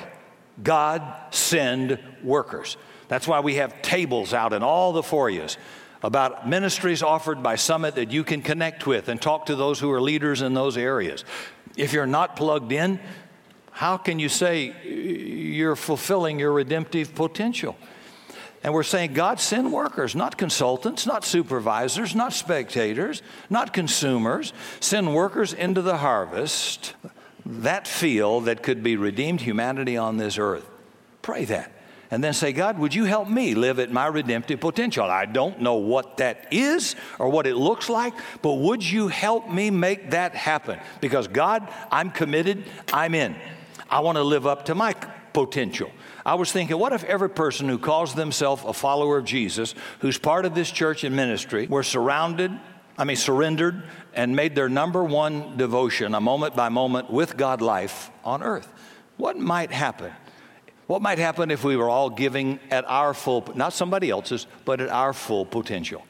God 0.63 1.03
send 1.31 1.99
workers. 2.23 2.77
That's 3.09 3.29
why 3.29 3.41
we 3.41 3.57
have 3.57 3.83
tables 3.83 4.33
out 4.33 4.53
in 4.53 4.63
all 4.63 4.93
the 4.93 5.03
foyers 5.03 5.59
about 6.03 6.49
ministries 6.49 7.03
offered 7.03 7.43
by 7.43 7.57
Summit 7.57 7.97
that 7.97 8.11
you 8.11 8.25
can 8.25 8.43
connect 8.43 8.87
with 8.87 9.09
and 9.09 9.21
talk 9.21 9.47
to 9.47 9.57
those 9.57 9.81
who 9.81 9.91
are 9.93 10.01
leaders 10.01 10.43
in 10.43 10.55
those 10.55 10.77
areas. 10.77 11.25
If 11.77 11.93
you're 11.93 12.07
not 12.07 12.37
plugged 12.37 12.73
in, 12.73 13.01
how 13.71 13.97
can 13.97 14.19
you 14.19 14.29
say 14.29 14.75
you're 14.85 15.77
fulfilling 15.77 16.39
your 16.39 16.53
redemptive 16.53 17.15
potential? 17.15 17.77
And 18.67 18.75
we're 18.75 18.83
saying, 18.83 19.13
God, 19.13 19.39
send 19.39 19.73
workers, 19.73 20.17
not 20.17 20.37
consultants, 20.37 21.07
not 21.07 21.25
supervisors, 21.25 22.17
not 22.17 22.33
spectators, 22.33 23.23
not 23.49 23.73
consumers. 23.73 24.53
Send 24.81 25.15
workers 25.15 25.53
into 25.53 25.83
the 25.83 25.99
harvest, 25.99 26.95
that 27.47 27.87
field 27.87 28.47
that 28.47 28.65
could 28.65 28.83
be 28.83 28.97
redeemed 28.97 29.41
humanity 29.41 29.97
on 29.97 30.17
this 30.17 30.37
earth. 30.37 30.69
Pray 31.23 31.45
that. 31.45 31.71
And 32.11 32.25
then 32.25 32.33
say, 32.33 32.53
God, 32.53 32.77
would 32.81 32.93
you 32.93 33.05
help 33.05 33.29
me 33.29 33.55
live 33.55 33.79
at 33.79 33.93
my 33.93 34.09
redemptive 34.09 34.59
potential? 34.59 35.05
I 35.05 35.27
don't 35.27 35.61
know 35.61 35.77
what 35.77 36.17
that 36.17 36.49
is 36.51 36.97
or 37.21 37.29
what 37.29 37.47
it 37.47 37.55
looks 37.55 37.89
like, 37.89 38.15
but 38.43 38.55
would 38.55 38.83
you 38.83 39.07
help 39.07 39.49
me 39.49 39.71
make 39.71 40.11
that 40.11 40.35
happen? 40.35 40.81
Because, 41.01 41.29
God, 41.29 41.73
I'm 41.93 42.11
committed, 42.11 42.65
I'm 42.93 43.15
in. 43.15 43.37
I 43.89 44.01
want 44.01 44.17
to 44.17 44.25
live 44.25 44.45
up 44.45 44.65
to 44.65 44.75
my 44.75 44.95
potential. 45.33 45.93
I 46.27 46.35
was 46.35 46.51
thinking, 46.51 46.77
what 46.77 46.93
if 46.93 47.05
every 47.05 47.31
person 47.31 47.69
who 47.69 47.79
calls 47.79 48.17
themselves 48.17 48.65
a 48.67 48.73
follower 48.73 49.17
of 49.17 49.25
Jesus, 49.25 49.77
who's 50.01 50.19
part 50.19 50.45
of 50.45 50.57
this 50.57 50.69
church 50.69 51.05
and 51.05 51.15
ministry, 51.15 51.69
were 51.69 51.85
surrounded, 51.85 52.51
I 52.99 53.05
mean, 53.05 53.17
surrendered, 53.17 53.85
and 54.13 54.35
made 54.35 54.57
their 54.57 54.69
number 54.69 55.05
one 55.05 55.57
devotion, 55.57 56.17
a 56.17 56.21
moment 56.21 56.57
by 56.57 56.69
moment 56.69 57.13
with 57.13 57.37
God 57.37 57.63
life 57.63 58.11
on 58.25 58.43
earth? 58.43 58.67
What 59.17 59.39
might 59.39 59.71
happen? 59.71 60.13
What 60.89 61.01
might 61.01 61.19
happen 61.19 61.53
if 61.53 61.63
we 61.63 61.77
were 61.77 61.89
all 61.89 62.11
giving 62.11 62.59
at 62.73 62.85
our 62.89 63.15
full, 63.15 63.47
not 63.55 63.73
somebody 63.73 64.11
else's, 64.11 64.49
but 64.65 64.81
at 64.81 64.89
our 64.89 65.13
full 65.13 65.47
potential? 65.47 66.05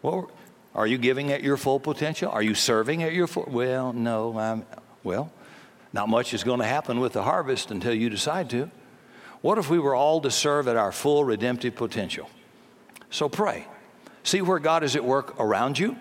Well, 0.00 0.30
are 0.74 0.86
you 0.86 0.96
giving 0.96 1.30
at 1.30 1.42
your 1.42 1.58
full 1.58 1.78
potential? 1.78 2.32
Are 2.32 2.42
you 2.42 2.54
serving 2.54 3.02
at 3.02 3.12
your 3.12 3.26
full? 3.26 3.46
Well, 3.50 3.92
no. 3.92 4.38
I'm, 4.38 4.64
well, 5.04 5.30
not 5.92 6.08
much 6.08 6.32
is 6.32 6.42
going 6.42 6.60
to 6.60 6.66
happen 6.66 7.00
with 7.00 7.12
the 7.12 7.22
harvest 7.22 7.70
until 7.70 7.92
you 7.92 8.08
decide 8.08 8.48
to. 8.48 8.70
What 9.42 9.58
if 9.58 9.68
we 9.68 9.78
were 9.78 9.94
all 9.94 10.20
to 10.20 10.30
serve 10.30 10.68
at 10.68 10.76
our 10.76 10.92
full 10.92 11.24
redemptive 11.24 11.74
potential? 11.74 12.30
So 13.10 13.28
pray. 13.28 13.66
See 14.22 14.40
where 14.40 14.60
God 14.60 14.84
is 14.84 14.96
at 14.96 15.04
work 15.04 15.38
around 15.38 15.78
you 15.78 15.96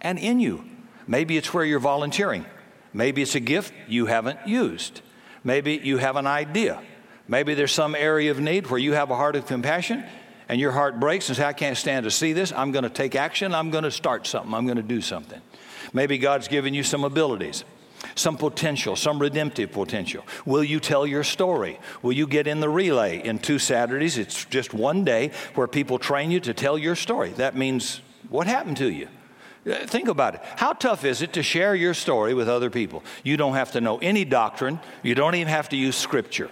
and 0.00 0.18
in 0.18 0.40
you. 0.40 0.64
Maybe 1.06 1.36
it's 1.36 1.52
where 1.52 1.64
you're 1.64 1.78
volunteering. 1.78 2.46
Maybe 2.92 3.22
it's 3.22 3.34
a 3.34 3.40
gift 3.40 3.72
you 3.86 4.06
haven't 4.06 4.48
used. 4.48 5.02
Maybe 5.44 5.80
you 5.82 5.98
have 5.98 6.16
an 6.16 6.26
idea. 6.26 6.82
Maybe 7.28 7.54
there's 7.54 7.72
some 7.72 7.94
area 7.94 8.30
of 8.30 8.40
need 8.40 8.68
where 8.68 8.80
you 8.80 8.94
have 8.94 9.10
a 9.10 9.16
heart 9.16 9.36
of 9.36 9.46
compassion 9.46 10.04
and 10.48 10.60
your 10.60 10.72
heart 10.72 10.98
breaks 10.98 11.28
and 11.28 11.36
say, 11.36 11.44
I 11.44 11.52
can't 11.52 11.76
stand 11.76 12.04
to 12.04 12.10
see 12.10 12.32
this. 12.32 12.50
I'm 12.50 12.72
going 12.72 12.82
to 12.82 12.90
take 12.90 13.14
action. 13.14 13.54
I'm 13.54 13.70
going 13.70 13.84
to 13.84 13.90
start 13.90 14.26
something. 14.26 14.52
I'm 14.52 14.64
going 14.64 14.78
to 14.78 14.82
do 14.82 15.00
something. 15.00 15.40
Maybe 15.92 16.18
God's 16.18 16.48
given 16.48 16.74
you 16.74 16.82
some 16.82 17.04
abilities 17.04 17.62
some 18.14 18.36
potential, 18.36 18.96
some 18.96 19.18
redemptive 19.18 19.72
potential. 19.72 20.24
Will 20.44 20.64
you 20.64 20.80
tell 20.80 21.06
your 21.06 21.24
story? 21.24 21.78
Will 22.02 22.12
you 22.12 22.26
get 22.26 22.46
in 22.46 22.60
the 22.60 22.68
relay 22.68 23.22
in 23.22 23.38
two 23.38 23.58
Saturdays? 23.58 24.18
It's 24.18 24.44
just 24.46 24.74
one 24.74 25.04
day 25.04 25.32
where 25.54 25.66
people 25.66 25.98
train 25.98 26.30
you 26.30 26.40
to 26.40 26.54
tell 26.54 26.78
your 26.78 26.96
story. 26.96 27.30
That 27.30 27.56
means 27.56 28.00
what 28.28 28.46
happened 28.46 28.76
to 28.78 28.90
you? 28.90 29.08
Uh, 29.66 29.86
think 29.86 30.08
about 30.08 30.34
it. 30.34 30.40
How 30.56 30.72
tough 30.72 31.04
is 31.04 31.20
it 31.20 31.34
to 31.34 31.42
share 31.42 31.74
your 31.74 31.92
story 31.92 32.32
with 32.32 32.48
other 32.48 32.70
people? 32.70 33.04
You 33.22 33.36
don't 33.36 33.54
have 33.54 33.72
to 33.72 33.80
know 33.80 33.98
any 33.98 34.24
doctrine, 34.24 34.80
you 35.02 35.14
don't 35.14 35.34
even 35.34 35.48
have 35.48 35.68
to 35.70 35.76
use 35.76 35.96
scripture. 35.96 36.50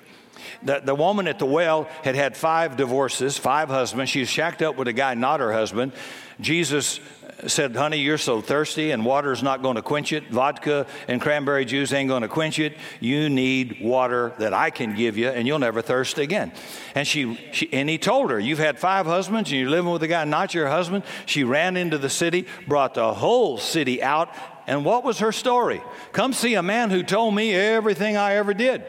The, 0.62 0.80
the 0.80 0.94
woman 0.94 1.26
at 1.28 1.38
the 1.38 1.46
well 1.46 1.88
had 2.02 2.14
had 2.14 2.36
five 2.36 2.76
divorces, 2.76 3.38
five 3.38 3.68
husbands. 3.68 4.10
She 4.10 4.20
was 4.20 4.28
shacked 4.28 4.62
up 4.62 4.76
with 4.76 4.88
a 4.88 4.92
guy 4.92 5.14
not 5.14 5.40
her 5.40 5.52
husband. 5.52 5.92
Jesus 6.40 7.00
said, 7.46 7.76
Honey, 7.76 7.98
you're 7.98 8.18
so 8.18 8.40
thirsty 8.40 8.90
and 8.90 9.04
water's 9.04 9.42
not 9.42 9.62
going 9.62 9.76
to 9.76 9.82
quench 9.82 10.12
it. 10.12 10.28
Vodka 10.28 10.86
and 11.06 11.20
cranberry 11.20 11.64
juice 11.64 11.92
ain't 11.92 12.08
going 12.08 12.22
to 12.22 12.28
quench 12.28 12.58
it. 12.58 12.76
You 13.00 13.28
need 13.28 13.78
water 13.80 14.32
that 14.38 14.52
I 14.52 14.70
can 14.70 14.96
give 14.96 15.16
you 15.16 15.28
and 15.28 15.46
you'll 15.46 15.58
never 15.58 15.80
thirst 15.82 16.18
again. 16.18 16.52
And, 16.94 17.06
she, 17.06 17.38
she, 17.52 17.72
and 17.72 17.88
he 17.88 17.98
told 17.98 18.30
her, 18.30 18.40
You've 18.40 18.58
had 18.58 18.78
five 18.78 19.06
husbands 19.06 19.50
and 19.50 19.60
you're 19.60 19.70
living 19.70 19.92
with 19.92 20.02
a 20.02 20.08
guy 20.08 20.24
not 20.24 20.54
your 20.54 20.68
husband. 20.68 21.04
She 21.26 21.44
ran 21.44 21.76
into 21.76 21.98
the 21.98 22.10
city, 22.10 22.46
brought 22.66 22.94
the 22.94 23.14
whole 23.14 23.58
city 23.58 24.02
out. 24.02 24.34
And 24.66 24.84
what 24.84 25.04
was 25.04 25.20
her 25.20 25.32
story? 25.32 25.80
Come 26.12 26.32
see 26.32 26.54
a 26.54 26.62
man 26.62 26.90
who 26.90 27.02
told 27.02 27.34
me 27.34 27.54
everything 27.54 28.16
I 28.16 28.34
ever 28.34 28.52
did. 28.52 28.82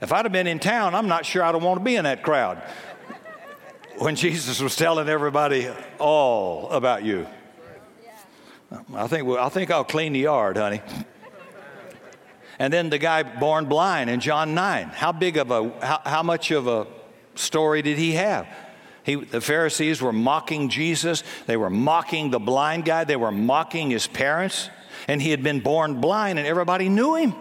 If 0.00 0.12
I'd 0.12 0.24
have 0.24 0.32
been 0.32 0.48
in 0.48 0.58
town, 0.58 0.94
I'm 0.94 1.08
not 1.08 1.24
sure 1.24 1.44
I'd 1.44 1.54
want 1.54 1.78
to 1.78 1.84
be 1.84 1.94
in 1.94 2.04
that 2.04 2.22
crowd 2.22 2.62
when 3.98 4.16
Jesus 4.16 4.60
was 4.60 4.74
telling 4.74 5.08
everybody 5.08 5.68
all 5.98 6.70
about 6.70 7.04
you. 7.04 7.26
I 8.94 9.06
think, 9.06 9.28
I 9.28 9.48
think 9.48 9.70
I'll 9.70 9.84
clean 9.84 10.12
the 10.12 10.20
yard, 10.20 10.56
honey. 10.56 10.80
And 12.58 12.72
then 12.72 12.90
the 12.90 12.98
guy 12.98 13.22
born 13.22 13.66
blind 13.66 14.10
in 14.10 14.20
John 14.20 14.54
9. 14.54 14.88
How 14.88 15.12
big 15.12 15.36
of 15.36 15.50
a, 15.50 15.70
how, 15.84 16.00
how 16.04 16.22
much 16.22 16.50
of 16.50 16.68
a 16.68 16.86
story 17.34 17.82
did 17.82 17.98
he 17.98 18.12
have? 18.12 18.46
He, 19.04 19.16
the 19.16 19.40
Pharisees 19.40 20.00
were 20.00 20.12
mocking 20.12 20.68
Jesus. 20.68 21.24
They 21.46 21.56
were 21.56 21.70
mocking 21.70 22.30
the 22.30 22.38
blind 22.38 22.84
guy. 22.84 23.04
They 23.04 23.16
were 23.16 23.32
mocking 23.32 23.90
his 23.90 24.06
parents. 24.06 24.70
And 25.08 25.20
he 25.20 25.30
had 25.30 25.42
been 25.42 25.60
born 25.60 26.00
blind, 26.00 26.38
and 26.38 26.46
everybody 26.46 26.88
knew 26.88 27.16
him. 27.16 27.34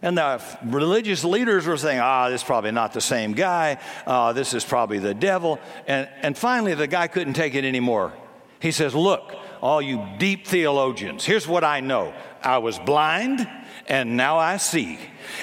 And 0.00 0.16
the 0.16 0.40
religious 0.64 1.24
leaders 1.24 1.66
were 1.66 1.76
saying, 1.76 2.00
ah, 2.00 2.28
this 2.30 2.40
is 2.40 2.46
probably 2.46 2.70
not 2.70 2.92
the 2.92 3.00
same 3.00 3.32
guy. 3.32 3.78
Uh, 4.06 4.32
this 4.32 4.54
is 4.54 4.64
probably 4.64 4.98
the 4.98 5.14
devil. 5.14 5.58
And, 5.86 6.08
and 6.22 6.36
finally, 6.36 6.74
the 6.74 6.86
guy 6.86 7.08
couldn't 7.08 7.34
take 7.34 7.54
it 7.54 7.64
anymore. 7.64 8.12
He 8.60 8.72
says, 8.72 8.94
Look, 8.94 9.34
all 9.66 9.82
you 9.82 10.00
deep 10.18 10.46
theologians, 10.46 11.24
here's 11.24 11.48
what 11.48 11.64
I 11.64 11.80
know 11.80 12.14
I 12.40 12.58
was 12.58 12.78
blind 12.78 13.48
and 13.88 14.16
now 14.16 14.38
I 14.38 14.58
see. 14.58 14.96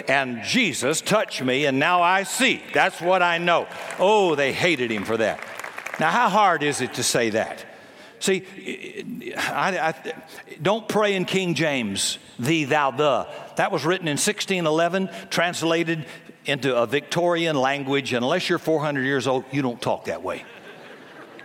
And 0.07 0.43
Jesus 0.43 1.01
touched 1.01 1.43
me 1.43 1.65
and 1.65 1.78
now 1.78 2.01
I 2.01 2.24
see. 2.24 2.63
That's 2.74 3.01
what 3.01 3.21
I 3.21 3.38
know. 3.38 3.67
Oh, 3.99 4.36
they 4.36 4.53
hated 4.53 4.91
him 4.91 5.03
for 5.03 5.17
that. 5.17 5.45
Now, 5.99 6.09
how 6.09 6.30
hard 6.30 6.63
is 6.63 6.80
it 6.80 6.93
to 6.93 7.03
say 7.03 7.32
that? 7.32 7.65
See, 8.19 8.45
I, 9.38 9.89
I, 9.89 10.13
don't 10.61 10.88
pray 10.88 11.15
in 11.15 11.26
King 11.26 11.53
James, 11.53 12.17
thee, 12.39 12.63
thou, 12.63 12.91
the. 12.91 13.28
That 13.57 13.74
was 13.74 13.84
written 13.86 14.07
in 14.07 14.13
1611, 14.13 15.09
translated 15.32 16.05
into 16.45 16.74
a 16.74 16.88
Victorian 16.88 17.57
language. 17.57 18.13
And 18.13 18.24
unless 18.24 18.47
you're 18.47 18.57
400 18.57 19.01
years 19.01 19.28
old, 19.28 19.43
you 19.51 19.61
don't 19.61 19.82
talk 19.82 20.05
that 20.05 20.24
way. 20.24 20.45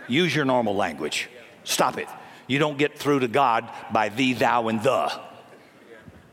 Use 0.07 0.33
your 0.33 0.45
normal 0.45 0.75
language. 0.75 1.29
Stop 1.65 1.97
it. 1.97 2.07
You 2.49 2.57
don't 2.57 2.79
get 2.79 2.97
through 2.97 3.19
to 3.19 3.27
God 3.29 3.69
by 3.93 4.09
thee, 4.09 4.33
thou, 4.33 4.67
and 4.67 4.81
the. 4.81 5.11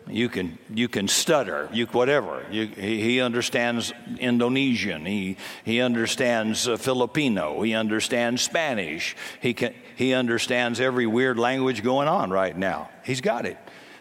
You 0.09 0.29
can, 0.29 0.59
you 0.73 0.89
can 0.89 1.09
stutter, 1.09 1.69
you, 1.73 1.87
whatever. 1.87 2.45
You, 2.51 2.67
he, 2.69 3.21
understands 3.21 3.93
Indonesian, 4.19 5.05
he, 5.05 5.37
he 5.65 5.81
understands 5.81 6.69
uh, 6.69 6.77
Filipino, 6.77 7.61
he 7.63 7.75
understands 7.75 8.41
Spanish, 8.41 9.17
he, 9.41 9.53
can, 9.53 9.75
he 9.97 10.15
understands 10.15 10.81
every 10.81 11.07
weird 11.07 11.39
language 11.39 11.83
going 11.83 12.07
on 12.09 12.31
right 12.31 12.57
now. 12.57 12.89
He's 13.05 13.21
got 13.21 13.47
it. 13.47 13.59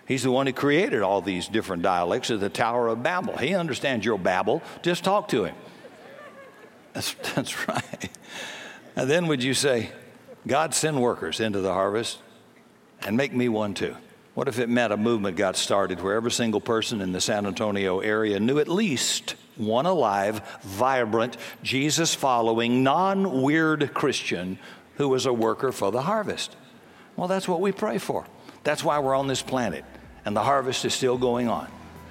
He's 0.07 0.21
the 0.21 0.31
one 0.31 0.45
who 0.45 0.53
created 0.53 1.01
all 1.01 1.21
these 1.21 1.47
different 1.47 1.81
dialects 1.81 2.29
of 2.29 2.39
the 2.39 2.49
Tower 2.49 2.87
of 2.87 3.01
Babel. 3.01 3.35
He 3.37 3.55
understands 3.55 4.05
your 4.05 4.19
babble. 4.19 4.61
Just 4.83 5.03
talk 5.03 5.27
to 5.29 5.45
him. 5.45 5.55
That's, 6.93 7.13
that's 7.33 7.67
right. 7.67 8.09
And 8.95 9.09
then 9.09 9.27
would 9.27 9.43
you 9.43 9.55
say, 9.55 9.89
God 10.47 10.73
send 10.73 11.01
workers 11.01 11.39
into 11.39 11.59
the 11.59 11.73
harvest 11.73 12.19
and 13.05 13.17
make 13.17 13.33
me 13.33 13.49
one 13.49 13.73
too. 13.73 13.95
What 14.35 14.47
if 14.47 14.59
it 14.59 14.67
meant 14.67 14.91
a 14.91 14.97
movement 14.97 15.37
got 15.37 15.55
started 15.55 16.01
where 16.01 16.15
every 16.15 16.31
single 16.31 16.59
person 16.59 17.01
in 17.01 17.13
the 17.13 17.21
San 17.21 17.45
Antonio 17.45 18.01
area 18.01 18.39
knew 18.39 18.59
at 18.59 18.67
least 18.67 19.35
one 19.55 19.85
alive, 19.85 20.41
vibrant, 20.61 21.37
Jesus 21.63 22.13
following, 22.13 22.83
non 22.83 23.41
weird 23.41 23.93
Christian 23.93 24.59
who 24.95 25.07
was 25.07 25.25
a 25.25 25.33
worker 25.33 25.71
for 25.71 25.91
the 25.91 26.01
harvest? 26.01 26.55
Well, 27.15 27.29
that's 27.29 27.47
what 27.47 27.61
we 27.61 27.71
pray 27.71 27.97
for. 27.97 28.25
That's 28.65 28.83
why 28.83 28.99
we're 28.99 29.15
on 29.15 29.27
this 29.27 29.41
planet, 29.41 29.85
and 30.25 30.35
the 30.35 30.43
harvest 30.43 30.83
is 30.83 30.93
still 30.93 31.17
going 31.17 31.47
on. 31.47 31.69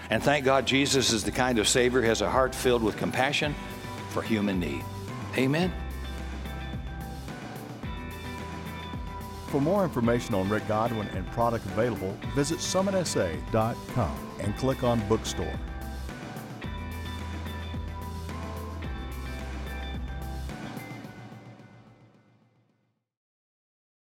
And 0.08 0.22
thank 0.22 0.44
God 0.44 0.66
Jesus 0.66 1.12
is 1.12 1.24
the 1.24 1.32
kind 1.32 1.58
of 1.58 1.68
Savior 1.68 2.00
who 2.00 2.08
has 2.08 2.22
a 2.22 2.30
heart 2.30 2.54
filled 2.54 2.82
with 2.82 2.96
compassion 2.96 3.54
for 4.10 4.22
human 4.22 4.60
need. 4.60 4.82
Amen. 5.36 5.72
For 9.54 9.60
more 9.60 9.84
information 9.84 10.34
on 10.34 10.48
Rick 10.48 10.66
Godwin 10.66 11.06
and 11.14 11.24
product 11.30 11.64
available, 11.66 12.12
visit 12.34 12.58
summitsa.com 12.58 14.16
and 14.40 14.56
click 14.56 14.82
on 14.82 15.00
Bookstore. 15.02 15.56